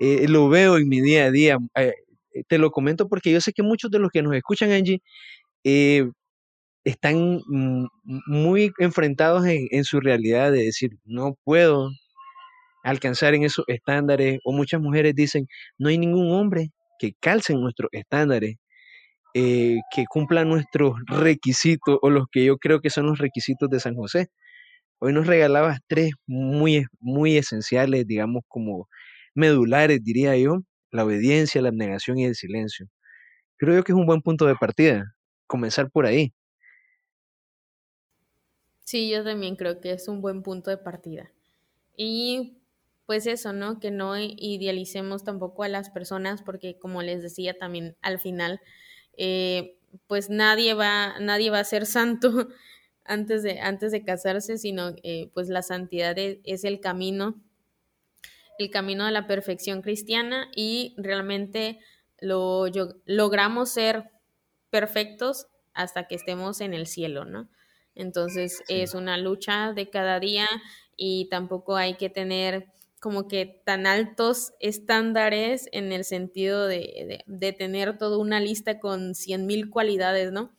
eh, 0.00 0.28
lo 0.28 0.48
veo 0.48 0.78
en 0.78 0.88
mi 0.88 1.00
día 1.00 1.26
a 1.26 1.30
día. 1.30 1.58
Eh, 1.76 1.94
te 2.48 2.58
lo 2.58 2.70
comento 2.70 3.08
porque 3.08 3.32
yo 3.32 3.40
sé 3.40 3.52
que 3.52 3.62
muchos 3.62 3.90
de 3.90 4.00
los 4.00 4.10
que 4.10 4.22
nos 4.22 4.34
escuchan, 4.34 4.70
Angie, 4.72 5.00
eh, 5.64 6.10
están 6.84 7.40
muy 8.26 8.72
enfrentados 8.78 9.46
en, 9.46 9.68
en, 9.70 9.84
su 9.84 10.00
realidad 10.00 10.52
de 10.52 10.64
decir, 10.64 10.90
no 11.04 11.36
puedo, 11.44 11.90
alcanzar 12.84 13.34
en 13.34 13.44
esos 13.44 13.64
estándares, 13.68 14.38
o 14.44 14.52
muchas 14.52 14.80
mujeres 14.80 15.14
dicen, 15.14 15.46
no 15.78 15.88
hay 15.88 15.98
ningún 15.98 16.30
hombre 16.32 16.70
que 16.98 17.14
calce 17.20 17.54
nuestros 17.54 17.88
estándares, 17.92 18.56
eh, 19.34 19.78
que 19.94 20.04
cumpla 20.08 20.44
nuestros 20.44 20.94
requisitos, 21.06 21.98
o 22.02 22.10
los 22.10 22.26
que 22.30 22.44
yo 22.44 22.58
creo 22.58 22.80
que 22.80 22.90
son 22.90 23.06
los 23.06 23.18
requisitos 23.18 23.70
de 23.70 23.80
San 23.80 23.94
José. 23.96 24.28
Hoy 24.98 25.12
nos 25.12 25.26
regalabas 25.26 25.80
tres 25.86 26.12
muy, 26.26 26.86
muy 27.00 27.36
esenciales, 27.36 28.06
digamos, 28.06 28.42
como 28.48 28.88
medulares, 29.34 30.02
diría 30.02 30.36
yo, 30.36 30.60
la 30.90 31.04
obediencia, 31.04 31.60
la 31.62 31.68
abnegación 31.68 32.18
y 32.18 32.24
el 32.24 32.34
silencio. 32.34 32.86
Creo 33.58 33.74
yo 33.76 33.84
que 33.84 33.92
es 33.92 33.98
un 33.98 34.06
buen 34.06 34.22
punto 34.22 34.46
de 34.46 34.56
partida, 34.56 35.14
comenzar 35.46 35.90
por 35.90 36.06
ahí. 36.06 36.32
Sí, 38.80 39.10
yo 39.10 39.24
también 39.24 39.56
creo 39.56 39.80
que 39.80 39.92
es 39.92 40.08
un 40.08 40.20
buen 40.20 40.42
punto 40.42 40.70
de 40.70 40.78
partida. 40.78 41.30
Y 41.96 42.58
pues 43.06 43.26
eso, 43.26 43.52
¿no? 43.52 43.80
Que 43.80 43.90
no 43.90 44.18
idealicemos 44.18 45.24
tampoco 45.24 45.62
a 45.62 45.68
las 45.68 45.90
personas 45.90 46.42
porque 46.42 46.78
como 46.78 47.02
les 47.02 47.22
decía 47.22 47.54
también 47.58 47.96
al 48.02 48.18
final, 48.20 48.60
eh, 49.16 49.78
pues 50.06 50.30
nadie 50.30 50.74
va, 50.74 51.18
nadie 51.20 51.50
va 51.50 51.60
a 51.60 51.64
ser 51.64 51.86
santo 51.86 52.48
antes 53.04 53.42
de, 53.42 53.60
antes 53.60 53.92
de 53.92 54.02
casarse, 54.02 54.58
sino 54.58 54.94
eh, 55.02 55.30
pues 55.34 55.48
la 55.48 55.62
santidad 55.62 56.18
es, 56.18 56.38
es, 56.44 56.64
el 56.64 56.80
camino, 56.80 57.40
el 58.58 58.70
camino 58.70 59.04
de 59.04 59.12
la 59.12 59.26
perfección 59.26 59.82
cristiana 59.82 60.50
y 60.54 60.94
realmente 60.96 61.78
lo, 62.20 62.66
yo, 62.68 62.94
logramos 63.04 63.70
ser 63.70 64.10
perfectos 64.70 65.46
hasta 65.74 66.06
que 66.06 66.14
estemos 66.14 66.60
en 66.60 66.72
el 66.72 66.86
cielo, 66.86 67.24
¿no? 67.24 67.48
Entonces 67.94 68.62
sí. 68.66 68.74
es 68.74 68.94
una 68.94 69.18
lucha 69.18 69.72
de 69.72 69.90
cada 69.90 70.18
día 70.18 70.48
y 70.96 71.28
tampoco 71.28 71.76
hay 71.76 71.94
que 71.94 72.10
tener 72.10 72.66
como 73.00 73.28
que 73.28 73.60
tan 73.66 73.86
altos 73.86 74.54
estándares 74.60 75.68
en 75.72 75.92
el 75.92 76.04
sentido 76.04 76.66
de, 76.66 76.78
de, 76.78 77.24
de 77.26 77.52
tener 77.52 77.98
toda 77.98 78.16
una 78.16 78.40
lista 78.40 78.80
con 78.80 79.14
cien 79.14 79.46
mil 79.46 79.68
cualidades, 79.68 80.32
¿no? 80.32 80.54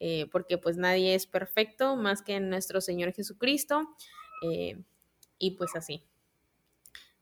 Eh, 0.00 0.26
porque 0.30 0.58
pues 0.58 0.76
nadie 0.76 1.14
es 1.14 1.26
perfecto 1.26 1.96
más 1.96 2.22
que 2.22 2.38
nuestro 2.40 2.80
Señor 2.80 3.12
Jesucristo 3.12 3.88
eh, 4.42 4.82
y 5.38 5.52
pues 5.52 5.74
así. 5.74 6.04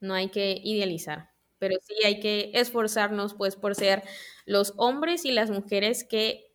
No 0.01 0.15
hay 0.15 0.29
que 0.29 0.61
idealizar, 0.63 1.31
pero 1.59 1.77
sí 1.83 1.95
hay 2.05 2.21
que 2.21 2.51
esforzarnos 2.55 3.35
pues 3.35 3.57
por 3.57 3.75
ser 3.75 4.03
los 4.45 4.75
hombres 4.77 5.25
y 5.25 5.33
las 5.33 5.51
mujeres 5.51 6.05
que 6.05 6.53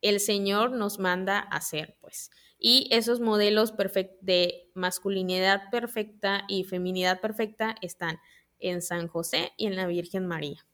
el 0.00 0.20
Señor 0.20 0.72
nos 0.72 0.98
manda 0.98 1.38
a 1.38 1.60
ser, 1.60 1.96
pues. 2.00 2.30
Y 2.58 2.88
esos 2.92 3.20
modelos 3.20 3.72
de 4.20 4.70
masculinidad 4.74 5.70
perfecta 5.70 6.44
y 6.48 6.64
feminidad 6.64 7.20
perfecta 7.20 7.76
están 7.82 8.18
en 8.58 8.82
San 8.82 9.08
José 9.08 9.52
y 9.56 9.66
en 9.66 9.76
la 9.76 9.86
Virgen 9.86 10.26
María. 10.26 10.64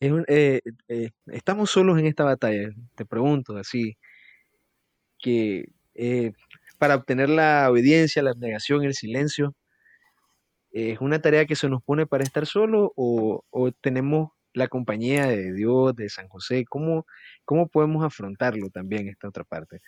Eh, 0.00 0.60
eh, 0.88 1.10
estamos 1.26 1.70
solos 1.70 1.98
en 1.98 2.06
esta 2.06 2.24
batalla, 2.24 2.68
te 2.94 3.06
pregunto 3.06 3.56
así, 3.56 3.96
que 5.18 5.66
eh, 5.94 6.32
para 6.78 6.96
obtener 6.96 7.30
la 7.30 7.70
obediencia, 7.70 8.22
la 8.22 8.30
abnegación, 8.30 8.84
el 8.84 8.94
silencio, 8.94 9.54
¿es 10.70 11.00
una 11.00 11.20
tarea 11.20 11.46
que 11.46 11.56
se 11.56 11.68
nos 11.68 11.82
pone 11.82 12.06
para 12.06 12.24
estar 12.24 12.46
solo 12.46 12.92
o, 12.96 13.42
o 13.50 13.72
tenemos 13.72 14.30
la 14.52 14.68
compañía 14.68 15.26
de 15.26 15.52
Dios, 15.54 15.96
de 15.96 16.10
San 16.10 16.28
José? 16.28 16.64
¿Cómo, 16.68 17.06
¿Cómo 17.44 17.68
podemos 17.68 18.04
afrontarlo 18.04 18.68
también 18.70 19.08
esta 19.08 19.28
otra 19.28 19.44
parte? 19.44 19.80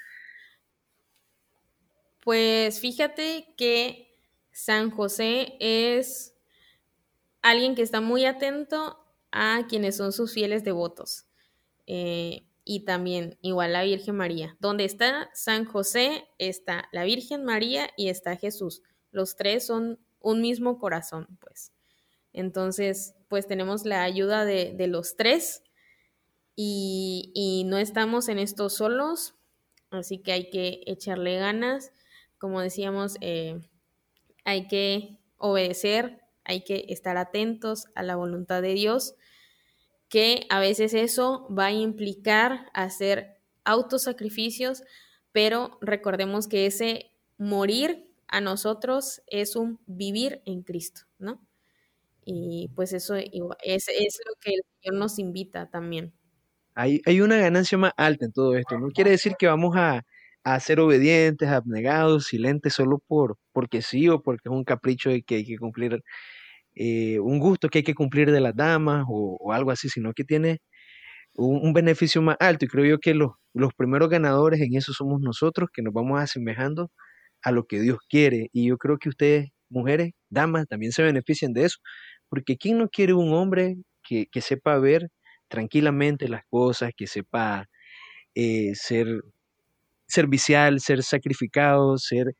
Pues 2.20 2.80
fíjate 2.80 3.54
que 3.56 4.16
San 4.52 4.90
José 4.90 5.56
es 5.60 6.34
alguien 7.42 7.74
que 7.74 7.82
está 7.82 8.00
muy 8.00 8.24
atento 8.24 9.07
a 9.30 9.66
quienes 9.68 9.96
son 9.96 10.12
sus 10.12 10.32
fieles 10.32 10.64
devotos. 10.64 11.26
Eh, 11.86 12.46
y 12.64 12.84
también 12.84 13.38
igual 13.40 13.72
la 13.72 13.82
Virgen 13.82 14.16
María. 14.16 14.56
Donde 14.60 14.84
está 14.84 15.30
San 15.32 15.64
José 15.64 16.28
está 16.38 16.88
la 16.92 17.04
Virgen 17.04 17.44
María 17.44 17.88
y 17.96 18.08
está 18.08 18.36
Jesús. 18.36 18.82
Los 19.10 19.36
tres 19.36 19.66
son 19.66 19.98
un 20.20 20.42
mismo 20.42 20.78
corazón, 20.78 21.38
pues. 21.40 21.72
Entonces, 22.32 23.14
pues 23.28 23.46
tenemos 23.46 23.84
la 23.84 24.02
ayuda 24.02 24.44
de, 24.44 24.74
de 24.74 24.86
los 24.86 25.16
tres 25.16 25.62
y, 26.54 27.32
y, 27.34 27.64
no 27.64 27.78
estamos 27.78 28.28
en 28.28 28.38
esto 28.38 28.68
solos, 28.68 29.36
así 29.90 30.18
que 30.18 30.32
hay 30.32 30.50
que 30.50 30.82
echarle 30.86 31.36
ganas. 31.36 31.92
Como 32.36 32.60
decíamos, 32.60 33.16
eh, 33.20 33.60
hay 34.44 34.66
que 34.66 35.20
obedecer, 35.36 36.20
hay 36.48 36.64
que 36.64 36.86
estar 36.88 37.16
atentos 37.16 37.84
a 37.94 38.02
la 38.02 38.16
voluntad 38.16 38.62
de 38.62 38.74
Dios, 38.74 39.14
que 40.08 40.46
a 40.48 40.58
veces 40.58 40.94
eso 40.94 41.46
va 41.54 41.66
a 41.66 41.72
implicar 41.72 42.66
hacer 42.72 43.36
autosacrificios, 43.64 44.82
pero 45.30 45.78
recordemos 45.80 46.48
que 46.48 46.66
ese 46.66 47.12
morir 47.36 48.10
a 48.26 48.40
nosotros 48.40 49.22
es 49.26 49.54
un 49.54 49.78
vivir 49.86 50.42
en 50.46 50.62
Cristo, 50.62 51.02
¿no? 51.18 51.46
Y 52.24 52.70
pues 52.74 52.92
eso 52.92 53.14
es, 53.14 53.28
es 53.62 54.18
lo 54.26 54.34
que 54.40 54.54
el 54.54 54.60
Señor 54.80 54.98
nos 54.98 55.18
invita 55.18 55.70
también. 55.70 56.12
Hay, 56.74 57.00
hay, 57.06 57.20
una 57.20 57.38
ganancia 57.38 57.76
más 57.76 57.92
alta 57.96 58.26
en 58.26 58.32
todo 58.32 58.54
esto. 58.54 58.78
No 58.78 58.88
quiere 58.90 59.10
decir 59.10 59.34
que 59.38 59.46
vamos 59.46 59.74
a, 59.76 60.04
a 60.44 60.60
ser 60.60 60.80
obedientes, 60.80 61.48
abnegados, 61.48 62.26
silentes 62.26 62.74
solo 62.74 62.98
por 63.06 63.38
porque 63.52 63.82
sí 63.82 64.08
o 64.08 64.22
porque 64.22 64.48
es 64.48 64.52
un 64.52 64.64
capricho 64.64 65.10
de 65.10 65.22
que 65.22 65.36
hay 65.36 65.44
que 65.44 65.58
cumplir 65.58 66.02
eh, 66.80 67.18
un 67.20 67.40
gusto 67.40 67.68
que 67.68 67.78
hay 67.78 67.84
que 67.84 67.94
cumplir 67.94 68.30
de 68.30 68.40
las 68.40 68.54
damas 68.54 69.04
o, 69.08 69.52
algo 69.52 69.72
así, 69.72 69.88
sino 69.88 70.12
que 70.14 70.24
tiene 70.24 70.58
un, 71.34 71.72
beneficio 71.72 72.22
más 72.22 72.36
alto. 72.40 72.64
Y 72.66 72.68
creo 72.68 72.84
yo 72.86 72.98
que 73.00 73.14
los, 73.14 73.32
los 73.54 73.72
primeros 73.74 74.08
ganadores 74.10 74.60
en 74.60 74.76
eso 74.76 74.92
somos 74.92 75.20
nosotros, 75.20 75.70
que 75.72 75.82
nos 75.82 75.92
vamos 75.94 76.20
asemejando 76.20 76.90
a 77.42 77.52
lo 77.52 77.66
que 77.66 77.80
Dios 77.80 77.98
quiere. 78.08 78.48
Y 78.52 78.68
yo 78.68 78.78
creo 78.78 78.98
que 78.98 79.08
ustedes, 79.10 79.48
mujeres, 79.70 80.12
damas, 80.30 80.66
también 80.68 80.92
se 80.92 81.02
benefician 81.02 81.52
de 81.52 81.66
eso. 81.66 81.78
Porque 82.28 82.56
¿quién 82.56 82.78
no 82.78 82.88
quiere 82.88 83.14
un 83.14 83.32
hombre 83.34 83.76
que, 84.04 84.26
que 84.32 84.40
sepa 84.40 84.78
ver 84.78 85.08
tranquilamente 85.48 86.28
las 86.28 86.42
cosas, 86.50 86.92
que 86.96 87.06
sepa 87.06 87.66
eh, 88.34 88.72
ser 88.74 89.22
servicial, 90.06 90.80
ser 90.80 91.02
sacrificado, 91.02 91.98
ser 91.98 92.34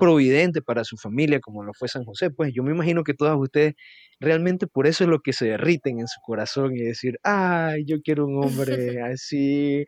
providente 0.00 0.62
para 0.62 0.82
su 0.82 0.96
familia, 0.96 1.38
como 1.40 1.62
lo 1.62 1.72
fue 1.74 1.86
San 1.88 2.04
José. 2.04 2.30
Pues 2.30 2.52
yo 2.52 2.64
me 2.64 2.72
imagino 2.72 3.04
que 3.04 3.14
todas 3.14 3.36
ustedes 3.38 3.74
realmente 4.18 4.66
por 4.66 4.86
eso 4.86 5.04
es 5.04 5.10
lo 5.10 5.20
que 5.20 5.32
se 5.32 5.46
derriten 5.46 6.00
en 6.00 6.08
su 6.08 6.20
corazón 6.22 6.74
y 6.76 6.80
decir, 6.80 7.18
ay, 7.22 7.84
yo 7.86 8.00
quiero 8.02 8.26
un 8.26 8.44
hombre 8.44 9.00
así, 9.04 9.84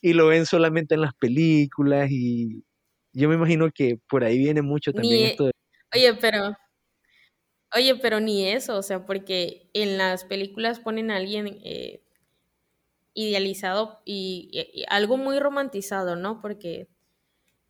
y 0.00 0.12
lo 0.14 0.28
ven 0.28 0.46
solamente 0.46 0.94
en 0.94 1.02
las 1.02 1.14
películas 1.14 2.08
y 2.10 2.64
yo 3.12 3.28
me 3.28 3.34
imagino 3.34 3.70
que 3.74 3.98
por 4.08 4.24
ahí 4.24 4.38
viene 4.38 4.62
mucho 4.62 4.92
también 4.92 5.14
ni, 5.14 5.24
esto 5.24 5.46
de... 5.46 5.52
Oye, 5.94 6.14
pero... 6.14 6.56
Oye, 7.74 7.96
pero 7.96 8.20
ni 8.20 8.48
eso, 8.48 8.78
o 8.78 8.82
sea, 8.82 9.04
porque 9.04 9.68
en 9.74 9.98
las 9.98 10.24
películas 10.24 10.80
ponen 10.80 11.10
a 11.10 11.16
alguien 11.16 11.58
eh, 11.64 12.02
idealizado 13.12 14.00
y, 14.04 14.48
y, 14.52 14.80
y, 14.80 14.84
algo 14.88 15.16
muy 15.16 15.40
romantizado, 15.40 16.14
¿no? 16.14 16.40
Porque 16.40 16.88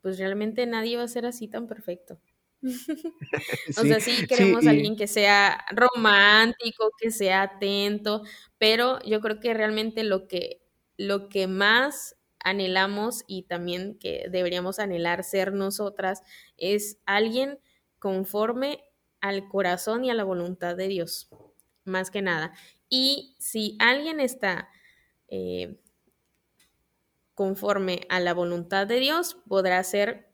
pues 0.06 0.20
realmente 0.20 0.64
nadie 0.66 0.96
va 0.96 1.02
a 1.02 1.08
ser 1.08 1.26
así 1.26 1.48
tan 1.48 1.66
perfecto. 1.66 2.20
o 3.76 3.82
sí, 3.82 3.88
sea, 3.88 3.98
sí 3.98 4.24
queremos 4.28 4.60
sí, 4.60 4.66
y... 4.66 4.70
alguien 4.70 4.94
que 4.94 5.08
sea 5.08 5.64
romántico, 5.72 6.92
que 6.96 7.10
sea 7.10 7.42
atento, 7.42 8.22
pero 8.56 9.00
yo 9.02 9.20
creo 9.20 9.40
que 9.40 9.52
realmente 9.52 10.04
lo 10.04 10.28
que, 10.28 10.62
lo 10.96 11.28
que 11.28 11.48
más 11.48 12.14
anhelamos 12.38 13.24
y 13.26 13.48
también 13.48 13.98
que 13.98 14.28
deberíamos 14.30 14.78
anhelar 14.78 15.24
ser 15.24 15.52
nosotras 15.52 16.22
es 16.56 17.00
alguien 17.04 17.58
conforme 17.98 18.84
al 19.20 19.48
corazón 19.48 20.04
y 20.04 20.10
a 20.10 20.14
la 20.14 20.22
voluntad 20.22 20.76
de 20.76 20.86
Dios, 20.86 21.30
más 21.82 22.12
que 22.12 22.22
nada. 22.22 22.52
Y 22.88 23.34
si 23.40 23.76
alguien 23.80 24.20
está 24.20 24.68
eh, 25.26 25.80
conforme 27.36 28.06
a 28.08 28.18
la 28.18 28.32
voluntad 28.32 28.86
de 28.86 28.98
Dios, 28.98 29.36
podrá 29.46 29.84
ser 29.84 30.32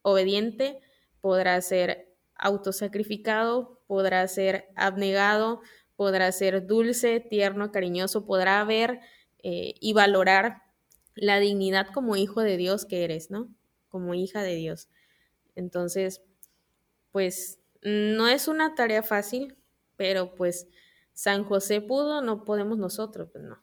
obediente, 0.00 0.80
podrá 1.20 1.60
ser 1.60 2.16
autosacrificado, 2.36 3.82
podrá 3.86 4.26
ser 4.28 4.70
abnegado, 4.74 5.60
podrá 5.94 6.32
ser 6.32 6.66
dulce, 6.66 7.20
tierno, 7.20 7.70
cariñoso, 7.70 8.24
podrá 8.24 8.64
ver 8.64 9.00
eh, 9.42 9.74
y 9.78 9.92
valorar 9.92 10.62
la 11.14 11.38
dignidad 11.38 11.88
como 11.92 12.16
hijo 12.16 12.40
de 12.40 12.56
Dios 12.56 12.86
que 12.86 13.04
eres, 13.04 13.30
¿no? 13.30 13.54
Como 13.90 14.14
hija 14.14 14.42
de 14.42 14.54
Dios. 14.54 14.88
Entonces, 15.54 16.22
pues 17.12 17.60
no 17.82 18.26
es 18.26 18.48
una 18.48 18.74
tarea 18.74 19.02
fácil, 19.02 19.58
pero 19.96 20.34
pues 20.34 20.66
San 21.12 21.44
José 21.44 21.82
pudo, 21.82 22.22
no 22.22 22.46
podemos 22.46 22.78
nosotros, 22.78 23.28
pues 23.32 23.44
no. 23.44 23.62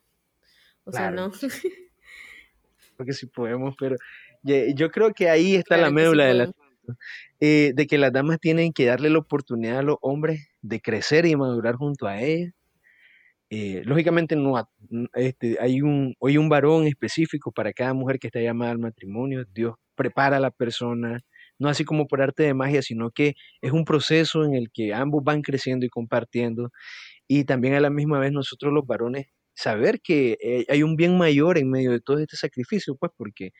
O 0.83 0.91
sea, 0.91 1.09
no. 1.09 1.31
Porque 2.97 3.13
sí 3.13 3.27
podemos, 3.27 3.75
pero 3.79 3.95
yo 4.75 4.89
creo 4.91 5.13
que 5.13 5.29
ahí 5.29 5.55
está 5.55 5.77
la 5.77 5.89
médula 5.89 6.25
del 6.25 6.41
asunto. 6.41 6.65
Eh, 7.39 7.73
de 7.75 7.87
que 7.87 7.97
las 7.97 8.13
damas 8.13 8.39
tienen 8.39 8.71
que 8.71 8.85
darle 8.85 9.09
la 9.09 9.19
oportunidad 9.19 9.79
a 9.79 9.83
los 9.83 9.97
hombres 10.01 10.47
de 10.61 10.79
crecer 10.81 11.25
y 11.25 11.35
madurar 11.35 11.75
junto 11.75 12.07
a 12.07 12.21
ellas. 12.21 12.53
Eh, 13.49 13.83
lógicamente 13.85 14.35
no 14.35 14.55
este, 15.13 15.57
hay 15.59 15.81
un 15.81 16.15
hoy 16.19 16.37
un 16.37 16.49
varón 16.49 16.87
específico 16.87 17.51
para 17.51 17.73
cada 17.73 17.93
mujer 17.93 18.19
que 18.19 18.27
está 18.27 18.39
llamada 18.39 18.71
al 18.71 18.79
matrimonio. 18.79 19.45
Dios 19.53 19.75
prepara 19.95 20.37
a 20.37 20.39
la 20.39 20.51
persona, 20.51 21.21
no 21.59 21.69
así 21.69 21.85
como 21.85 22.07
por 22.07 22.21
arte 22.21 22.43
de 22.43 22.53
magia, 22.53 22.81
sino 22.81 23.11
que 23.11 23.35
es 23.61 23.71
un 23.71 23.85
proceso 23.85 24.43
en 24.45 24.55
el 24.55 24.71
que 24.71 24.93
ambos 24.93 25.23
van 25.23 25.41
creciendo 25.41 25.85
y 25.85 25.89
compartiendo. 25.89 26.71
Y 27.27 27.45
también 27.45 27.75
a 27.75 27.79
la 27.79 27.89
misma 27.89 28.19
vez 28.19 28.31
nosotros 28.31 28.73
los 28.73 28.85
varones 28.85 29.27
saber 29.55 30.01
que 30.01 30.37
eh, 30.41 30.65
hay 30.69 30.83
un 30.83 30.95
bien 30.95 31.17
mayor 31.17 31.57
en 31.57 31.69
medio 31.71 31.91
de 31.91 32.01
todo 32.01 32.19
este 32.19 32.37
sacrificio, 32.37 32.95
pues 32.97 33.11
porque 33.17 33.51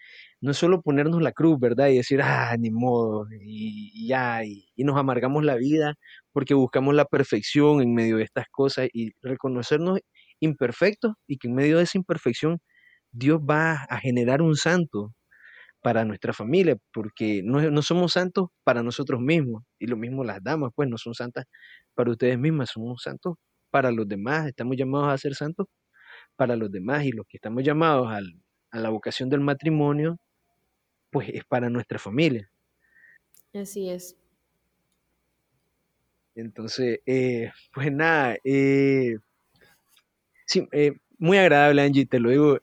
no 0.42 0.52
es 0.52 0.58
solo 0.58 0.82
ponernos 0.82 1.22
la 1.22 1.32
cruz, 1.32 1.60
¿verdad? 1.60 1.88
Y 1.90 1.98
decir, 1.98 2.22
ah, 2.22 2.56
ni 2.60 2.70
modo, 2.72 3.28
y, 3.42 4.08
ya, 4.08 4.44
y, 4.46 4.66
nos 4.78 4.98
amargamos 4.98 5.44
la 5.46 5.56
vida 5.56 5.96
porque 6.34 6.54
buscamos 6.54 6.96
la 6.96 7.06
perfección 7.06 7.82
en 7.82 7.94
medio 7.94 8.18
de 8.18 8.24
estas 8.24 8.48
cosas 8.52 8.90
y 8.94 9.12
reconocernos 9.22 10.00
imperfectos 10.40 11.14
y 11.28 11.38
que 11.38 11.48
en 11.48 11.56
medio 11.56 11.78
de 11.78 11.84
esa 11.84 11.98
imperfección 11.98 12.60
Dios 13.12 13.40
va 13.42 13.86
a 13.90 14.00
generar 14.00 14.42
un 14.42 14.56
santo 14.58 15.14
para 15.82 16.06
nuestra 16.06 16.34
familia, 16.34 16.78
porque 16.94 17.42
no, 17.44 17.62
no 17.72 17.82
somos 17.84 18.14
santos 18.14 18.50
para 18.64 18.84
nosotros 18.84 19.22
mismos, 19.22 19.64
y 19.80 19.88
lo 19.88 19.98
mismo 19.98 20.24
las 20.24 20.44
damas, 20.44 20.72
pues 20.76 20.90
no 20.90 20.98
son 20.98 21.14
santas 21.16 21.46
para 21.96 22.12
ustedes 22.12 22.40
mismas, 22.40 22.72
somos 22.72 23.04
santos 23.04 23.36
para 23.72 23.92
los 23.92 24.08
demás, 24.08 24.48
estamos 24.48 24.78
llamados 24.78 25.10
a 25.14 25.18
ser 25.18 25.36
santos 25.36 25.68
para 26.36 26.56
los 26.56 26.72
demás 26.72 27.06
y 27.06 27.12
los 27.12 27.26
que 27.28 27.38
estamos 27.38 27.64
llamados 27.64 28.08
a 28.10 28.80
la 28.80 28.90
vocación 28.90 29.30
del 29.30 29.42
matrimonio, 29.42 30.18
pues 31.10 31.30
es 31.30 31.46
para 31.46 31.70
nuestra 31.70 31.98
familia. 31.98 32.50
Así 33.54 33.90
es. 33.90 34.18
Entonces, 36.36 37.00
eh, 37.06 37.52
pues 37.74 37.92
nada, 37.92 38.36
eh, 38.44 39.16
sí, 40.46 40.68
eh, 40.74 40.92
muy 41.18 41.38
agradable 41.38 41.82
Angie, 41.82 42.06
te 42.06 42.20
lo 42.20 42.30
digo, 42.30 42.60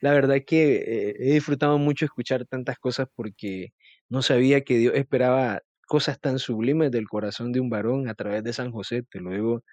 la 0.00 0.12
verdad 0.12 0.36
que 0.46 1.14
he 1.18 1.32
disfrutado 1.32 1.78
mucho 1.78 2.04
escuchar 2.04 2.44
tantas 2.44 2.78
cosas 2.78 3.08
porque 3.14 3.72
no 4.10 4.20
sabía 4.20 4.60
que 4.60 4.76
Dios 4.76 4.94
esperaba 4.94 5.62
cosas 5.86 6.20
tan 6.20 6.38
sublimes 6.38 6.90
del 6.90 7.08
corazón 7.08 7.52
de 7.52 7.60
un 7.60 7.70
varón 7.70 8.08
a 8.08 8.14
través 8.14 8.44
de 8.44 8.52
San 8.52 8.70
José, 8.70 9.02
te 9.10 9.20
lo 9.20 9.30
digo 9.30 9.64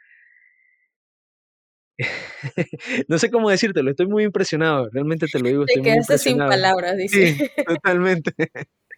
no 3.07 3.17
sé 3.17 3.29
cómo 3.29 3.49
decírtelo, 3.49 3.91
estoy 3.91 4.07
muy 4.07 4.23
impresionado, 4.23 4.89
realmente 4.91 5.27
te 5.27 5.39
lo 5.39 5.49
digo. 5.49 5.65
Te 5.65 5.81
quedaste 5.81 6.17
sin 6.17 6.37
palabras, 6.37 6.97
dice. 6.97 7.35
Sí, 7.35 7.49
totalmente, 7.65 8.33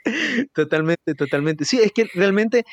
totalmente, 0.54 1.16
totalmente. 1.16 1.66
Sí, 1.66 1.80
es 1.82 1.92
que 1.92 2.06
realmente 2.14 2.64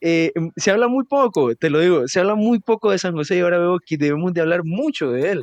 eh, 0.00 0.32
mm, 0.34 0.48
se 0.56 0.70
habla 0.70 0.88
muy 0.88 1.04
poco, 1.04 1.54
te 1.54 1.70
lo 1.70 1.80
digo, 1.80 2.08
se 2.08 2.20
habla 2.20 2.34
muy 2.34 2.60
poco 2.60 2.90
de 2.90 2.98
San 2.98 3.14
José 3.14 3.36
y 3.36 3.40
ahora 3.40 3.58
veo 3.58 3.78
que 3.84 3.96
debemos 3.96 4.32
de 4.32 4.40
hablar 4.40 4.64
mucho 4.64 5.10
de 5.10 5.32
él. 5.32 5.42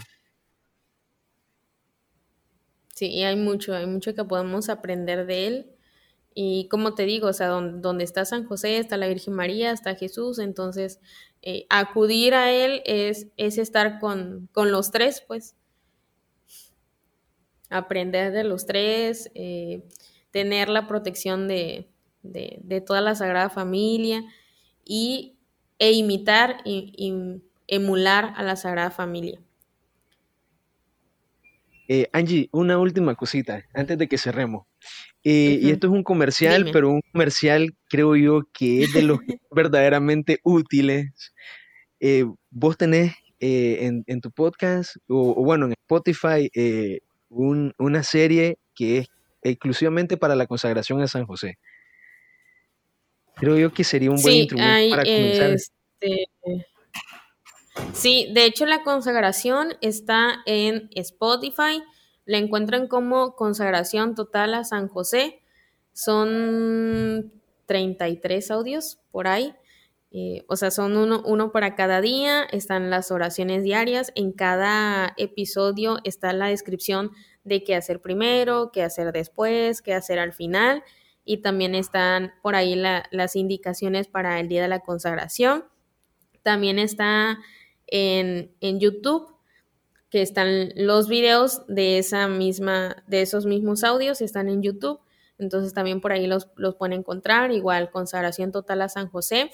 Sí, 2.94 3.08
y 3.08 3.24
hay 3.24 3.36
mucho, 3.36 3.76
hay 3.76 3.88
mucho 3.88 4.16
que 4.16 4.24
podemos 4.24 4.70
aprender 4.70 5.26
de 5.26 5.48
él. 5.48 5.75
Y 6.38 6.68
como 6.68 6.96
te 6.96 7.06
digo, 7.06 7.30
o 7.30 7.34
sea, 7.34 7.48
donde, 7.48 8.04
está 8.04 8.26
San 8.26 8.46
José, 8.46 8.78
está 8.78 8.98
la 8.98 9.08
Virgen 9.08 9.34
María, 9.34 9.72
está 9.72 9.96
Jesús, 9.96 10.38
entonces 10.38 11.00
eh, 11.42 11.66
acudir 11.70 12.34
a 12.36 12.52
él 12.52 12.82
es, 12.86 13.28
es 13.38 13.58
estar 13.58 14.00
con, 14.02 14.50
los 14.54 14.92
tres, 14.92 15.24
pues. 15.26 15.56
Aprender 17.70 18.34
de 18.34 18.44
los 18.44 18.66
tres, 18.66 19.32
eh, 19.34 19.82
tener 20.32 20.68
la 20.68 20.88
protección 20.88 21.48
de, 21.48 21.90
toda 22.86 23.00
la 23.00 23.16
Sagrada 23.16 23.50
Familia 23.50 24.22
y, 24.84 25.38
e 25.80 25.94
imitar 25.94 26.58
y, 26.66 27.42
emular 27.68 28.34
a 28.36 28.44
la 28.44 28.58
Sagrada 28.58 28.92
Familia. 28.92 29.40
Eh, 31.88 32.10
Angie, 32.12 32.50
una 32.52 32.78
última 32.78 33.16
cosita 33.16 33.64
antes 33.74 33.98
de 33.98 34.10
que 34.10 34.18
cerremos. 34.18 34.66
Eh, 35.28 35.58
y 35.60 35.72
esto 35.72 35.88
es 35.88 35.94
un 35.94 36.04
comercial, 36.04 36.70
pero 36.72 36.92
un 36.92 37.02
comercial 37.12 37.76
creo 37.90 38.16
yo 38.16 38.44
que 38.54 38.84
es 38.84 38.94
de 38.94 39.02
los 39.02 39.18
verdaderamente 39.52 40.40
útiles. 40.44 41.34
Eh, 42.00 42.26
vos 42.52 42.78
tenés 42.78 43.16
eh, 43.40 43.92
en, 44.06 44.22
tu 44.22 44.30
podcast, 44.30 44.98
o, 45.08 45.44
bueno, 45.44 45.66
en 45.66 45.72
Spotify, 45.72 46.48
una 47.30 48.04
serie 48.04 48.60
que 48.76 49.00
es 49.00 49.08
exclusivamente 49.42 50.16
para 50.16 50.36
la 50.36 50.46
consagración 50.46 51.02
a 51.02 51.08
San 51.08 51.26
José. 51.26 51.58
Creo 53.36 53.58
yo 53.58 53.74
que 53.74 53.84
sería 53.84 54.12
un 54.12 54.22
buen 54.22 54.36
instrumento 54.36 54.96
para 54.96 55.04
comenzar. 55.06 55.54
Este, 55.54 56.30
sí, 57.94 58.32
de 58.32 58.46
hecho 58.46 58.68
la 58.68 58.84
consagración 58.84 59.70
está 59.82 60.44
en 60.46 60.88
Spotify 60.94 61.82
la 62.26 62.38
encuentran 62.38 62.88
como 62.88 63.36
consagración 63.36 64.16
total 64.16 64.54
a 64.54 64.64
San 64.64 64.88
José. 64.88 65.42
Son 65.94 67.32
33 67.68 68.52
audios 68.52 69.00
por 69.12 69.28
ahí. 69.28 69.56
Eh, 70.12 70.46
o 70.48 70.56
sea, 70.56 70.72
son 70.72 70.96
uno, 70.96 71.22
uno 71.26 71.52
para 71.52 71.76
cada 71.76 72.00
día, 72.00 72.46
están 72.52 72.90
las 72.90 73.12
oraciones 73.12 73.64
diarias, 73.64 74.14
en 74.16 74.32
cada 74.32 75.14
episodio 75.18 76.00
está 76.06 76.32
la 76.32 76.48
descripción 76.48 77.12
de 77.44 77.66
qué 77.66 77.76
hacer 77.76 78.02
primero, 78.02 78.72
qué 78.72 78.82
hacer 78.82 79.12
después, 79.12 79.82
qué 79.82 79.94
hacer 79.94 80.20
al 80.20 80.32
final, 80.32 80.84
y 81.26 81.38
también 81.38 81.76
están 81.76 82.34
por 82.42 82.56
ahí 82.56 82.76
las 82.76 83.36
indicaciones 83.36 84.08
para 84.08 84.40
el 84.40 84.48
día 84.48 84.62
de 84.62 84.70
la 84.70 84.80
consagración. 84.80 85.66
También 86.44 86.80
está 86.80 87.40
en, 87.88 88.56
en 88.62 88.80
YouTube 88.80 89.35
que 90.16 90.22
están 90.22 90.70
los 90.78 91.10
videos 91.10 91.64
de 91.68 91.98
esa 91.98 92.30
misma, 92.30 93.04
de 93.06 93.22
esos 93.22 93.46
mismos 93.46 93.84
audios, 93.84 94.22
están 94.22 94.48
en 94.48 94.64
YouTube. 94.64 95.02
Entonces 95.38 95.74
también 95.74 96.00
por 96.00 96.14
ahí 96.14 96.26
los, 96.26 96.48
los 96.56 96.76
pueden 96.76 97.00
encontrar, 97.00 97.52
igual 97.52 97.92
consagración 97.92 98.54
total 98.54 98.82
a 98.84 98.88
San 98.88 99.10
José. 99.10 99.52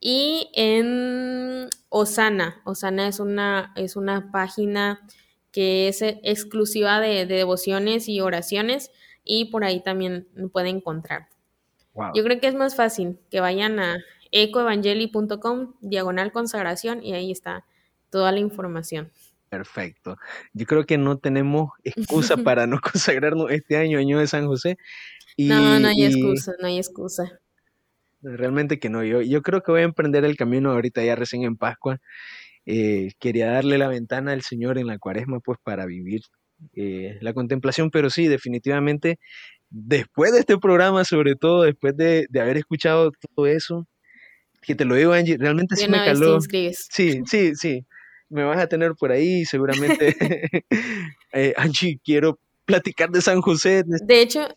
Y 0.00 0.48
en 0.54 1.68
Osana, 1.90 2.62
Osana 2.64 3.06
es 3.06 3.20
una, 3.20 3.74
es 3.76 3.96
una 3.96 4.32
página 4.32 5.06
que 5.52 5.88
es 5.88 6.00
exclusiva 6.00 6.98
de, 6.98 7.26
devociones 7.26 8.08
y 8.08 8.22
oraciones 8.22 8.90
y 9.24 9.50
por 9.50 9.62
ahí 9.62 9.82
también 9.82 10.26
pueden 10.54 10.76
encontrar. 10.76 11.28
Yo 12.14 12.24
creo 12.24 12.40
que 12.40 12.46
es 12.46 12.54
más 12.54 12.76
fácil 12.76 13.18
que 13.30 13.40
vayan 13.40 13.78
a 13.78 13.98
ecoevangeli.com, 14.30 15.74
diagonal 15.82 16.32
consagración 16.32 17.02
y 17.02 17.12
ahí 17.12 17.30
está 17.30 17.66
toda 18.08 18.32
la 18.32 18.38
información. 18.38 19.12
Perfecto. 19.48 20.16
Yo 20.52 20.66
creo 20.66 20.86
que 20.86 20.98
no 20.98 21.18
tenemos 21.18 21.70
excusa 21.84 22.36
para 22.44 22.66
no 22.66 22.80
consagrarnos 22.80 23.50
este 23.50 23.76
año, 23.76 23.98
año 23.98 24.18
de 24.18 24.26
San 24.26 24.46
José. 24.46 24.76
no, 25.38 25.78
no 25.78 25.88
hay 25.88 26.04
excusa, 26.04 26.52
no 26.60 26.66
hay 26.66 26.78
excusa. 26.78 27.40
Realmente 28.22 28.78
que 28.78 28.88
no. 28.88 29.04
Yo, 29.04 29.22
yo 29.22 29.42
creo 29.42 29.62
que 29.62 29.70
voy 29.70 29.82
a 29.82 29.84
emprender 29.84 30.24
el 30.24 30.36
camino 30.36 30.72
ahorita 30.72 31.04
ya 31.04 31.14
recién 31.14 31.44
en 31.44 31.56
Pascua. 31.56 32.00
Eh, 32.64 33.12
quería 33.20 33.52
darle 33.52 33.78
la 33.78 33.86
ventana 33.86 34.32
al 34.32 34.42
Señor 34.42 34.78
en 34.78 34.88
la 34.88 34.98
cuaresma, 34.98 35.38
pues 35.38 35.58
para 35.62 35.86
vivir 35.86 36.22
eh, 36.72 37.16
la 37.20 37.32
contemplación, 37.32 37.90
pero 37.90 38.10
sí, 38.10 38.26
definitivamente, 38.26 39.20
después 39.70 40.32
de 40.32 40.40
este 40.40 40.58
programa, 40.58 41.04
sobre 41.04 41.36
todo 41.36 41.62
después 41.62 41.96
de, 41.96 42.26
haber 42.40 42.56
escuchado 42.56 43.12
todo 43.36 43.46
eso, 43.46 43.86
que 44.62 44.74
te 44.74 44.84
lo 44.84 44.96
digo, 44.96 45.12
Angie, 45.12 45.36
realmente 45.38 45.76
sí 45.76 45.88
me 45.88 45.98
caló. 45.98 46.40
Sí, 46.40 47.20
sí, 47.24 47.54
sí 47.54 47.86
me 48.28 48.44
vas 48.44 48.58
a 48.58 48.66
tener 48.66 48.94
por 48.94 49.12
ahí, 49.12 49.44
seguramente. 49.44 50.16
eh, 51.32 51.54
Angie, 51.56 52.00
quiero 52.04 52.38
platicar 52.64 53.10
de 53.10 53.22
San 53.22 53.40
José. 53.40 53.84
De 53.86 54.20
hecho, 54.20 54.48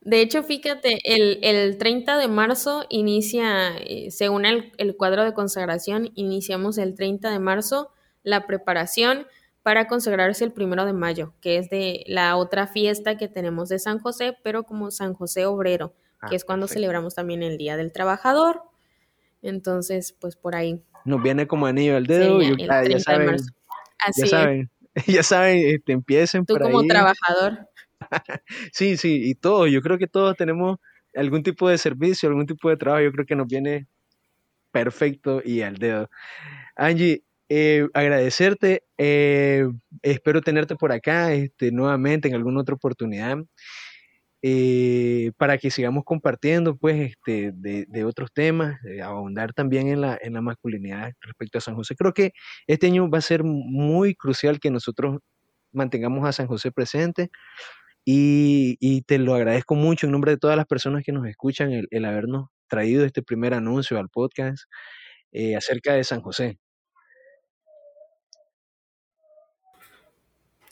de 0.00 0.20
hecho, 0.20 0.42
fíjate, 0.42 0.98
el, 1.04 1.38
el, 1.42 1.78
30 1.78 2.18
de 2.18 2.28
marzo 2.28 2.84
inicia, 2.88 3.76
eh, 3.78 4.10
según 4.10 4.44
el, 4.44 4.72
el 4.78 4.96
cuadro 4.96 5.24
de 5.24 5.32
consagración, 5.32 6.10
iniciamos 6.14 6.78
el 6.78 6.94
30 6.94 7.30
de 7.30 7.38
marzo 7.38 7.90
la 8.22 8.46
preparación 8.46 9.26
para 9.62 9.86
consagrarse 9.86 10.44
el 10.44 10.52
primero 10.52 10.84
de 10.84 10.92
mayo, 10.92 11.32
que 11.40 11.56
es 11.56 11.70
de 11.70 12.04
la 12.06 12.36
otra 12.36 12.66
fiesta 12.66 13.16
que 13.16 13.28
tenemos 13.28 13.70
de 13.70 13.78
San 13.78 13.98
José, 13.98 14.36
pero 14.42 14.64
como 14.64 14.90
San 14.90 15.14
José 15.14 15.46
Obrero, 15.46 15.94
que 16.28 16.34
ah, 16.34 16.36
es 16.36 16.44
cuando 16.44 16.68
celebramos 16.68 17.14
también 17.14 17.42
el 17.42 17.56
Día 17.56 17.76
del 17.76 17.92
Trabajador. 17.92 18.62
Entonces, 19.40 20.14
pues 20.20 20.36
por 20.36 20.54
ahí 20.54 20.82
nos 21.04 21.22
viene 21.22 21.46
como 21.46 21.66
anillo 21.66 21.96
al 21.96 22.06
dedo. 22.06 22.42
y, 22.42 22.56
ya, 22.56 22.98
saben, 22.98 23.36
ya 24.16 24.26
saben, 24.26 24.70
ya 25.06 25.22
saben, 25.22 25.58
este, 25.66 25.92
empiecen 25.92 26.44
Tú 26.46 26.56
como 26.58 26.84
trabajador. 26.84 27.68
sí, 28.72 28.96
sí, 28.96 29.20
y 29.30 29.34
todos, 29.34 29.70
yo 29.70 29.80
creo 29.82 29.98
que 29.98 30.06
todos 30.06 30.36
tenemos 30.36 30.78
algún 31.14 31.42
tipo 31.42 31.68
de 31.68 31.78
servicio, 31.78 32.28
algún 32.28 32.46
tipo 32.46 32.68
de 32.68 32.76
trabajo, 32.76 33.04
yo 33.04 33.12
creo 33.12 33.26
que 33.26 33.36
nos 33.36 33.46
viene 33.46 33.86
perfecto 34.70 35.40
y 35.44 35.62
al 35.62 35.76
dedo. 35.76 36.10
Angie, 36.76 37.22
eh, 37.48 37.86
agradecerte. 37.94 38.82
eh, 38.98 39.68
espero 40.02 40.40
tenerte 40.40 40.76
por 40.76 40.92
acá 40.92 41.32
este, 41.32 41.70
nuevamente 41.70 42.28
en 42.28 42.34
alguna 42.34 42.60
otra 42.60 42.74
oportunidad 42.74 43.38
eh, 44.46 45.32
para 45.38 45.56
que 45.56 45.70
sigamos 45.70 46.04
compartiendo 46.04 46.76
pues 46.76 47.12
este, 47.12 47.52
de, 47.54 48.04
otros 48.04 48.30
temas, 48.30 48.76
eh, 48.84 49.00
también 49.54 49.88
en 49.88 50.02
la, 50.02 50.18
en 50.20 50.34
la 50.34 50.42
masculinidad 50.42 51.12
respecto 51.22 51.56
a 51.56 51.60
San 51.62 51.76
José. 51.76 51.94
Creo 51.96 52.12
que 52.12 52.32
este 52.66 52.88
año 52.88 53.08
va 53.08 53.18
a 53.18 53.22
ser 53.22 53.42
muy 53.42 54.14
crucial 54.14 54.60
que 54.60 54.70
nosotros 54.70 55.18
mantengamos 55.72 56.28
a 56.28 56.32
San 56.32 56.46
José 56.46 56.72
presente 56.72 57.30
y, 58.04 59.02
te 59.06 59.18
lo 59.18 59.34
agradezco 59.34 59.76
mucho 59.76 60.06
en 60.06 60.12
nombre 60.12 60.32
de 60.32 60.38
todas 60.38 60.58
las 60.58 60.66
personas 60.66 61.04
que 61.04 61.12
nos 61.12 61.26
escuchan 61.26 61.72
el, 61.72 61.88
el 61.90 62.04
habernos 62.04 62.48
traído 62.68 63.06
este 63.06 63.22
primer 63.22 63.54
anuncio 63.54 63.98
al 63.98 64.10
podcast 64.10 64.64
eh, 65.32 65.56
acerca 65.56 65.94
de 65.94 66.04
San 66.04 66.20
José. 66.20 66.58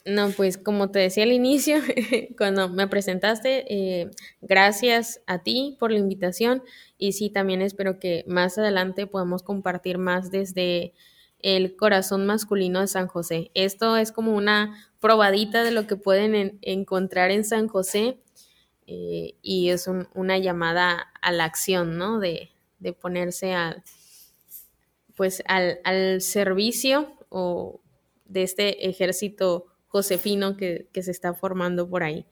No, 0.05 0.31
pues 0.31 0.57
como 0.57 0.91
te 0.91 0.99
decía 0.99 1.23
al 1.23 1.31
inicio, 1.31 1.77
cuando 2.37 2.67
me 2.67 2.87
presentaste, 2.87 3.63
eh, 4.01 4.11
gracias 4.41 5.21
a 5.27 5.43
ti 5.43 5.77
por 5.79 5.91
la 5.91 5.99
invitación 5.99 6.61
y 6.97 7.13
sí, 7.13 7.29
también 7.29 7.61
espero 7.61 7.99
que 7.99 8.25
más 8.27 8.57
adelante 8.57 9.07
podamos 9.07 9.43
compartir 9.43 9.97
más 9.97 10.29
desde 10.29 10.93
el 11.39 11.77
corazón 11.77 12.25
masculino 12.25 12.81
de 12.81 12.87
San 12.87 13.07
José. 13.07 13.49
Esto 13.53 13.95
es 13.95 14.11
como 14.11 14.35
una 14.35 14.77
probadita 14.99 15.63
de 15.63 15.71
lo 15.71 15.87
que 15.87 15.95
pueden 15.95 16.35
en- 16.35 16.59
encontrar 16.61 17.31
en 17.31 17.45
San 17.45 17.67
José 17.69 18.17
eh, 18.87 19.35
y 19.41 19.69
es 19.69 19.87
un- 19.87 20.07
una 20.13 20.37
llamada 20.37 21.11
a 21.21 21.31
la 21.31 21.45
acción, 21.45 21.97
¿no? 21.97 22.19
De, 22.19 22.49
ponerse 23.01 23.53
al, 23.53 23.81
pues 25.15 25.43
al 25.47 26.21
servicio 26.21 27.13
o 27.29 27.81
de 28.25 28.43
este 28.43 28.87
ejército 28.89 29.65
josefino 29.93 30.57
que, 30.57 30.87
que 30.91 31.03
se 31.03 31.11
está 31.11 31.33
formando 31.35 31.87
por 31.87 32.01
ahí. 32.03 32.25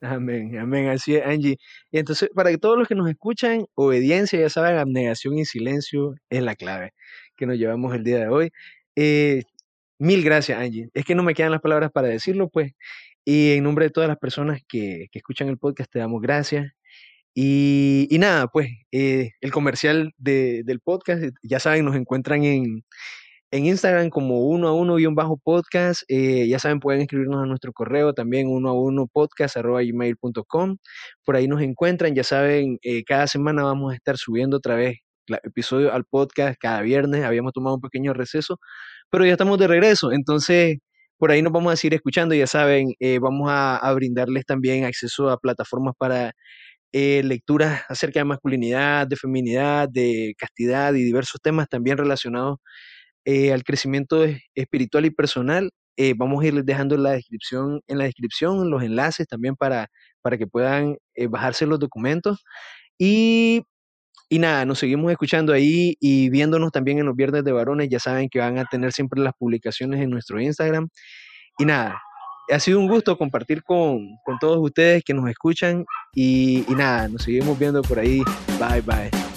Amén, 0.00 0.58
amén, 0.58 0.88
así 0.88 1.14
es, 1.16 1.24
Angie. 1.24 1.58
Y 1.90 1.98
entonces, 1.98 2.30
para 2.34 2.50
que 2.50 2.58
todos 2.58 2.78
los 2.78 2.88
que 2.88 2.94
nos 2.94 3.08
escuchan, 3.08 3.66
obediencia, 3.74 4.40
ya 4.40 4.48
saben, 4.50 4.76
abnegación 4.78 5.38
y 5.38 5.44
silencio 5.44 6.14
es 6.30 6.42
la 6.42 6.54
clave 6.54 6.92
que 7.36 7.46
nos 7.46 7.56
llevamos 7.58 7.94
el 7.94 8.02
día 8.02 8.18
de 8.20 8.28
hoy. 8.28 8.50
Eh, 8.96 9.42
mil 9.98 10.22
gracias, 10.24 10.58
Angie. 10.58 10.88
Es 10.94 11.04
que 11.04 11.14
no 11.14 11.22
me 11.22 11.34
quedan 11.34 11.52
las 11.52 11.60
palabras 11.60 11.90
para 11.92 12.08
decirlo, 12.08 12.48
pues. 12.48 12.72
Y 13.24 13.52
en 13.54 13.64
nombre 13.64 13.86
de 13.86 13.90
todas 13.90 14.08
las 14.08 14.18
personas 14.18 14.60
que, 14.68 15.08
que 15.10 15.18
escuchan 15.18 15.48
el 15.48 15.58
podcast, 15.58 15.90
te 15.92 15.98
damos 15.98 16.22
gracias. 16.22 16.72
Y, 17.34 18.06
y 18.10 18.18
nada, 18.18 18.46
pues, 18.48 18.68
eh, 18.92 19.32
el 19.42 19.50
comercial 19.52 20.12
de- 20.16 20.62
del 20.64 20.80
podcast, 20.80 21.22
ya 21.42 21.58
saben, 21.60 21.84
nos 21.84 21.96
encuentran 21.96 22.44
en, 22.44 22.84
en 23.50 23.66
Instagram 23.66 24.10
como 24.10 24.40
uno 24.48 24.68
a 24.68 24.72
uno 24.74 24.96
guion 24.96 25.14
bajo 25.14 25.36
podcast. 25.38 26.02
eh, 26.08 26.46
ya 26.48 26.58
saben, 26.58 26.80
pueden 26.80 27.02
escribirnos 27.02 27.42
a 27.42 27.46
nuestro 27.46 27.72
correo 27.72 28.12
también 28.12 28.48
uno 28.48 28.70
a 28.70 28.72
uno 28.74 29.06
podcast 29.12 29.56
arroba 29.56 29.82
gmail.com. 29.82 30.76
Por 31.24 31.36
ahí 31.36 31.48
nos 31.48 31.62
encuentran. 31.62 32.14
Ya 32.14 32.24
saben, 32.24 32.78
eh, 32.82 33.04
cada 33.04 33.26
semana 33.26 33.62
vamos 33.64 33.92
a 33.92 33.96
estar 33.96 34.16
subiendo 34.18 34.56
otra 34.58 34.74
vez 34.76 34.98
episodio 35.44 35.92
al 35.92 36.04
podcast 36.04 36.56
cada 36.60 36.82
viernes. 36.82 37.24
Habíamos 37.24 37.52
tomado 37.52 37.76
un 37.76 37.80
pequeño 37.80 38.12
receso, 38.14 38.58
pero 39.10 39.24
ya 39.26 39.32
estamos 39.32 39.58
de 39.58 39.68
regreso. 39.68 40.12
Entonces, 40.12 40.78
por 41.18 41.30
ahí 41.30 41.42
nos 41.42 41.52
vamos 41.52 41.72
a 41.72 41.76
seguir 41.76 41.94
escuchando. 41.94 42.34
Ya 42.34 42.46
saben, 42.46 42.94
eh, 43.00 43.18
vamos 43.20 43.48
a, 43.50 43.76
a 43.76 43.92
brindarles 43.94 44.44
también 44.46 44.84
acceso 44.84 45.30
a 45.30 45.38
plataformas 45.38 45.94
para 45.98 46.32
eh, 46.92 47.22
lecturas 47.24 47.82
acerca 47.88 48.20
de 48.20 48.24
masculinidad, 48.24 49.06
de 49.06 49.16
feminidad, 49.16 49.88
de 49.88 50.34
castidad 50.38 50.94
y 50.94 51.02
diversos 51.04 51.40
temas 51.42 51.68
también 51.68 51.98
relacionados 51.98 52.58
eh, 53.26 53.52
al 53.52 53.64
crecimiento 53.64 54.24
es- 54.24 54.40
espiritual 54.54 55.04
y 55.06 55.10
personal. 55.10 55.70
Eh, 55.98 56.14
vamos 56.16 56.42
a 56.42 56.46
irles 56.48 56.64
dejando 56.66 56.96
la 56.96 57.12
descripción, 57.12 57.80
en 57.88 57.98
la 57.98 58.04
descripción 58.04 58.70
los 58.70 58.82
enlaces 58.82 59.26
también 59.26 59.56
para, 59.56 59.88
para 60.22 60.38
que 60.38 60.46
puedan 60.46 60.96
eh, 61.14 61.26
bajarse 61.26 61.66
los 61.66 61.78
documentos. 61.78 62.42
Y, 62.98 63.62
y 64.28 64.38
nada, 64.38 64.64
nos 64.64 64.78
seguimos 64.78 65.10
escuchando 65.12 65.52
ahí 65.52 65.96
y 66.00 66.30
viéndonos 66.30 66.72
también 66.72 66.98
en 66.98 67.06
los 67.06 67.16
viernes 67.16 67.44
de 67.44 67.52
varones. 67.52 67.88
Ya 67.90 67.98
saben 68.00 68.28
que 68.30 68.38
van 68.40 68.58
a 68.58 68.64
tener 68.66 68.92
siempre 68.92 69.20
las 69.22 69.34
publicaciones 69.38 70.00
en 70.00 70.10
nuestro 70.10 70.40
Instagram. 70.40 70.88
Y 71.58 71.64
nada, 71.66 72.00
ha 72.50 72.60
sido 72.60 72.78
un 72.80 72.88
gusto 72.88 73.16
compartir 73.18 73.62
con, 73.64 74.06
con 74.24 74.38
todos 74.38 74.58
ustedes 74.60 75.02
que 75.04 75.14
nos 75.14 75.28
escuchan. 75.30 75.84
Y, 76.14 76.64
y 76.68 76.74
nada, 76.74 77.08
nos 77.08 77.22
seguimos 77.24 77.58
viendo 77.58 77.82
por 77.82 77.98
ahí. 77.98 78.22
Bye, 78.58 78.82
bye. 78.82 79.35